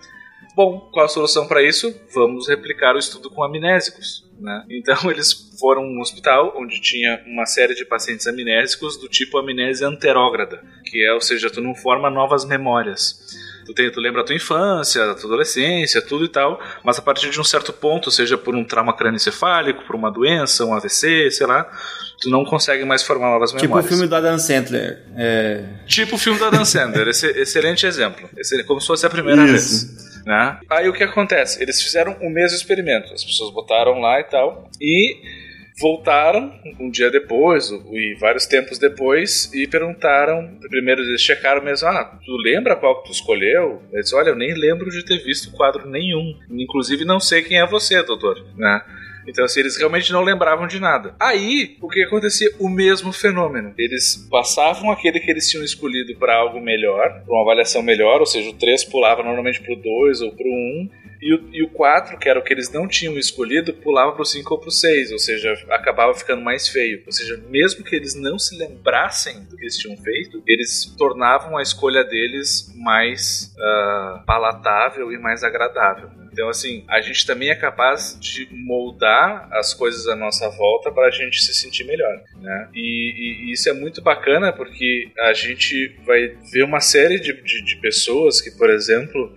[0.55, 1.95] Bom, qual a solução para isso?
[2.13, 4.24] Vamos replicar o estudo com amnésicos.
[4.45, 4.63] Né?
[4.69, 9.39] Então eles foram a um hospital onde tinha uma série de pacientes amnésicos do tipo
[9.39, 13.19] amnésia anterógrada, que é, ou seja, tu não forma novas memórias.
[13.65, 17.03] Tu, tem, tu lembra a tua infância, a tua adolescência, tudo e tal, mas a
[17.03, 21.31] partir de um certo ponto, seja por um trauma crânioencefálico, por uma doença, um AVC,
[21.31, 21.67] sei lá,
[22.21, 23.87] tu não consegue mais formar novas tipo memórias.
[23.87, 25.03] Tipo o filme do Adam Sandler.
[25.17, 25.65] É...
[25.87, 28.29] Tipo o filme do Adam Sandler, esse, excelente exemplo.
[28.67, 29.87] como se fosse a primeira Isso.
[29.87, 30.14] vez.
[30.25, 30.59] Né?
[30.71, 31.63] Aí o que acontece?
[31.63, 33.13] Eles fizeram o mesmo experimento.
[33.13, 34.69] As pessoas botaram lá e tal.
[34.81, 35.21] E
[35.81, 40.59] voltaram um dia depois, e vários tempos depois, e perguntaram.
[40.69, 43.83] Primeiro eles checaram mesmo: Ah, tu lembra qual que tu escolheu?
[43.93, 46.39] Eles Olha, eu nem lembro de ter visto quadro nenhum.
[46.51, 48.45] Inclusive, não sei quem é você, doutor.
[48.57, 48.83] Né?
[49.27, 51.15] Então, assim, eles realmente não lembravam de nada.
[51.21, 52.49] Aí, o que acontecia?
[52.59, 53.75] O mesmo fenômeno.
[53.79, 58.27] Eles passavam aquele que eles tinham escolhido para algo melhor, para uma avaliação melhor, ou
[58.27, 60.89] seja, o 3 pulava normalmente pro 2 ou pro 1,
[61.25, 64.27] e o, e o 4, que era o que eles não tinham escolhido, pulava pro
[64.27, 67.03] 5 ou pro 6, ou seja, acabava ficando mais feio.
[67.07, 71.57] Ou seja, mesmo que eles não se lembrassem do que eles tinham feito, eles tornavam
[71.57, 76.11] a escolha deles mais uh, palatável e mais agradável.
[76.35, 81.07] Então, assim, a gente também é capaz de moldar as coisas à nossa volta para
[81.07, 82.69] a gente se sentir melhor, né?
[82.75, 82.81] E,
[83.49, 87.77] e, isso é muito bacana porque a gente vai ver uma série de, de, de
[87.77, 89.33] pessoas que, por exemplo,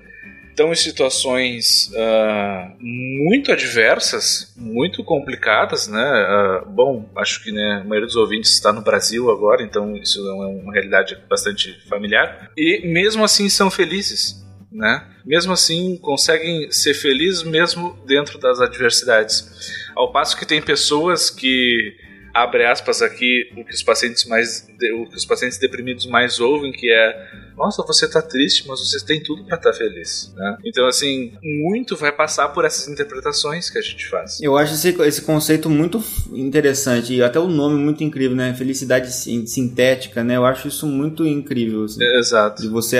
[0.49, 6.63] estão em situações uh, muito adversas, muito complicadas, né?
[6.65, 10.19] Uh, bom, acho que né, a maioria dos ouvintes está no Brasil agora, então isso
[10.27, 12.51] é uma realidade bastante familiar.
[12.57, 15.05] E mesmo assim são felizes, né?
[15.25, 19.73] Mesmo assim conseguem ser felizes mesmo dentro das adversidades.
[19.95, 21.95] Ao passo que tem pessoas que
[22.33, 26.71] abre aspas aqui o que os pacientes mais o que os pacientes deprimidos mais ouvem
[26.71, 30.57] que é Nossa, você tá triste, mas você tem tudo para estar tá feliz, né?
[30.63, 34.39] Então, assim, muito vai passar por essas interpretações que a gente faz.
[34.41, 38.53] Eu acho esse, esse conceito muito interessante e até o nome muito incrível, né?
[38.53, 40.37] Felicidade sintética, né?
[40.37, 41.83] Eu acho isso muito incrível.
[41.83, 42.61] Assim, Exato.
[42.61, 42.97] De você,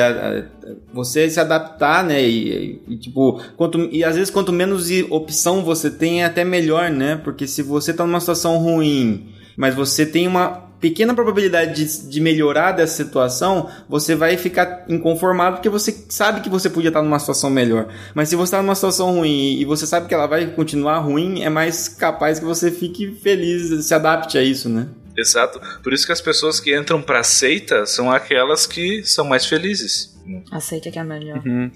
[0.91, 2.21] você se adaptar, né?
[2.27, 6.89] E, e, tipo, quanto, e às vezes quanto menos opção você tem, é até melhor,
[6.89, 7.19] né?
[7.23, 12.21] Porque se você tá numa situação ruim, mas você tem uma pequena probabilidade de, de,
[12.21, 17.19] melhorar dessa situação, você vai ficar inconformado porque você sabe que você podia estar numa
[17.19, 17.87] situação melhor.
[18.13, 21.43] Mas se você está numa situação ruim e você sabe que ela vai continuar ruim,
[21.43, 24.87] é mais capaz que você fique feliz, se adapte a isso, né?
[25.17, 25.59] Exato.
[25.81, 30.15] Por isso que as pessoas que entram pra seita são aquelas que são mais felizes.
[30.51, 31.41] Aceita que é melhor.
[31.43, 31.71] Uhum.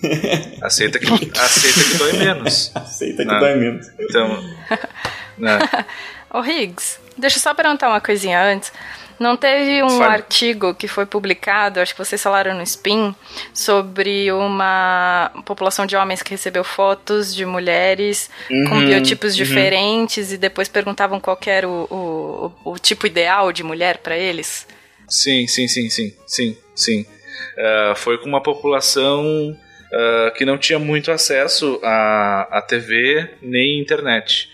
[0.61, 2.72] aceita, que, aceita que dói menos.
[2.76, 3.40] Aceita que né?
[3.40, 3.88] dói menos.
[3.99, 4.44] Então.
[5.41, 5.59] Né?
[6.34, 8.72] Ô Higgs, deixa eu só perguntar uma coisinha antes.
[9.19, 13.13] Não teve um artigo que foi publicado, acho que vocês falaram no Spin,
[13.53, 19.43] sobre uma população de homens que recebeu fotos de mulheres uhum, com biotipos uhum.
[19.43, 24.65] diferentes e depois perguntavam qual era o, o, o tipo ideal de mulher para eles?
[25.07, 27.01] Sim, sim, sim, sim, sim, sim.
[27.01, 33.80] Uh, foi com uma população uh, que não tinha muito acesso à, à TV nem
[33.80, 34.49] internet.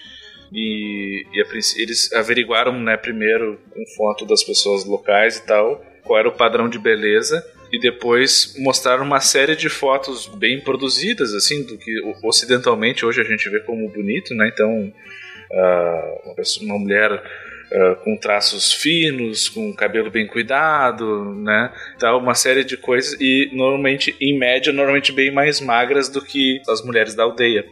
[0.51, 6.29] E, e eles averiguaram, né, primeiro com foto das pessoas locais e tal, qual era
[6.29, 11.77] o padrão de beleza e depois mostraram uma série de fotos bem produzidas, assim, do
[11.77, 11.91] que
[12.23, 14.49] ocidentalmente hoje a gente vê como bonito, né?
[14.53, 14.93] Então,
[15.51, 21.73] uh, uma, mulher uh, com traços finos, com cabelo bem cuidado, né?
[21.95, 26.61] Então, uma série de coisas e normalmente, em média, normalmente bem mais magras do que
[26.69, 27.65] as mulheres da aldeia.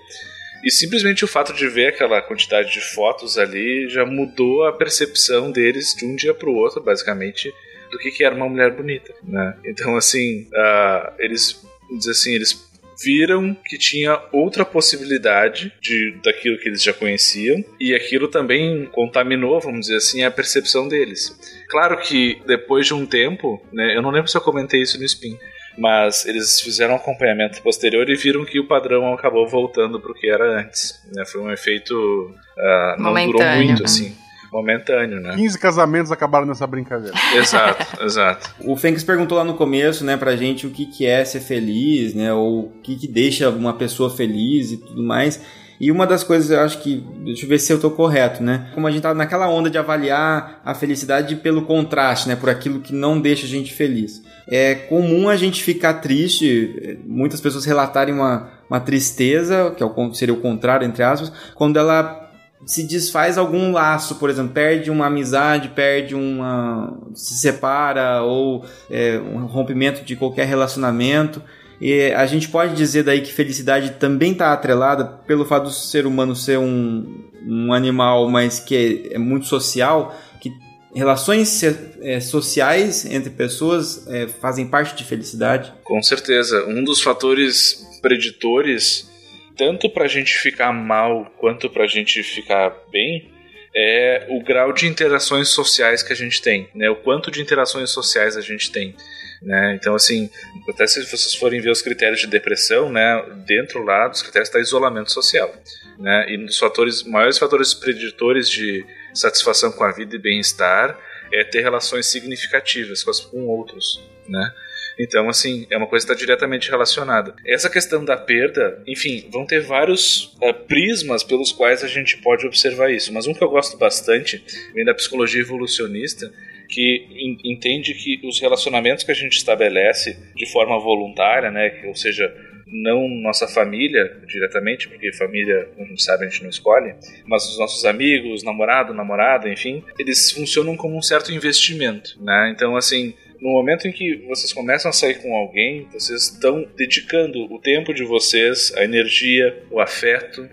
[0.65, 5.51] E simplesmente o fato de ver aquela quantidade de fotos ali já mudou a percepção
[5.51, 7.53] deles de um dia para o outro, basicamente,
[7.91, 9.55] do que, que era uma mulher bonita, né?
[9.63, 11.63] Então, assim, uh, eles,
[11.95, 12.65] dizer assim, eles
[13.01, 19.59] viram que tinha outra possibilidade de daquilo que eles já conheciam e aquilo também contaminou,
[19.59, 21.37] vamos dizer assim, a percepção deles.
[21.69, 25.03] Claro que depois de um tempo, né, eu não lembro se eu comentei isso no
[25.03, 25.37] Spin,
[25.77, 30.15] mas eles fizeram um acompanhamento posterior e viram que o padrão acabou voltando para o
[30.15, 31.01] que era antes.
[31.13, 31.25] Né?
[31.25, 31.93] Foi um efeito.
[31.95, 33.85] Uh, não durou muito, né?
[33.85, 34.25] assim
[34.55, 35.35] momentâneo, né?
[35.35, 37.15] 15 casamentos acabaram nessa brincadeira.
[37.35, 38.55] exato, exato.
[38.61, 42.13] O Fênix perguntou lá no começo, né, pra gente o que, que é ser feliz,
[42.13, 45.41] né, ou o que, que deixa uma pessoa feliz e tudo mais.
[45.79, 48.69] E uma das coisas, eu acho que, deixa eu ver se eu tô correto, né?
[48.73, 52.35] Como a gente tá naquela onda de avaliar a felicidade pelo contraste, né?
[52.35, 54.21] Por aquilo que não deixa a gente feliz.
[54.47, 60.33] É comum a gente ficar triste, muitas pessoas relatarem uma, uma tristeza, que é seria
[60.33, 62.25] o contrário, entre aspas, quando ela
[62.65, 66.97] se desfaz algum laço, por exemplo, perde uma amizade, perde uma.
[67.13, 71.41] se separa, ou é, um rompimento de qualquer relacionamento.
[71.79, 76.05] E a gente pode dizer daí que felicidade também está atrelada pelo fato do ser
[76.05, 80.51] humano ser um, um animal, mas que é, é muito social, que
[80.93, 81.63] relações
[82.01, 85.73] é, sociais entre pessoas é, fazem parte de felicidade?
[85.83, 86.65] Com certeza.
[86.65, 89.09] Um dos fatores preditores,
[89.57, 93.29] tanto para a gente ficar mal quanto para a gente ficar bem,
[93.75, 96.89] é o grau de interações sociais que a gente tem, né?
[96.89, 98.95] O quanto de interações sociais a gente tem.
[99.41, 99.75] Né?
[99.75, 100.29] Então, assim,
[100.69, 104.59] até se vocês forem ver os critérios de depressão, né, dentro lá dos critérios está
[104.59, 105.53] isolamento social.
[105.99, 106.33] Né?
[106.33, 110.97] E dos fatores, maiores fatores preditores de satisfação com a vida e bem-estar
[111.31, 114.03] é ter relações significativas com outros.
[114.27, 114.53] Né?
[114.97, 117.35] Então, assim, é uma coisa que está diretamente relacionada.
[117.45, 122.45] Essa questão da perda, enfim, vão ter vários uh, prismas pelos quais a gente pode
[122.47, 123.11] observar isso.
[123.11, 124.43] Mas um que eu gosto bastante
[124.73, 126.31] vem da psicologia evolucionista,
[126.67, 127.05] que
[127.43, 132.33] entende que os relacionamentos que a gente estabelece de forma voluntária, né, ou seja,
[132.67, 137.47] não nossa família diretamente, porque família, como a gente sabe, a gente não escolhe, mas
[137.47, 142.51] os nossos amigos, namorado, namorada, enfim, eles funcionam como um certo investimento, né?
[142.53, 147.53] Então, assim, no momento em que vocês começam a sair com alguém, vocês estão dedicando
[147.53, 150.49] o tempo de vocês, a energia, o afeto,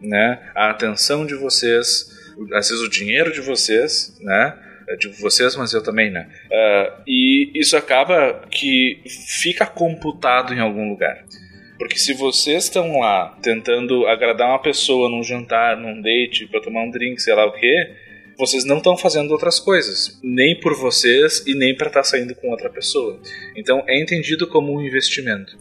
[0.00, 2.14] né, a atenção de vocês,
[2.52, 4.56] às vezes o dinheiro de vocês, né,
[4.98, 6.28] digo vocês, mas eu também, né?
[6.46, 9.02] Uh, e isso acaba que
[9.40, 11.24] fica computado em algum lugar.
[11.78, 16.82] Porque se vocês estão lá tentando agradar uma pessoa num jantar, num date, para tomar
[16.82, 17.94] um drink, sei lá o quê,
[18.38, 22.34] vocês não estão fazendo outras coisas, nem por vocês e nem para estar tá saindo
[22.34, 23.20] com outra pessoa.
[23.56, 25.56] Então é entendido como um investimento.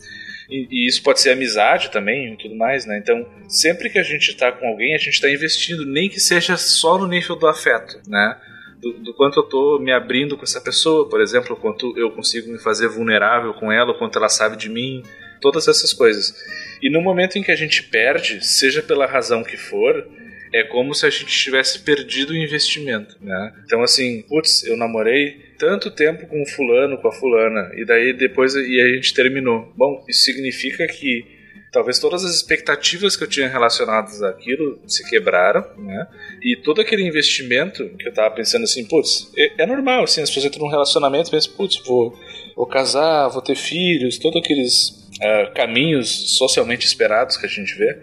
[0.49, 2.99] E, e, isso pode ser amizade também e tudo mais, né?
[2.99, 6.55] Então, sempre que a gente está com alguém, a gente está investindo, nem que seja
[6.55, 8.37] só no nível do afeto, né?
[8.85, 12.51] Do, do, quanto eu tô me abrindo com essa pessoa, por exemplo, quanto eu consigo
[12.51, 15.01] me fazer vulnerável com ela, o quanto ela sabe de mim,
[15.41, 16.35] todas essas coisas.
[16.83, 20.07] E no momento em que a gente perde, seja pela razão que for,
[20.53, 23.53] é como se a gente tivesse perdido o investimento, né?
[23.65, 28.13] Então assim, putz, eu namorei tanto tempo com o fulano, com a fulana, e daí
[28.13, 29.73] depois e a gente terminou.
[29.75, 31.34] Bom, isso significa que
[31.75, 36.07] talvez todas as expectativas que eu tinha relacionadas àquilo se quebraram, né?
[36.41, 40.29] E todo aquele investimento que eu tava pensando assim, putz, é, é normal, assim, as
[40.29, 42.17] pessoas entram num relacionamento e pensam, putz, vou,
[42.55, 47.93] vou casar, vou ter filhos, todos aqueles uh, caminhos socialmente esperados que a gente vê.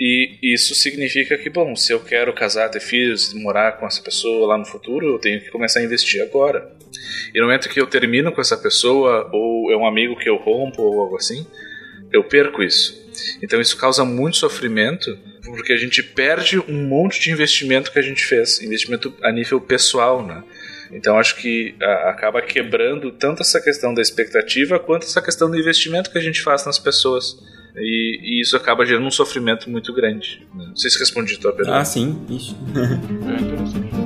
[0.00, 4.46] E isso significa que, bom, se eu quero casar, ter filhos, morar com essa pessoa
[4.46, 6.72] lá no futuro, eu tenho que começar a investir agora.
[7.34, 10.36] E no momento que eu termino com essa pessoa, ou é um amigo que eu
[10.36, 11.46] rompo, ou algo assim,
[12.14, 13.02] eu perco isso.
[13.42, 18.02] Então isso causa muito sofrimento, porque a gente perde um monte de investimento que a
[18.02, 20.42] gente fez, investimento a nível pessoal, né?
[20.92, 25.58] Então acho que a, acaba quebrando tanto essa questão da expectativa quanto essa questão do
[25.58, 27.36] investimento que a gente faz nas pessoas.
[27.76, 30.46] E, e, isso acaba gerando um sofrimento muito grande.
[30.54, 30.66] Né?
[30.68, 31.78] Não sei se respondi a tua pergunta.
[31.78, 32.24] Ah, sim.
[32.30, 32.54] Ixi.
[32.76, 34.03] É interessante.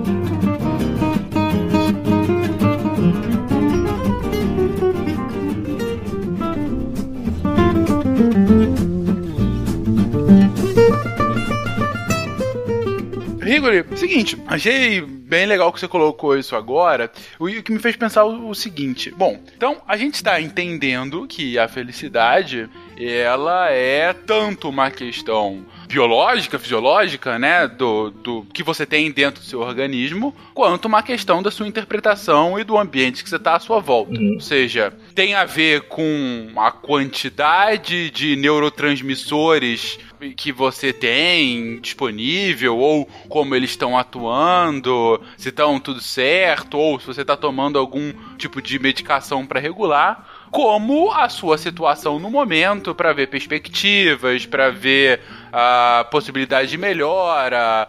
[13.49, 18.27] Rigori, seguinte, achei bem legal que você colocou isso agora, o que me fez pensar
[18.27, 19.11] o, o seguinte.
[19.17, 22.69] Bom, então a gente está entendendo que a felicidade
[22.99, 29.47] ela é tanto uma questão biológica, fisiológica, né, do, do que você tem dentro do
[29.47, 33.61] seu organismo, quanto uma questão da sua interpretação e do ambiente que você está à
[33.61, 34.13] sua volta.
[34.13, 34.35] Uhum.
[34.35, 39.99] Ou seja, tem a ver com a quantidade de neurotransmissores
[40.37, 47.07] que você tem disponível, ou como eles estão atuando, se estão tudo certo, ou se
[47.07, 52.95] você está tomando algum tipo de medicação para regular como a sua situação no momento
[52.95, 55.21] para ver perspectivas, para ver
[55.53, 57.89] a possibilidade de melhora,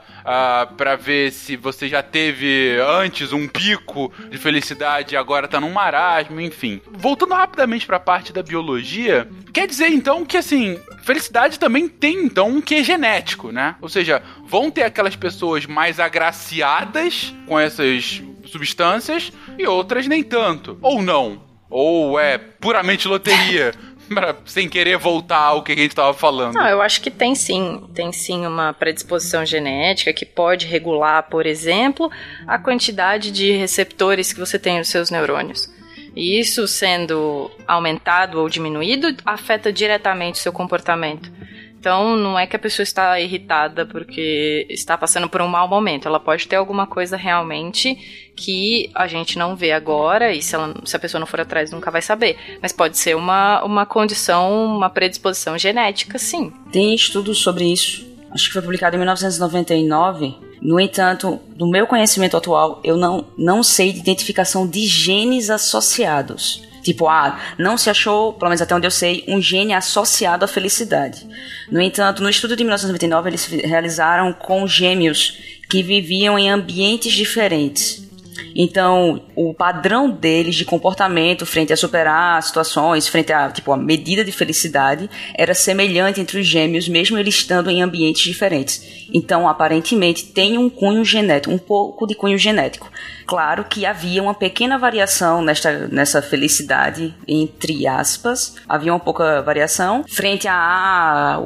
[0.77, 5.71] para ver se você já teve antes um pico de felicidade e agora tá num
[5.71, 6.81] marasmo, enfim.
[6.91, 12.25] Voltando rapidamente para a parte da biologia, quer dizer então que assim, felicidade também tem
[12.25, 13.75] então um que genético, né?
[13.81, 20.77] Ou seja, vão ter aquelas pessoas mais agraciadas com essas substâncias e outras nem tanto.
[20.81, 21.47] Ou não?
[21.69, 23.73] Ou é puramente loteria?
[24.13, 26.55] pra, sem querer voltar ao que a gente estava falando.
[26.55, 27.83] Não, eu acho que tem sim.
[27.93, 32.11] Tem sim uma predisposição genética que pode regular, por exemplo,
[32.47, 35.69] a quantidade de receptores que você tem nos seus neurônios.
[36.15, 41.31] E isso sendo aumentado ou diminuído afeta diretamente o seu comportamento.
[41.79, 46.09] Então, não é que a pessoa está irritada porque está passando por um mau momento.
[46.09, 50.73] Ela pode ter alguma coisa realmente que a gente não vê agora e se, ela,
[50.83, 52.37] se a pessoa não for atrás nunca vai saber.
[52.61, 56.51] Mas pode ser uma, uma condição, uma predisposição genética, sim.
[56.69, 58.05] Tem estudos sobre isso.
[58.29, 60.35] Acho que foi publicado em 1999.
[60.61, 66.67] No entanto, do meu conhecimento atual, eu não, não sei de identificação de genes associados.
[66.83, 70.47] Tipo, ah, não se achou, pelo menos até onde eu sei, um gene associado à
[70.47, 71.27] felicidade.
[71.71, 75.37] No entanto, no estudo de 1999, eles realizaram com gêmeos
[75.69, 78.09] que viviam em ambientes diferentes.
[78.55, 84.23] Então, o padrão deles de comportamento frente a superar situações, frente a, tipo, a medida
[84.23, 89.07] de felicidade, era semelhante entre os gêmeos, mesmo eles estando em ambientes diferentes.
[89.13, 92.91] Então, aparentemente, tem um cunho genético, um pouco de cunho genético.
[93.29, 98.55] Claro que havia uma pequena variação nesta, nessa felicidade, entre aspas.
[98.67, 101.39] Havia uma pouca variação frente a,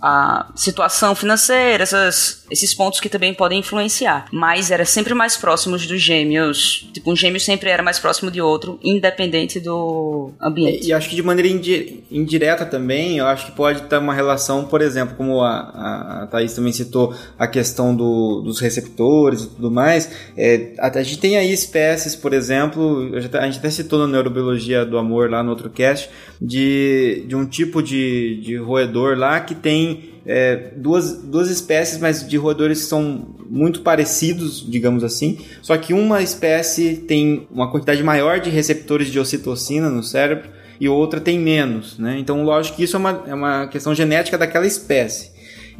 [0.00, 4.26] a, situação financeira, essas, esses pontos que também podem influenciar.
[4.30, 6.88] Mas era sempre mais próximos dos gêmeos.
[6.94, 10.84] Tipo, um gêmeo sempre era mais próximo de outro, independente do ambiente.
[10.84, 14.14] E, e acho que de maneira indi indireta também, eu acho que pode ter uma
[14.14, 19.42] relação, por exemplo, como a, a, a Thaís também citou, a questão do, dos receptores
[19.42, 20.08] e tudo mais.
[20.36, 24.84] É, até a gente tem aí espécies, por exemplo, a gente até citou na Neurobiologia
[24.84, 26.10] do Amor, lá no outro cast,
[26.40, 32.26] de, de um tipo de, de roedor lá que tem é, duas, duas espécies, mas
[32.28, 35.38] de roedores que são muito parecidos, digamos assim.
[35.62, 40.88] Só que uma espécie tem uma quantidade maior de receptores de ocitocina no cérebro e
[40.88, 41.98] outra tem menos.
[41.98, 42.18] Né?
[42.18, 45.29] Então, lógico que isso é uma, é uma questão genética daquela espécie.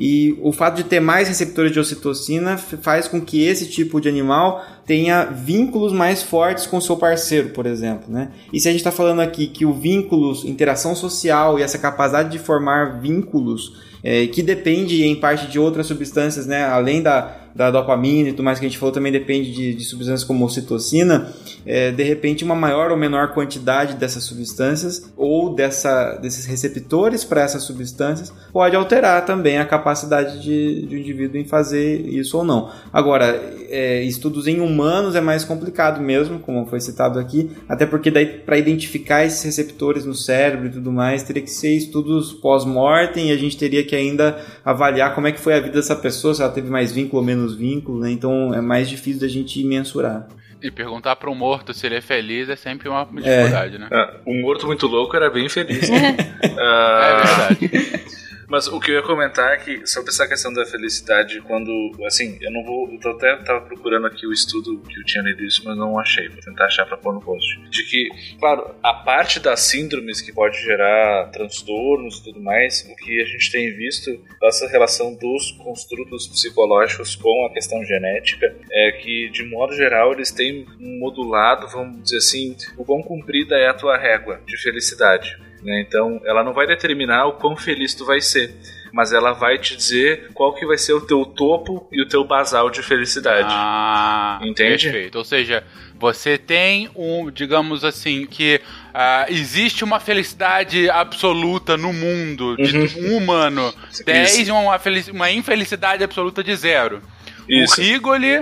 [0.03, 4.09] E o fato de ter mais receptores de ocitocina faz com que esse tipo de
[4.09, 8.11] animal tenha vínculos mais fortes com seu parceiro, por exemplo.
[8.11, 8.31] Né?
[8.51, 12.31] E se a gente está falando aqui que o vínculo, interação social e essa capacidade
[12.31, 17.71] de formar vínculos é, que depende em parte de outras substâncias, né, além da, da
[17.71, 21.29] dopamina e tudo mais que a gente falou também depende de, de substâncias como ocitocina,
[21.67, 27.43] é, de repente uma maior ou menor quantidade dessas substâncias ou dessa, desses receptores para
[27.43, 32.45] essas substâncias pode alterar também a capacidade de, de um indivíduo em fazer isso ou
[32.45, 32.71] não.
[32.93, 38.11] Agora, é, estudos em humanos é mais complicado mesmo, como foi citado aqui, até porque
[38.11, 43.29] daí para identificar esses receptores no cérebro e tudo mais, teria que ser estudos pós-mortem
[43.29, 46.35] e a gente teria que ainda avaliar como é que foi a vida dessa pessoa,
[46.35, 48.11] se ela teve mais vínculo ou menos vínculo, né?
[48.11, 50.29] Então é mais difícil da gente mensurar.
[50.63, 53.89] E perguntar para um morto se ele é feliz é sempre uma dificuldade, né?
[53.91, 55.89] Ah, um morto muito louco era bem feliz.
[55.91, 58.11] É Ah, verdade.
[58.51, 61.71] Mas o que eu ia comentar é que sobre essa questão da felicidade, quando.
[62.05, 62.91] Assim, eu não vou.
[62.93, 66.29] Eu até tava procurando aqui o estudo que eu tinha lido isso, mas não achei.
[66.29, 67.61] Vou tentar achar pra pôr no post.
[67.71, 68.09] De que,
[68.41, 73.25] claro, a parte das síndromes que pode gerar transtornos e tudo mais, o que a
[73.25, 79.45] gente tem visto dessa relação dos construtos psicológicos com a questão genética é que, de
[79.45, 84.41] modo geral, eles têm modulado, vamos dizer assim, o quão comprida é a tua régua
[84.45, 85.39] de felicidade.
[85.63, 85.85] Né?
[85.87, 88.55] Então, ela não vai determinar o quão feliz tu vai ser,
[88.93, 92.25] mas ela vai te dizer qual que vai ser o teu topo e o teu
[92.25, 93.49] basal de felicidade.
[93.51, 94.85] Ah, Entende?
[94.85, 95.19] Perfeito.
[95.19, 95.63] Ou seja,
[95.99, 98.61] você tem um, digamos assim, que
[98.95, 103.73] ah, existe uma felicidade absoluta no mundo de um humano.
[104.05, 104.81] 10 e uma,
[105.13, 107.03] uma infelicidade absoluta de zero.
[107.49, 107.81] Isso.
[107.81, 108.37] O Rigoli.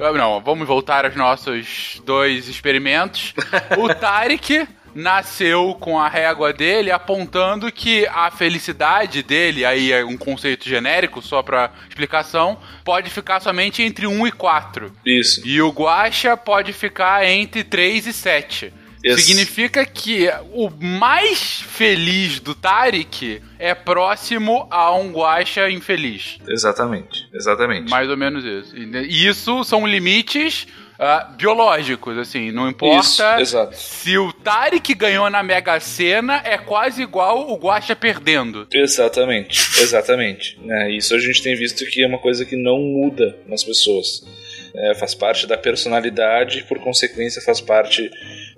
[0.00, 3.34] ah, Não, vamos voltar aos nossos dois experimentos.
[3.78, 10.16] o Tarek nasceu com a régua dele apontando que a felicidade dele, aí é um
[10.16, 14.92] conceito genérico só pra explicação, pode ficar somente entre 1 e 4.
[15.04, 15.46] Isso.
[15.46, 18.72] E o Guaxa pode ficar entre 3 e 7.
[19.04, 19.18] Isso.
[19.18, 26.38] Significa que o mais feliz do Tarek é próximo a um Guaxa infeliz.
[26.46, 27.90] Exatamente, exatamente.
[27.90, 28.76] Mais ou menos isso.
[28.76, 30.68] E isso são limites
[31.04, 32.52] ah, biológicos, assim.
[32.52, 37.96] Não importa Isso, se o Tarek ganhou na Mega Sena, é quase igual o Guaxa
[37.96, 38.68] perdendo.
[38.72, 40.60] Exatamente, exatamente.
[40.64, 44.24] É, isso a gente tem visto que é uma coisa que não muda nas pessoas.
[44.74, 48.08] É, faz parte da personalidade e, por consequência, faz parte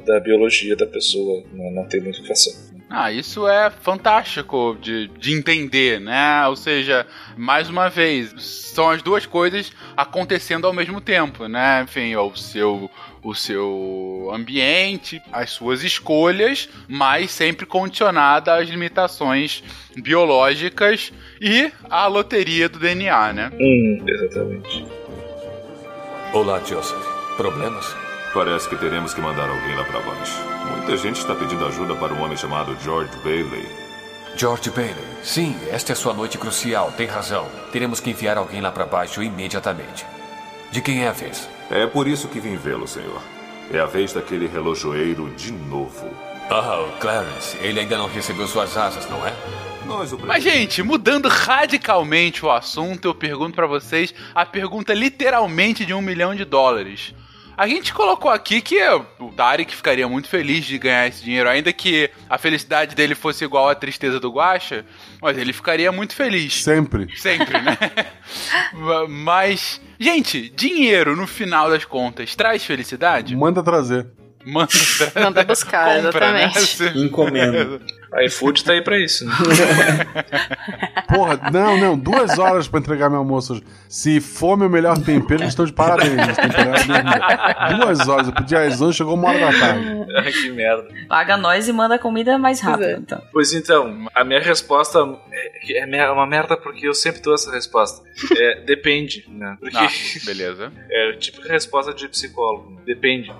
[0.04, 1.42] da biologia da pessoa.
[1.50, 2.73] Não, não tem muito o que fazer.
[2.88, 6.46] Ah, isso é fantástico de, de entender, né?
[6.46, 7.06] Ou seja,
[7.36, 8.32] mais uma vez,
[8.74, 11.82] são as duas coisas acontecendo ao mesmo tempo, né?
[11.82, 12.90] Enfim, o seu,
[13.22, 19.64] o seu ambiente, as suas escolhas, mas sempre condicionada às limitações
[19.96, 23.50] biológicas e à loteria do DNA, né?
[23.58, 24.86] Hum, exatamente.
[26.32, 27.14] Olá, Joseph.
[27.36, 28.03] Problemas?
[28.34, 30.36] Parece que teremos que mandar alguém lá para baixo.
[30.68, 33.64] Muita gente está pedindo ajuda para um homem chamado George Bailey.
[34.36, 35.04] George Bailey.
[35.22, 36.92] Sim, esta é sua noite crucial.
[36.96, 37.48] Tem razão.
[37.70, 40.04] Teremos que enviar alguém lá para baixo imediatamente.
[40.72, 41.48] De quem é a vez?
[41.70, 43.22] É por isso que vim vê-lo, senhor.
[43.72, 46.10] É a vez daquele relojoeiro de novo.
[46.50, 47.56] Ah, o Clarence.
[47.58, 49.32] Ele ainda não recebeu suas asas, não é?
[50.26, 56.00] Mas, gente, mudando radicalmente o assunto, eu pergunto pra vocês a pergunta literalmente de um
[56.00, 57.14] milhão de dólares.
[57.56, 58.80] A gente colocou aqui que
[59.18, 63.44] o Tarek ficaria muito feliz de ganhar esse dinheiro, ainda que a felicidade dele fosse
[63.44, 64.84] igual à tristeza do Guaxa,
[65.22, 66.62] mas ele ficaria muito feliz.
[66.62, 67.06] Sempre.
[67.16, 67.78] Sempre, né?
[69.08, 73.36] mas, gente, dinheiro no final das contas traz felicidade?
[73.36, 74.06] Manda trazer.
[74.44, 74.72] Manda,
[75.14, 76.52] Manda buscar, Compra, né?
[76.54, 76.98] exatamente.
[76.98, 77.80] Encomenda.
[78.14, 79.32] A iFood tá aí pra isso, né?
[81.12, 83.62] Porra, não, não, duas horas pra entregar meu almoço hoje.
[83.88, 86.14] Se for meu melhor tempero, eles estão de parabéns.
[87.78, 90.06] Duas horas, eu pedi às 11, chegou uma hora da tarde.
[90.16, 90.88] Ai, que merda.
[91.08, 92.90] Paga nós e manda a comida mais rápido.
[92.90, 93.22] Então.
[93.32, 94.98] Pois então, a minha resposta
[95.32, 98.04] é, é uma merda porque eu sempre dou essa resposta.
[98.36, 99.56] É, depende, né?
[99.60, 99.88] Porque Ah,
[100.24, 100.72] beleza.
[100.90, 102.80] é tipo resposta de psicólogo.
[102.84, 103.32] Depende.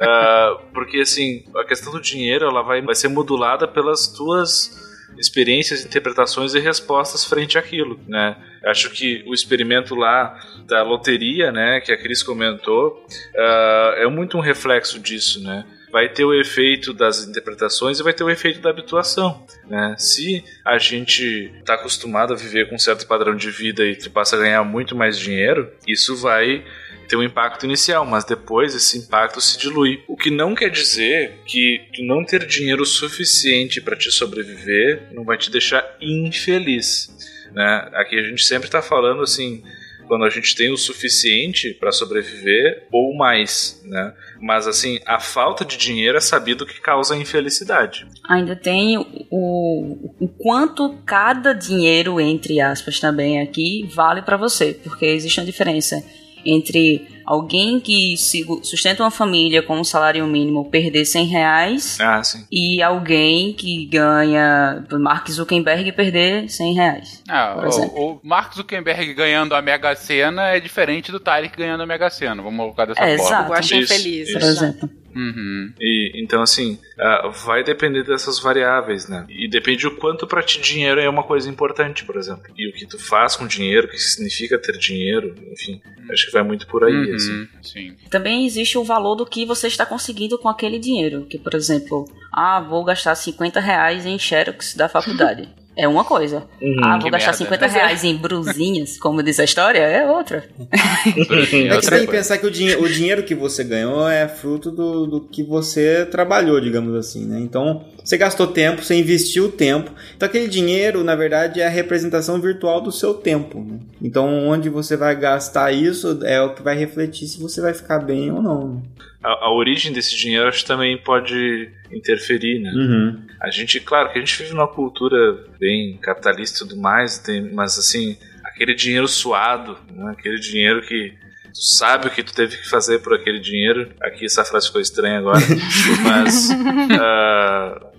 [0.00, 4.82] Ah, porque assim, a questão do dinheiro ela vai, vai ser modulada pelas tuas
[5.18, 8.36] experiências, interpretações e respostas frente àquilo, né?
[8.64, 13.06] Acho que o experimento lá da loteria, né, que a Cris comentou,
[13.36, 15.64] ah, é muito um reflexo disso, né?
[15.92, 19.94] Vai ter o efeito das interpretações e vai ter o efeito da habituação, né?
[19.98, 24.10] Se a gente está acostumado a viver com um certo padrão de vida e tu
[24.10, 26.64] passa a ganhar muito mais dinheiro, isso vai
[27.04, 30.02] ter um impacto inicial, mas depois esse impacto se dilui.
[30.08, 35.24] O que não quer dizer que tu não ter dinheiro suficiente para te sobreviver não
[35.24, 37.10] vai te deixar infeliz.
[37.52, 37.88] Né?
[37.94, 39.62] Aqui a gente sempre está falando assim
[40.06, 44.14] quando a gente tem o suficiente para sobreviver ou mais, né?
[44.40, 48.06] Mas assim, a falta de dinheiro é sabido que causa infelicidade.
[48.28, 48.98] Ainda tem
[49.30, 55.46] o, o quanto cada dinheiro, entre aspas, também aqui, vale para você, porque existe uma
[55.46, 56.02] diferença
[56.44, 58.16] entre alguém que
[58.62, 62.44] sustenta uma família com um salário mínimo perder 100 reais ah, sim.
[62.50, 67.22] e alguém que ganha Mark Zuckerberg perder 100 reais.
[67.28, 67.56] Ah,
[67.96, 72.10] o, o, Mark Zuckerberg ganhando a Mega Sena é diferente do Tarek ganhando a Mega
[72.10, 73.30] Sena, vamos colocar dessa é, forma.
[73.30, 73.50] Exato.
[73.50, 74.32] Eu acho infeliz.
[74.32, 75.03] Por exemplo.
[75.14, 75.72] Uhum.
[75.80, 79.24] E, então, assim, uh, vai depender dessas variáveis, né?
[79.28, 82.44] E depende o quanto para ti dinheiro é uma coisa importante, por exemplo.
[82.56, 85.80] E o que tu faz com dinheiro, o que significa ter dinheiro, enfim.
[86.10, 87.14] Acho que vai muito por aí, uhum.
[87.14, 87.48] assim.
[87.62, 87.96] Sim.
[88.10, 91.26] Também existe o valor do que você está conseguindo com aquele dinheiro.
[91.26, 95.48] Que, por exemplo, ah, vou gastar 50 reais em Xerox da faculdade.
[95.76, 96.44] É uma coisa.
[96.60, 97.44] Uhum, ah, vou gastar merda.
[97.44, 100.44] 50 reais em brusinhas, como diz a história, é outra.
[101.04, 104.26] É que você tem que pensar que o, dinhe o dinheiro que você ganhou é
[104.28, 107.40] fruto do, do que você trabalhou, digamos assim, né?
[107.40, 109.90] Então, você gastou tempo, você investiu tempo.
[110.14, 113.64] Então, aquele dinheiro, na verdade, é a representação virtual do seu tempo.
[113.64, 113.80] Né?
[114.02, 118.00] Então, onde você vai gastar isso é o que vai refletir se você vai ficar
[118.00, 118.74] bem ou não.
[118.74, 118.82] Né?
[119.22, 122.70] A, a, origem desse dinheiro acho que também pode interferir, né?
[122.72, 123.22] Uhum.
[123.40, 125.16] A gente, claro, que a gente vive numa cultura
[125.58, 130.12] bem capitalista e tudo mais, tem, mas assim, aquele dinheiro suado, né?
[130.14, 131.14] aquele dinheiro que
[131.54, 133.88] tu sabe o que tu teve que fazer por aquele dinheiro.
[134.02, 135.40] Aqui essa frase ficou estranha agora,
[136.04, 137.93] mas uh,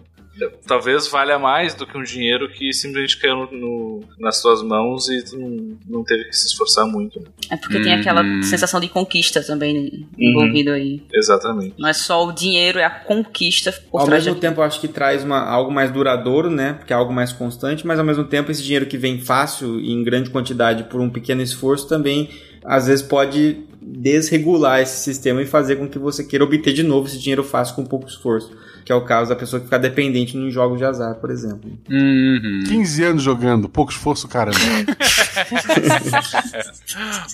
[0.68, 5.08] talvez valha mais do que um dinheiro que simplesmente caiu no, no, nas tuas mãos
[5.10, 7.20] e tu não, não teve que se esforçar muito.
[7.20, 7.28] Né?
[7.52, 8.42] É porque tem aquela Uhum.
[8.44, 11.02] sensação de conquista também envolvido aí.
[11.14, 11.76] Exatamente.
[11.78, 14.42] Não é só o dinheiro, é a conquista por Ao mesmo daquilo.
[14.42, 16.74] tempo, eu acho que traz uma, algo mais duradouro, né?
[16.74, 19.92] Porque é algo mais constante, mas ao mesmo tempo, esse dinheiro que vem fácil e
[19.92, 22.30] em grande quantidade por um pequeno esforço também,
[22.64, 27.08] às vezes, pode desregular esse sistema e fazer com que você queira obter de novo
[27.08, 28.52] esse dinheiro fácil com pouco esforço.
[28.86, 31.72] Que é o caso da pessoa que fica dependente nos jogos de azar, por exemplo.
[31.90, 32.64] Uhum.
[32.68, 34.60] 15 anos jogando, pouco esforço, caramba.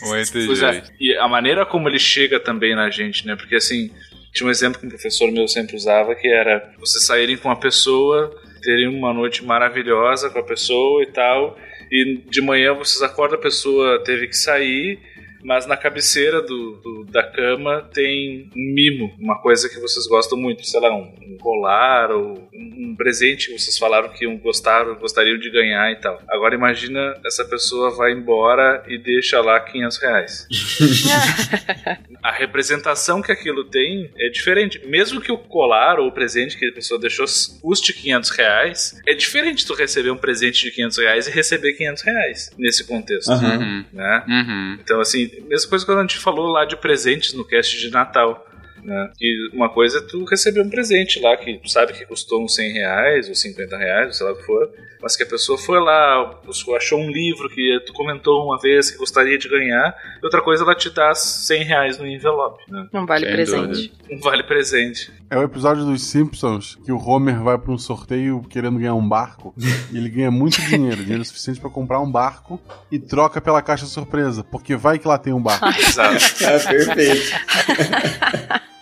[0.07, 0.91] Muito Pois é, jeito.
[0.99, 3.36] e a maneira como ele chega também na gente, né?
[3.36, 3.91] Porque assim,
[4.34, 7.60] tinha um exemplo que um professor meu sempre usava, que era você saírem com uma
[7.60, 11.57] pessoa, terem uma noite maravilhosa com a pessoa e tal,
[11.91, 14.99] e de manhã vocês acordam, a pessoa teve que sair,
[15.43, 20.38] mas na cabeceira do, do- da cama tem um mimo, uma coisa que vocês gostam
[20.38, 24.38] muito, sei lá, um, um colar ou um, um presente que vocês falaram que iam
[24.38, 26.22] gostar, gostariam de ganhar e tal.
[26.30, 30.47] Agora imagina essa pessoa vai embora e deixa lá 500 reais.
[32.23, 34.81] a representação que aquilo tem é diferente.
[34.88, 37.26] Mesmo que o colar ou o presente que a pessoa deixou
[37.61, 42.03] custe 500 reais, é diferente tu receber um presente de 500 reais e receber 500
[42.03, 43.31] reais nesse contexto.
[43.31, 43.85] Uhum.
[43.91, 44.23] Né?
[44.27, 44.77] Uhum.
[44.81, 48.47] Então, assim, mesma coisa quando a gente falou lá de presentes no cast de Natal.
[48.83, 49.11] Né?
[49.21, 52.55] E uma coisa é tu receber um presente lá que tu sabe que custou uns
[52.55, 54.69] 100 reais ou 50 reais, ou sei lá o que for,
[55.01, 56.41] mas que a pessoa foi lá,
[56.75, 60.63] achou um livro que tu comentou uma vez que gostaria de ganhar, e outra coisa
[60.63, 62.63] ela te dá 100 reais no envelope.
[62.71, 62.87] Né?
[62.91, 63.67] Não vale Sem presente.
[63.67, 63.93] dúvida.
[64.09, 65.11] Um vale presente.
[65.31, 69.07] É o episódio dos Simpsons que o Homer vai pra um sorteio querendo ganhar um
[69.07, 69.55] barco
[69.89, 72.59] e ele ganha muito dinheiro, dinheiro suficiente pra comprar um barco
[72.91, 75.65] e troca pela caixa surpresa, porque vai que lá tem um barco.
[75.79, 76.43] Exato.
[76.43, 77.31] É perfeito.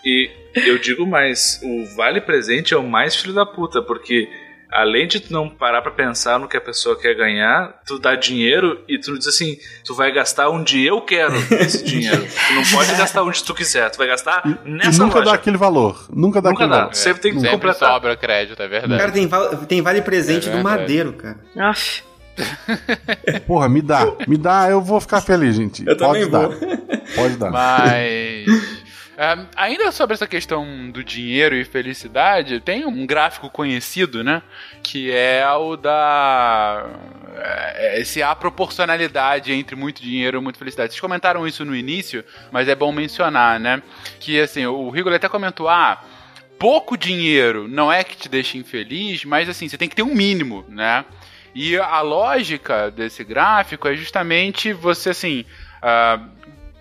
[0.03, 4.27] E eu digo mais, o vale presente é o mais filho da puta, porque
[4.72, 8.16] além de tu não parar pra pensar no que a pessoa quer ganhar, tu dá
[8.16, 12.26] dinheiro e tu diz assim, tu vai gastar onde eu quero esse dinheiro.
[12.48, 15.36] Tu não pode gastar onde tu quiser, tu vai gastar E nessa nunca dá loja.
[15.36, 16.06] aquele valor.
[16.14, 16.82] Nunca dá Nunca aquele dá.
[16.84, 16.96] valor.
[16.96, 17.94] Sempre tem que Sempre completar.
[17.94, 19.00] sobra crédito, é verdade.
[19.00, 19.28] Cara, tem,
[19.68, 20.64] tem vale presente É do.
[20.64, 21.38] Madeiro, cara.
[21.58, 22.04] Aff,
[23.46, 24.06] Porra, me dá.
[24.28, 25.86] Me dá, eu vou ficar feliz, gente.
[25.86, 26.48] Eu Pode também dar.
[26.48, 26.78] vou.
[27.16, 27.52] Pode dar.
[27.52, 28.46] Mas.
[29.56, 34.41] Ainda sobre essa questão do dinheiro e felicidade, tem um gráfico conhecido, né?
[34.82, 36.86] Que é o da.
[37.36, 40.94] é, Esse a proporcionalidade entre muito dinheiro e muita felicidade.
[40.94, 43.84] Vocês comentaram isso no início, mas é bom mencionar, né?
[44.22, 46.02] Que assim, o Rigoli até comentou: ah,
[46.58, 50.16] pouco dinheiro não é que te deixa infeliz, mas assim, você tem que ter um
[50.16, 51.04] mínimo, né?
[51.54, 55.44] E a lógica desse gráfico é justamente você assim.
[55.82, 56.20] ah,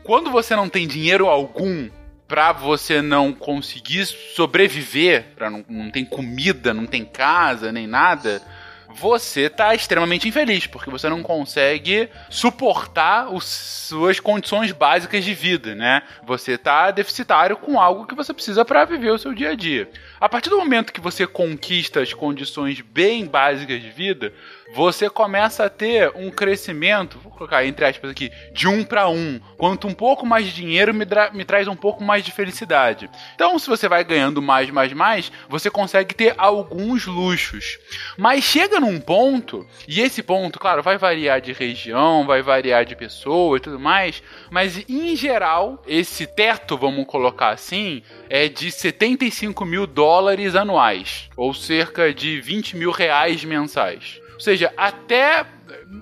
[0.05, 1.91] quando você não tem dinheiro algum
[2.29, 8.43] pra você não conseguir sobreviver, para não, não tem comida, não tem casa, nem nada,
[8.91, 15.75] você tá extremamente infeliz, porque você não consegue suportar as suas condições básicas de vida,
[15.75, 16.03] né?
[16.25, 19.91] Você tá deficitário com algo que você precisa para viver o seu dia a dia.
[20.21, 24.33] A partir do momento que você conquista as condições bem básicas de vida,
[24.75, 29.41] você começa a ter um crescimento, vou colocar entre aspas aqui, de um para um.
[29.57, 33.11] Quanto um pouco mais de dinheiro me, me traz um pouco mais de felicidade.
[33.35, 37.79] Então, se você vai ganhando mais, mais, mais, você consegue ter alguns luxos.
[38.17, 42.95] Mas chega num ponto, e esse ponto, claro, vai variar de região, vai variar de
[42.95, 49.65] pessoa e tudo mais, mas em geral, esse teto, vamos colocar assim, é de 75
[49.65, 54.21] mil dólares anuais, ou cerca de 20 mil reais mensais.
[54.39, 55.45] Ou seja, até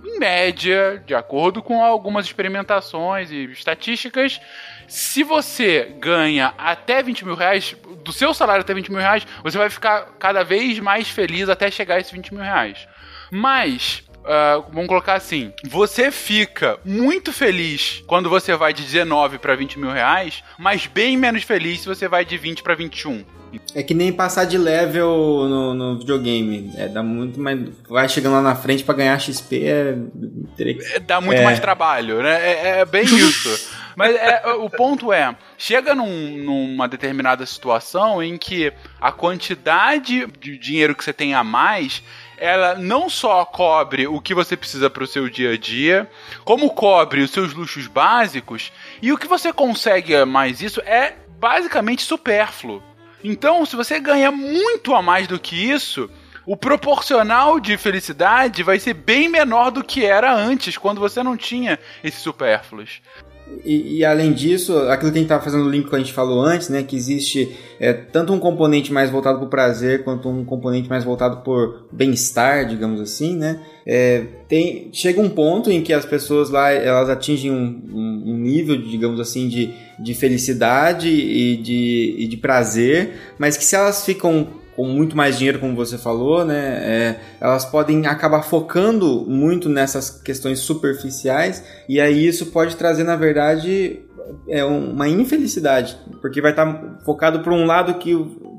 [0.04, 4.38] em média, de acordo com algumas experimentações e estatísticas,
[4.86, 9.56] se você ganha até 20 mil reais, do seu salário até 20 mil reais, você
[9.56, 12.86] vai ficar cada vez mais feliz até chegar a esses 20 mil reais.
[13.30, 19.54] Mas Uh, vamos colocar assim: você fica muito feliz quando você vai de 19 para
[19.54, 23.24] 20 mil reais, mas bem menos feliz se você vai de 20 para 21.
[23.72, 25.08] É que nem passar de level
[25.48, 26.72] no, no videogame.
[26.76, 27.60] É, dá muito mais.
[27.88, 29.64] Vai chegando lá na frente para ganhar XP.
[29.64, 29.96] É,
[30.94, 31.44] é, dá muito é.
[31.44, 32.34] mais trabalho, né?
[32.34, 33.70] É, é bem isso.
[33.96, 40.58] Mas é, o ponto é: chega num, numa determinada situação em que a quantidade de
[40.58, 42.02] dinheiro que você tem a mais
[42.38, 46.06] ela não só cobre o que você precisa para o seu dia a dia,
[46.44, 48.70] como cobre os seus luxos básicos,
[49.00, 52.82] e o que você consegue mais isso é basicamente supérfluo.
[53.24, 56.10] Então, se você ganha muito a mais do que isso,
[56.44, 61.36] o proporcional de felicidade vai ser bem menor do que era antes, quando você não
[61.36, 63.00] tinha esses supérfluos.
[63.64, 66.12] E, e, além disso, aquilo que a gente estava fazendo o link que a gente
[66.12, 70.28] falou antes, né, que existe é, tanto um componente mais voltado para o prazer quanto
[70.28, 73.60] um componente mais voltado por bem-estar, digamos assim, né?
[73.84, 78.36] É, tem, chega um ponto em que as pessoas lá elas atingem um, um, um
[78.36, 84.04] nível, digamos assim, de, de felicidade e de, e de prazer, mas que se elas
[84.04, 86.78] ficam com muito mais dinheiro, como você falou, né?
[86.82, 93.16] É, elas podem acabar focando muito nessas questões superficiais e aí isso pode trazer, na
[93.16, 94.00] verdade,
[94.48, 98.14] é uma infelicidade, porque vai estar tá focado por um lado que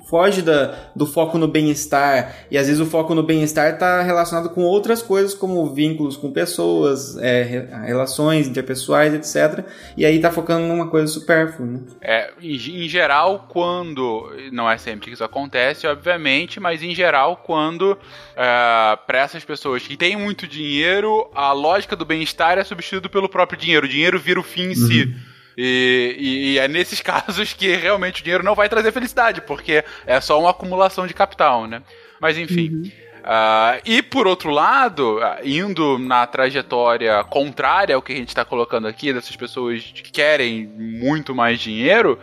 [0.10, 4.50] foge da, do foco no bem-estar, e às vezes o foco no bem-estar está relacionado
[4.50, 9.66] com outras coisas, como vínculos com pessoas, é, relações interpessoais, etc.
[9.96, 11.68] E aí está focando numa coisa supérflua.
[11.68, 11.80] Né?
[12.02, 14.32] É, em, em, geral, quando.
[14.52, 17.98] Não é sempre que isso acontece, obviamente, mas em geral, quando
[18.36, 23.30] é, para essas pessoas que têm muito dinheiro, a lógica do bem-estar é substituída pelo
[23.30, 23.86] próprio dinheiro.
[23.86, 24.76] O dinheiro vira o fim em uhum.
[24.76, 25.16] si.
[25.58, 29.84] E, e, e, é nesses casos que realmente o dinheiro não vai trazer felicidade, porque
[30.06, 31.82] é só uma acumulação de capital, né?
[32.22, 32.70] Mas enfim.
[32.70, 32.92] Uhum.
[33.28, 38.88] Uh, e por outro lado, indo na trajetória contrária ao que a gente está colocando
[38.88, 42.18] aqui, dessas pessoas que querem muito mais dinheiro,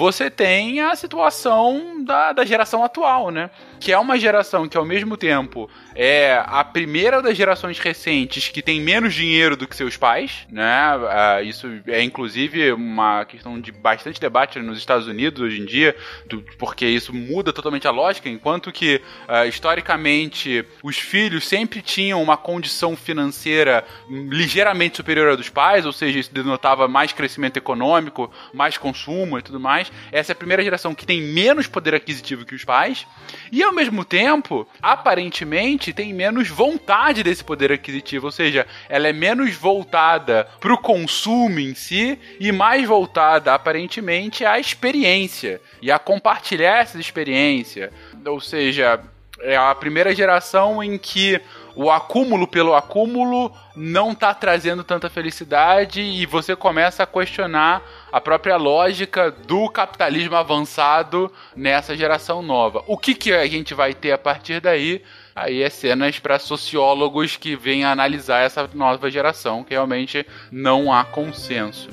[0.00, 3.50] você tem a situação da, da geração atual, né?
[3.78, 8.62] Que é uma geração que ao mesmo tempo é a primeira das gerações recentes que
[8.62, 10.96] tem menos dinheiro do que seus pais, né?
[10.96, 15.94] Uh, isso é inclusive uma questão de bastante debate nos Estados Unidos hoje em dia,
[16.26, 22.22] do, porque isso muda totalmente a lógica, enquanto que uh, historicamente os filhos sempre tinham
[22.22, 28.32] uma condição financeira ligeiramente superior à dos pais, ou seja, isso denotava mais crescimento econômico,
[28.54, 29.89] mais consumo e tudo mais.
[30.12, 33.06] Essa é a primeira geração que tem menos poder aquisitivo que os pais,
[33.50, 39.12] e ao mesmo tempo, aparentemente tem menos vontade desse poder aquisitivo, ou seja, ela é
[39.12, 45.98] menos voltada para o consumo em si e mais voltada aparentemente à experiência e a
[45.98, 47.92] compartilhar essa experiência.
[48.24, 49.00] Ou seja,
[49.40, 51.40] é a primeira geração em que
[51.74, 57.82] o acúmulo pelo acúmulo não está trazendo tanta felicidade e você começa a questionar
[58.12, 62.82] a própria lógica do capitalismo avançado nessa geração nova.
[62.86, 65.02] O que, que a gente vai ter a partir daí?
[65.34, 71.04] Aí é cenas para sociólogos que vêm analisar essa nova geração, que realmente não há
[71.04, 71.88] consenso.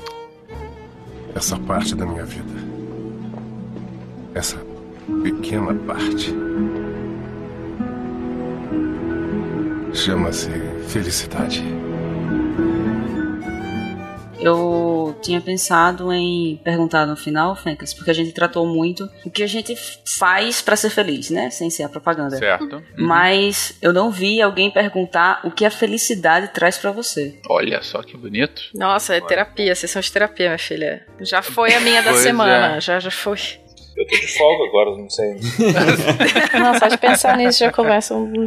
[1.36, 2.52] Essa parte da minha vida.
[4.34, 4.58] Essa
[5.24, 6.34] pequena parte.
[9.98, 10.52] Chama-se
[10.88, 11.64] felicidade
[14.40, 19.44] eu tinha pensado em perguntar no final, Fencas, porque a gente tratou muito o que
[19.44, 19.76] a gente
[20.06, 21.50] faz para ser feliz, né?
[21.50, 22.38] Sem ser a propaganda.
[22.38, 22.78] Certo.
[22.78, 22.84] Uhum.
[22.98, 27.40] Mas eu não vi alguém perguntar o que a felicidade traz para você.
[27.50, 28.62] Olha só que bonito.
[28.74, 31.06] Nossa, é terapia, sessão de terapia, minha filha.
[31.20, 32.82] Já foi a minha da semana, é.
[32.82, 33.40] já, já foi.
[33.98, 35.34] Eu tô de folga agora, não sei.
[36.60, 38.46] não, só de pensar nisso já começa um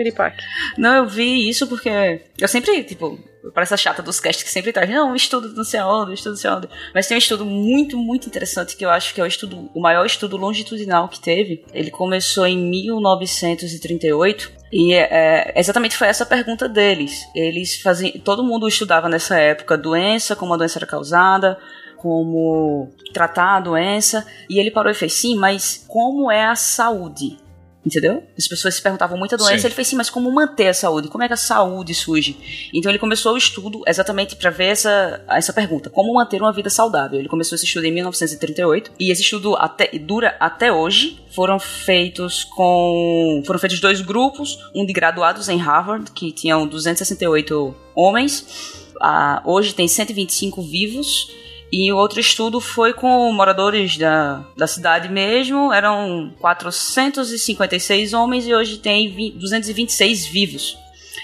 [0.00, 0.42] piripaque.
[0.78, 3.18] Não, eu vi isso porque eu sempre, tipo,
[3.54, 5.80] parece a chata dos casts que sempre traz, não, estudo não sei
[6.14, 6.50] estudo não sei.
[6.94, 9.80] Mas tem um estudo muito, muito interessante que eu acho que é o estudo, o
[9.80, 11.64] maior estudo longitudinal que teve.
[11.74, 17.26] Ele começou em 1938 e é, exatamente foi essa a pergunta deles.
[17.34, 21.58] Eles faziam, todo mundo estudava nessa época doença, como a doença era causada,
[21.98, 27.36] como tratar a doença, e ele parou e fez sim, mas como é a saúde?
[27.84, 28.22] Entendeu?
[28.36, 29.66] As pessoas se perguntavam muita doença, Sim.
[29.68, 31.08] ele fez sim, mas como manter a saúde?
[31.08, 32.68] Como é que a saúde surge?
[32.74, 36.68] Então ele começou o estudo exatamente para ver essa, essa pergunta: como manter uma vida
[36.68, 37.18] saudável?
[37.18, 41.22] Ele começou esse estudo em 1938 e esse estudo até, dura até hoje.
[41.30, 47.74] Foram feitos com foram feitos dois grupos, um de graduados em Harvard que tinham 268
[47.94, 48.74] homens.
[49.00, 51.30] Ah, hoje tem 125 vivos
[51.72, 58.78] e outro estudo foi com moradores da, da cidade mesmo, eram 456 homens e hoje
[58.78, 60.76] tem 20 226 vivos.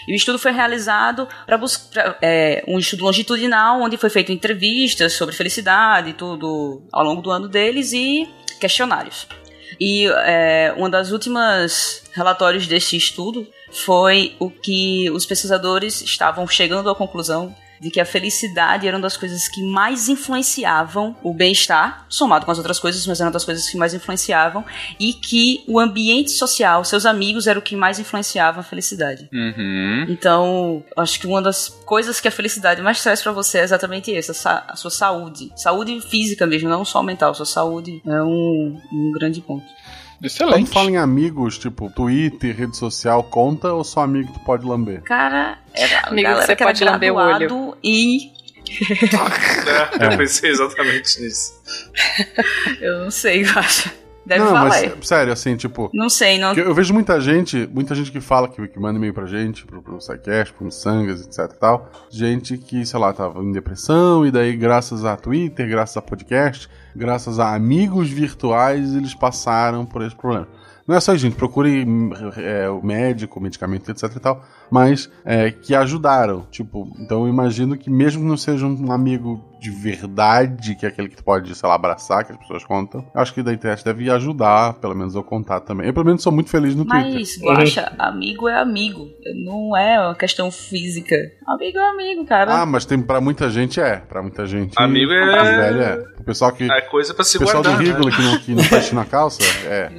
[0.07, 5.15] E o estudo foi realizado para buscar é, um estudo longitudinal, onde foi feito entrevistas
[5.15, 8.29] sobre felicidade e tudo ao longo do ano deles e
[8.61, 9.27] questionários.
[9.81, 16.89] E é, uma das últimas relatórios desse estudo foi o que os pesquisadores estavam chegando
[16.89, 22.07] à conclusão de que a felicidade era uma das coisas que mais influenciavam o bem-estar,
[22.09, 24.65] somado com as outras coisas, mas era uma das coisas que mais influenciavam,
[24.99, 29.29] e que o ambiente social, seus amigos, era o que mais influenciava a felicidade.
[29.33, 30.07] Uhum.
[30.09, 34.11] Então, acho que uma das coisas que a felicidade mais traz pra você é exatamente
[34.17, 35.53] isso, a, sa- a sua saúde.
[35.57, 39.67] Saúde física mesmo, não só mental, sua saúde é um, um grande ponto.
[40.39, 44.67] Quando fala em amigos, tipo, Twitter, rede social, conta ou só amigo que tu pode
[44.67, 45.03] lamber?
[45.03, 47.77] Cara, era Amigo, galera você que pode lamber o olho.
[47.83, 48.33] e
[50.01, 51.53] É, eu pensei exatamente nisso.
[52.81, 53.91] eu não sei, eu acho.
[54.27, 54.69] Deve não, falar.
[54.69, 55.89] mas sério, assim, tipo.
[55.95, 56.53] Não sei, não.
[56.53, 59.81] Eu vejo muita gente, muita gente que fala, que, que manda e-mail pra gente, pro,
[59.81, 61.89] pro SciCast, pro Sangas, etc e tal.
[62.11, 66.69] Gente que, sei lá, tava em depressão, e daí, graças a Twitter, graças a podcast,
[66.95, 70.49] graças a amigos virtuais, eles passaram por esse problema.
[70.87, 71.85] Não é só isso, gente, procure
[72.37, 76.47] é, o médico, medicamento, etc e tal, mas é, que ajudaram.
[76.51, 80.89] Tipo, então eu imagino que mesmo que não seja um amigo de verdade, que é
[80.89, 83.53] aquele que tu pode, sei lá, abraçar, que as pessoas contam, eu acho que da
[83.53, 85.87] internet deve ajudar, pelo menos, eu contar também.
[85.87, 87.13] Eu, pelo menos, sou muito feliz no Twitter.
[87.15, 89.09] Mas, Guaxa, amigo é amigo.
[89.35, 91.17] Não é uma questão física.
[91.47, 92.63] Amigo é amigo, cara.
[92.63, 93.97] Ah, mas tem pra muita gente é.
[93.97, 94.75] Pra muita gente.
[94.77, 96.05] Amigo é- velho é.
[96.21, 96.71] O pessoal que.
[96.71, 97.83] É coisa pra se o pessoal guardar.
[97.83, 98.17] do Rigolo né?
[98.17, 99.91] que não, que não fecha na calça, é.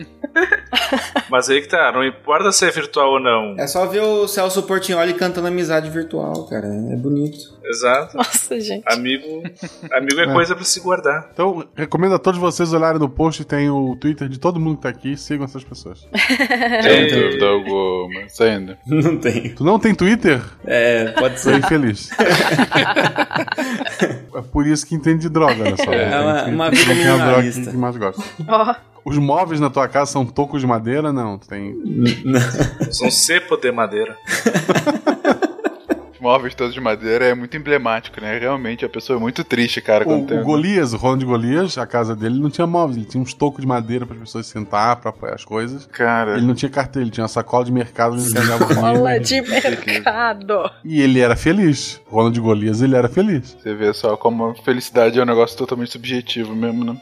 [1.30, 3.56] Mas aí que tá, não importa se é virtual ou não.
[3.60, 6.68] É só ver o Celso Portioli cantando amizade virtual, cara.
[6.68, 7.58] É bonito.
[7.66, 8.16] Exato.
[8.16, 8.84] Nossa, gente.
[8.88, 9.44] Amigo,
[9.92, 10.34] amigo é, É.
[10.34, 11.30] coisa pra se guardar.
[11.34, 14.84] Então, recomendo a todos vocês olharem no post, tem o Twitter de todo mundo que
[14.84, 16.08] tá aqui, sigam essas pessoas.
[16.82, 18.22] Sem dúvida alguma.
[18.22, 18.78] Dúvida.
[18.88, 19.50] Não tem.
[19.56, 20.42] Tu não tem Twitter?
[20.66, 21.58] É, pode é ser.
[21.58, 22.10] infeliz.
[24.36, 25.92] é por isso que entende de droga, olha só.
[25.92, 27.62] É uma- Tem- uma tem vida é minimalista.
[27.62, 28.24] que, que mais gosta.
[28.48, 28.76] Ó,
[29.08, 31.14] Os móveis na tua casa são tocos de madeira?
[31.14, 31.74] Não, tu tem.
[32.92, 34.18] São cepo de madeira.
[36.14, 38.38] Os móveis todos de madeira é muito emblemático, né?
[38.38, 40.40] Realmente a pessoa é muito triste, cara, O, quando tem.
[40.40, 43.62] o Golias, o Ronald Golias, a casa dele não tinha móveis, ele tinha uns tocos
[43.62, 45.86] de madeira para as pessoas sentar, para apoiar as coisas.
[45.86, 46.36] Cara.
[46.38, 49.24] Ele não tinha carteira, ele tinha uma sacola de mercado onde ele dinheiro.
[49.24, 50.70] de mercado.
[50.84, 52.02] E ele era feliz.
[52.12, 53.56] O Ronald Golias, ele era feliz.
[53.62, 56.98] Você vê só como a felicidade é um negócio totalmente subjetivo mesmo, né?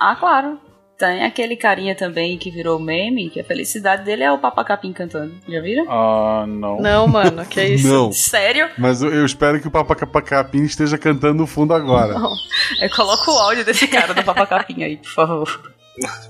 [0.00, 0.58] Ah, claro.
[0.96, 5.34] Tem aquele carinha também que virou meme, que a felicidade dele é o Papacapim cantando.
[5.48, 5.86] Já viram?
[5.90, 6.80] Ah, não.
[6.80, 7.88] Não, mano, que é isso?
[7.88, 8.12] Não.
[8.12, 8.70] Sério?
[8.78, 12.14] Mas eu, eu espero que o Papacapim esteja cantando no fundo agora.
[12.14, 12.32] Não.
[12.80, 15.74] Eu coloco o áudio desse cara do Papacapim aí, por favor.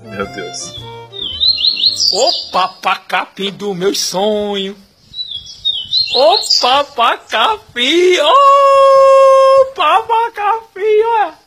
[0.03, 0.75] Meu Deus.
[2.11, 4.75] O papacapim do meu sonho.
[6.15, 11.44] O papacapim, o papacapim, ó.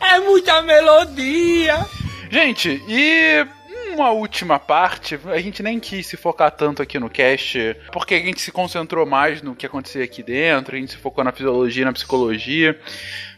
[0.00, 1.86] É muita melodia.
[2.30, 3.46] Gente, e
[3.94, 8.18] uma última parte, a gente nem quis se focar tanto aqui no cast, porque a
[8.18, 11.84] gente se concentrou mais no que acontecia aqui dentro, a gente se focou na fisiologia,
[11.84, 12.78] na psicologia,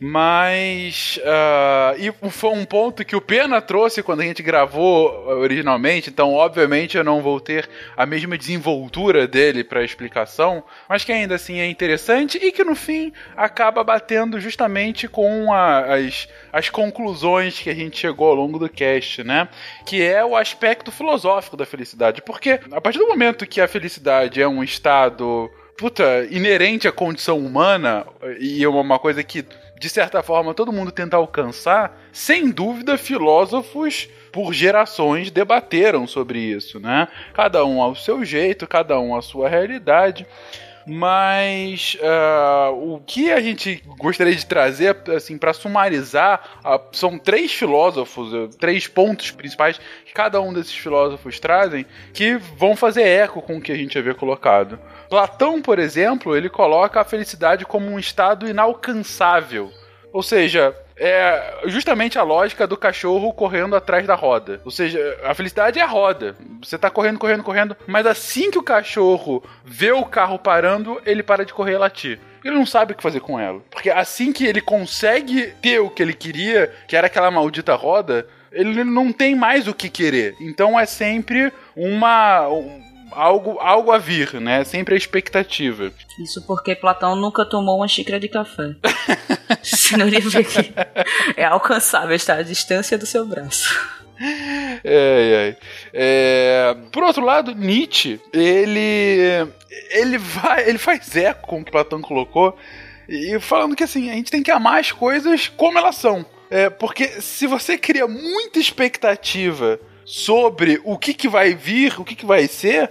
[0.02, 1.20] mas.
[1.24, 6.34] ah, e foi um ponto que o Pena trouxe quando a gente gravou originalmente, então
[6.34, 11.60] obviamente eu não vou ter a mesma desenvoltura dele para explicação, mas que ainda assim
[11.60, 17.70] é interessante e que no fim acaba batendo justamente com a- as, as conclusões que
[17.70, 19.48] a gente chegou ao longo do cast, né?
[19.86, 22.22] Que é o aspecto filosófico da felicidade.
[22.22, 27.38] Porque a partir do momento que a felicidade é um estado puta, inerente à condição
[27.38, 28.06] humana
[28.38, 29.44] e é uma coisa que
[29.82, 36.78] de certa forma, todo mundo tenta alcançar, sem dúvida, filósofos por gerações debateram sobre isso,
[36.78, 37.09] né?
[37.34, 40.24] Cada um ao seu jeito, cada um à sua realidade.
[40.86, 47.52] Mas uh, o que a gente gostaria de trazer, assim, para sumarizar, uh, são três
[47.52, 53.40] filósofos, uh, três pontos principais que cada um desses filósofos trazem, que vão fazer eco
[53.40, 54.78] com o que a gente havia colocado.
[55.09, 59.70] Platão, por exemplo, ele coloca a felicidade como um estado inalcançável.
[60.12, 64.60] Ou seja, é justamente a lógica do cachorro correndo atrás da roda.
[64.64, 66.36] Ou seja, a felicidade é a roda.
[66.62, 71.22] Você tá correndo, correndo, correndo, mas assim que o cachorro vê o carro parando, ele
[71.22, 72.20] para de correr e latir.
[72.44, 73.60] Ele não sabe o que fazer com ela.
[73.68, 78.24] Porque assim que ele consegue ter o que ele queria, que era aquela maldita roda,
[78.52, 80.36] ele não tem mais o que querer.
[80.40, 82.48] Então é sempre uma.
[82.48, 84.64] Um, algo, algo a vir, né?
[84.64, 85.93] Sempre a expectativa.
[86.18, 88.74] Isso porque Platão nunca tomou uma xícara de café.
[89.62, 90.72] Senão ele vê que
[91.36, 93.78] é alcançável, está à distância do seu braço.
[94.84, 95.56] É, é.
[95.93, 99.48] É, por outro lado, Nietzsche, ele
[99.90, 102.56] ele vai, ele faz eco com o que Platão colocou
[103.09, 106.70] e falando que assim a gente tem que amar as coisas como elas são, é,
[106.70, 112.26] porque se você cria muita expectativa sobre o que, que vai vir, o que, que
[112.26, 112.90] vai ser,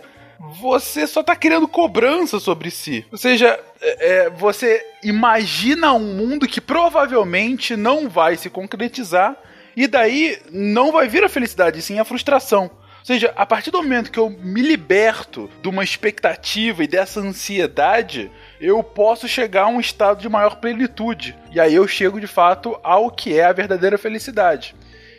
[0.59, 3.05] você só tá criando cobrança sobre si.
[3.11, 9.38] Ou seja, é, você imagina um mundo que provavelmente não vai se concretizar
[9.76, 12.63] e daí não vai vir a felicidade, sim a frustração.
[13.01, 17.19] Ou seja, a partir do momento que eu me liberto de uma expectativa e dessa
[17.19, 21.35] ansiedade, eu posso chegar a um estado de maior plenitude.
[21.51, 24.76] E aí eu chego de fato ao que é a verdadeira felicidade.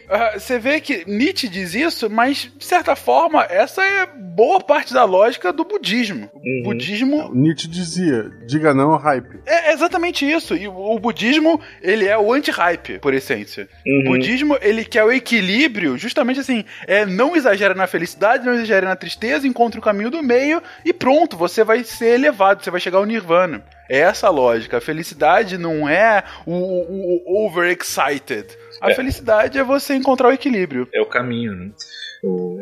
[0.09, 4.93] Uh, você vê que Nietzsche diz isso, mas de certa forma essa é boa parte
[4.93, 6.31] da lógica do budismo.
[6.35, 6.62] O Uhum.
[6.65, 9.41] budismo Nietzsche dizia: diga não ao hype.
[9.47, 10.55] é exatamente isso.
[10.57, 13.69] E o budismo, ele é o anti-hype, por essência.
[13.87, 14.01] Uhum.
[14.01, 18.87] O budismo, ele quer o equilíbrio, justamente assim, é não exagera na felicidade, não exagera
[18.87, 22.81] na tristeza, encontra o caminho do meio e pronto, você vai ser elevado, você vai
[22.81, 23.65] chegar ao nirvana.
[23.89, 24.79] É essa a lógica.
[24.79, 28.47] A felicidade não é o, o, o overexcited.
[28.83, 28.95] A É.
[28.95, 30.89] felicidade é você encontrar o equilíbrio.
[30.93, 31.71] É o caminho, né?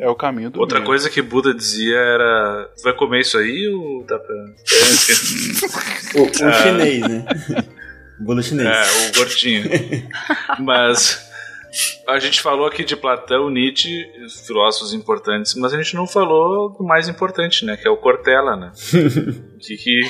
[0.01, 0.87] É o caminho do Outra meio.
[0.87, 4.35] coisa que Buda dizia era: Tu vai comer isso aí ou dá pra.
[6.17, 7.25] O, o Ah, chinês, né?
[8.21, 8.69] O bolo chinês.
[8.69, 9.65] É, o gordinho.
[10.61, 11.29] mas.
[12.09, 14.05] A gente falou aqui de Platão, Nietzsche,
[14.45, 17.77] filósofos importantes, mas a gente não falou do mais importante, né?
[17.77, 18.73] Que é o Cortella, né?
[19.55, 20.01] O que, que,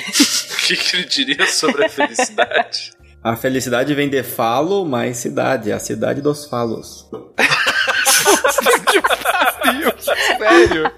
[0.65, 2.93] que, que ele diria sobre a felicidade?
[3.23, 7.07] A felicidade vem de falo mais cidade, a cidade dos falos.
[10.39, 10.91] Sério?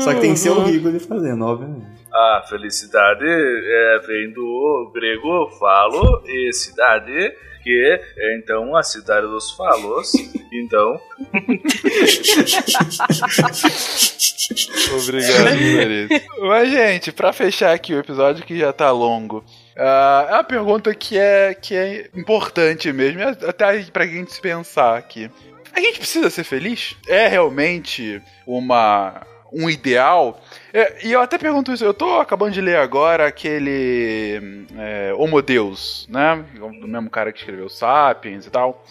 [0.00, 1.86] Só que tem que ser horrível de fazendo, obviamente.
[2.12, 8.00] A felicidade é, vem do grego falo e cidade, que é
[8.36, 10.10] então a cidade dos falos.
[10.52, 11.00] Então.
[15.02, 16.30] Obrigado isso.
[16.40, 19.44] Mas, gente, pra fechar aqui o episódio que já tá longo,
[19.76, 24.96] ah, é uma pergunta que é, que é importante mesmo, até pra gente se pensar
[24.96, 25.30] aqui.
[25.72, 26.96] A gente precisa ser feliz?
[27.08, 30.40] É realmente uma, um ideal?
[30.72, 35.40] É, e eu até pergunto isso, eu tô acabando de ler agora aquele é, Homo
[35.40, 36.44] Deus, né?
[36.54, 38.84] Do mesmo cara que escreveu Sapiens e tal.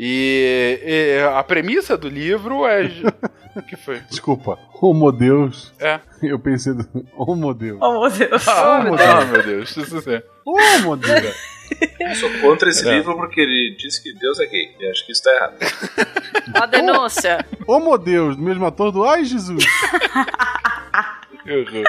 [0.00, 2.88] E, e a premissa do livro é.
[3.56, 3.98] O que foi?
[4.08, 5.72] Desculpa, Homo Deus.
[5.80, 5.98] É.
[6.22, 7.78] Eu pensei do Homo Deus.
[7.82, 8.46] Oh, meu Deus.
[8.46, 9.26] Ah, Homo oh, Deus.
[9.30, 9.76] meu Deus.
[9.76, 10.22] Isso é.
[10.46, 11.36] Homo Deus.
[12.00, 12.92] Eu sou contra esse É.
[12.94, 14.76] livro porque ele diz que Deus é gay.
[14.78, 15.56] E acho que isso tá errado.
[16.56, 17.44] Ó a denúncia.
[17.66, 19.64] Homo Deus, do mesmo ator do Ai Jesus.
[21.44, 21.84] Errou.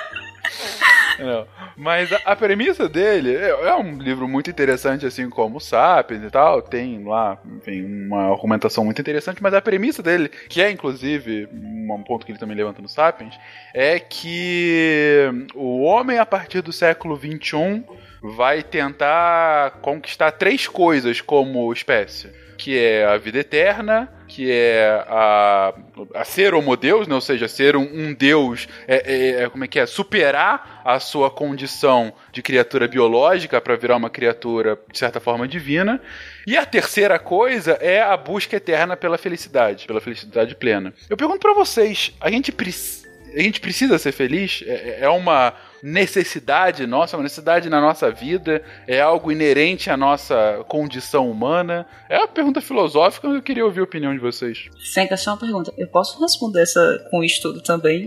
[1.19, 1.45] Não.
[1.75, 6.29] Mas a, a premissa dele é, é um livro muito interessante, assim como Sapiens e
[6.29, 6.61] tal.
[6.61, 9.41] Tem lá, enfim, uma argumentação muito interessante.
[9.41, 13.37] Mas a premissa dele, que é inclusive um ponto que ele também levanta no Sapiens,
[13.73, 17.83] é que o homem, a partir do século XXI,
[18.21, 22.29] vai tentar conquistar três coisas como espécie.
[22.59, 25.73] Que é a vida eterna, que é a,
[26.13, 27.15] a ser homo deus, né?
[27.15, 29.85] ou seja, ser um, um deus, é, é- é- como é que é?
[29.85, 36.01] Superar a sua condição de criatura biológica para virar uma criatura, de certa forma, divina.
[36.45, 40.93] E a terceira coisa é a busca eterna pela felicidade, pela felicidade plena.
[41.09, 44.63] Eu pergunto para vocês, a gente precisa a gente precisa ser feliz?
[44.65, 48.63] É, é uma necessidade nossa, uma necessidade na nossa vida?
[48.87, 51.85] É algo inerente à nossa condição humana?
[52.09, 54.69] É uma pergunta filosófica, eu queria ouvir a opinião de vocês.
[54.93, 55.73] Fenka, só uma pergunta.
[55.77, 58.05] Eu posso responder essa com estudo também?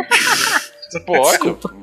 [1.07, 1.31] Pode?
[1.31, 1.75] Desculpa.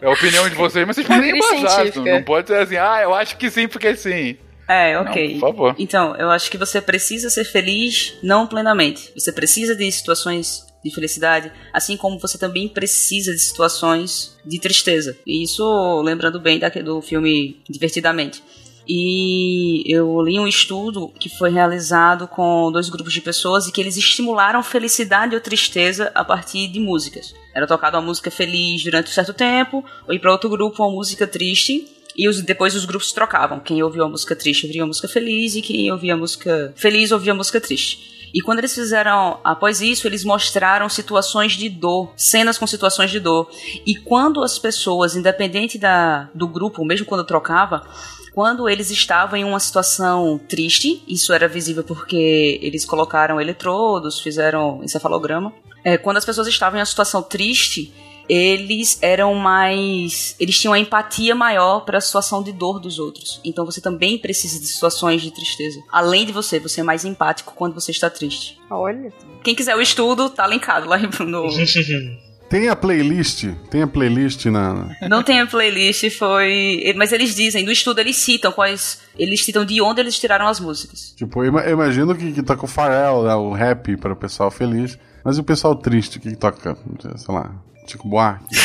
[0.00, 1.86] É a opinião de vocês, mas vocês podem embasar.
[1.96, 4.36] Não, pode dizer assim, ah, eu acho que sim, porque sim.
[4.68, 5.24] É, ok.
[5.24, 5.74] Não, por favor.
[5.78, 9.10] Então, eu acho que você precisa ser feliz não plenamente.
[9.16, 15.16] Você precisa de situações de felicidade, assim como você também precisa de situações de tristeza.
[15.26, 18.42] E isso lembrando bem daquele do filme Divertidamente.
[18.90, 23.80] E eu li um estudo que foi realizado com dois grupos de pessoas e que
[23.82, 27.34] eles estimularam felicidade ou tristeza a partir de músicas.
[27.54, 30.90] Era tocada uma música feliz durante um certo tempo, ou ir para outro grupo uma
[30.90, 31.86] música triste.
[32.16, 33.60] E os- depois os grupos trocavam.
[33.60, 37.12] Quem ouvia a música triste ouvia a música feliz e quem ouvia a música feliz
[37.12, 38.17] ouvia a música triste.
[38.32, 43.20] E quando eles fizeram, após isso, eles mostraram situações de dor, cenas com situações de
[43.20, 43.50] dor.
[43.86, 47.86] E quando as pessoas, independente da, do grupo, mesmo quando trocava,
[48.34, 54.80] quando eles estavam em uma situação triste, isso era visível porque eles colocaram eletrodos, fizeram
[54.82, 55.52] encefalograma.
[55.84, 57.92] É, quando as pessoas estavam em uma situação triste,
[58.28, 60.36] eles eram mais.
[60.38, 63.40] Eles tinham uma empatia maior para a situação de dor dos outros.
[63.44, 65.80] Então você também precisa de situações de tristeza.
[65.90, 68.58] Além de você, você é mais empático quando você está triste.
[68.70, 69.12] Olha.
[69.42, 71.48] Quem quiser o estudo, tá linkado lá no.
[72.48, 73.44] Tem a playlist?
[73.70, 74.88] Tem a playlist na.
[75.06, 76.94] Não tem a playlist, foi.
[76.96, 79.00] Mas eles dizem, no estudo eles citam quais.
[79.18, 81.12] Eles citam de onde eles tiraram as músicas.
[81.14, 84.16] Tipo, eu ima- eu imagino que, que toca o Pharrell, né, o rap para o
[84.16, 84.98] pessoal feliz.
[85.22, 86.74] Mas e o pessoal triste, o que, que toca?
[87.16, 87.54] Sei lá,
[87.90, 88.46] Chico Buarque.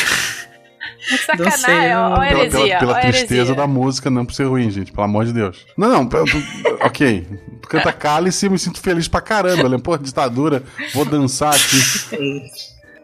[1.26, 3.54] Sacanagem, ó, ó a Pela, heresia, pela, pela tristeza heresia.
[3.54, 5.66] da música, não por ser ruim, gente, pelo amor de Deus.
[5.76, 7.26] Não, não, eu- eu- ok.
[7.60, 9.62] Tu canta cálice e eu me sinto feliz pra caramba.
[9.62, 10.62] Eu lembro, pô, ditadura,
[10.94, 12.50] vou dançar aqui.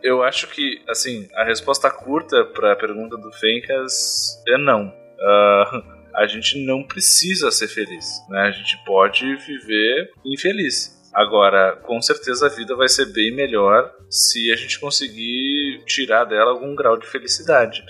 [0.03, 4.91] Eu acho que, assim, a resposta curta pra pergunta do Fencas é não.
[5.21, 5.83] Ah,
[6.17, 8.41] a gente não precisa ser feliz, né?
[8.49, 10.99] A gente pode viver infeliz.
[11.13, 15.50] Agora, com certeza a vida vai ser bem melhor se a gente conseguir
[15.93, 17.83] tirar dela algum grau de felicidade.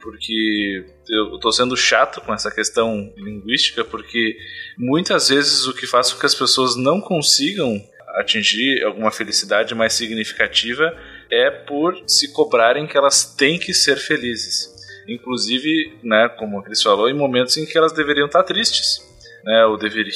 [0.00, 4.36] Porque eu tô sendo chato com essa questão linguística, porque
[4.78, 7.82] muitas vezes o que faz com que as pessoas não consigam
[8.14, 10.96] atingir alguma felicidade mais significativa
[11.30, 14.74] é por se cobrarem que elas têm que ser felizes.
[15.06, 19.00] Inclusive, né, como a Cris falou, em momentos em que elas deveriam estar tristes,
[19.44, 20.12] né, ou deveriam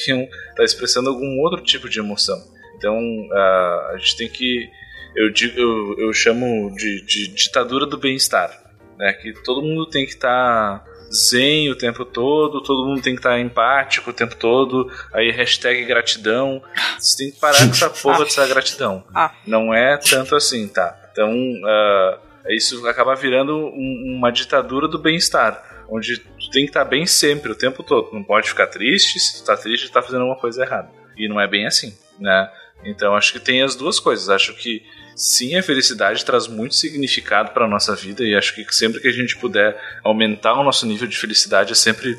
[0.49, 2.37] estar expressando algum outro tipo de emoção.
[2.77, 2.97] Então,
[3.33, 4.69] a gente tem que,
[5.15, 8.51] eu digo, eu, eu chamo de, de ditadura do bem-estar,
[8.97, 13.19] né, que todo mundo tem que estar zen o tempo todo, todo mundo tem que
[13.19, 16.61] estar empático o tempo todo, aí hashtag gratidão.
[16.97, 19.03] Você tem que parar com essa porra dessa gratidão.
[19.45, 20.99] Não é tanto assim, tá?
[21.11, 21.31] Então,
[21.65, 22.19] ah,
[22.49, 27.51] isso acaba virando um- uma ditadura do bem-estar, onde tu tem que estar bem sempre,
[27.51, 28.09] o tempo todo.
[28.11, 30.89] Não pode ficar triste, se tu tá triste, tu tá fazendo alguma coisa errada.
[31.15, 32.49] E não é bem assim, né?
[32.83, 34.29] Então, acho que tem as duas coisas.
[34.29, 34.81] Acho que
[35.15, 39.11] sim, a felicidade traz muito significado para nossa vida e acho que sempre que a
[39.11, 42.17] gente puder aumentar o nosso nível de felicidade é sempre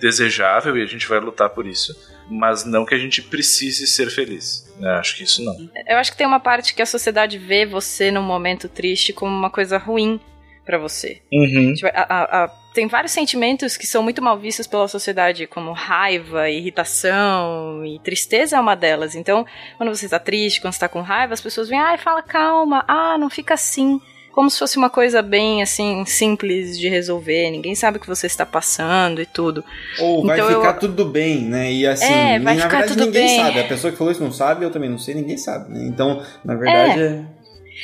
[0.00, 1.94] desejável e a gente vai lutar por isso,
[2.28, 4.68] mas não que a gente precise ser feliz.
[4.78, 4.90] né?
[4.94, 5.54] Acho que isso não.
[5.86, 9.34] Eu acho que tem uma parte que a sociedade vê você num momento triste como
[9.36, 10.20] uma coisa ruim
[10.64, 11.20] pra você.
[11.32, 11.72] Uhum.
[11.74, 15.72] Tipo, a- a- a- tem vários sentimentos que são muito mal vistos pela sociedade, como
[15.72, 19.14] raiva, irritação e tristeza é uma delas.
[19.14, 19.44] Então,
[19.76, 22.84] quando você está triste, quando você está com raiva, as pessoas vêm, ai, fala calma,
[22.88, 24.00] ah, não fica assim.
[24.32, 27.50] Como se fosse uma coisa bem, assim, simples de resolver.
[27.50, 29.62] Ninguém sabe o que você está passando e tudo.
[30.00, 31.70] Ou vai Então, ficar eu- tudo bem, né?
[31.70, 33.36] E assim, É, vai na ficar verdade tudo ninguém bem.
[33.44, 33.60] sabe.
[33.60, 35.84] A pessoa que falou isso não sabe, eu também não sei, ninguém sabe, né?
[35.86, 37.04] Então, na verdade, é.
[37.04, 37.24] É,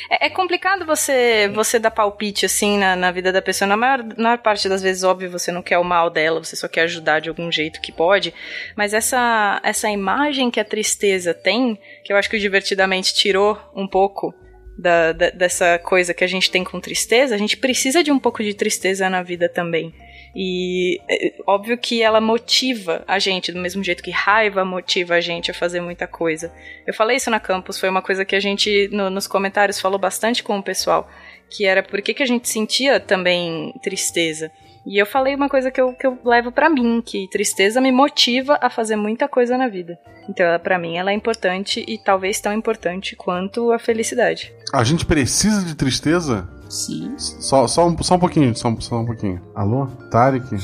[0.09, 3.67] é complicado você você dar palpite assim na, na vida da pessoa.
[3.67, 6.55] Na maior, na maior parte das vezes, óbvio, você não quer o mal dela, você
[6.55, 8.33] só quer ajudar de algum jeito que pode.
[8.75, 13.57] Mas essa, essa imagem que a tristeza tem, que eu acho que o Divertidamente tirou
[13.75, 14.33] um pouco
[14.77, 18.19] da, da- dessa coisa que a gente tem com tristeza, a gente precisa de um
[18.19, 19.93] pouco de tristeza na vida também.
[20.35, 25.21] E é, óbvio que ela motiva a gente, do mesmo jeito que raiva motiva a
[25.21, 26.53] gente a fazer muita coisa.
[26.85, 29.97] Eu falei isso na campus, foi uma coisa que a gente, no- nos comentários, falou
[29.99, 31.09] bastante com o pessoal,
[31.49, 34.51] que era por que, que a gente sentia também tristeza.
[34.85, 37.91] E eu falei uma coisa que eu, que eu levo pra mim, que tristeza me
[37.91, 39.97] motiva a fazer muita coisa na vida.
[40.27, 44.53] Então, ela, pra mim, ela é importante e talvez tão importante quanto a felicidade.
[44.73, 46.47] A gente precisa de tristeza?
[46.69, 47.15] Sim.
[47.17, 49.41] Só, só, um, só um pouquinho, só, um- só um pouquinho.
[49.55, 49.87] Alô?
[50.11, 50.45] Tarek?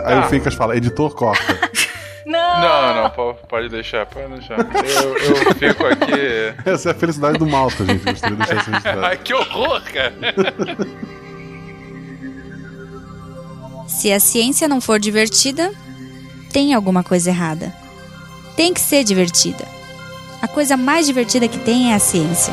[0.09, 0.29] Aí o tá.
[0.29, 1.59] fincas fala, editor, corta.
[2.29, 2.61] Não.
[2.61, 4.59] não, não, pode deixar, pode deixar.
[4.61, 6.53] Eu, eu fico aqui.
[6.63, 8.05] Essa é a felicidade do Malta, gente.
[8.05, 8.99] Gostaria de deixar essa felicidade.
[9.03, 10.13] Ai, que horror, cara!
[13.89, 15.73] Se a ciência não for divertida,
[16.53, 17.73] tem alguma coisa errada.
[18.55, 19.65] Tem que ser divertida.
[20.43, 22.53] A coisa mais divertida que tem é a ciência.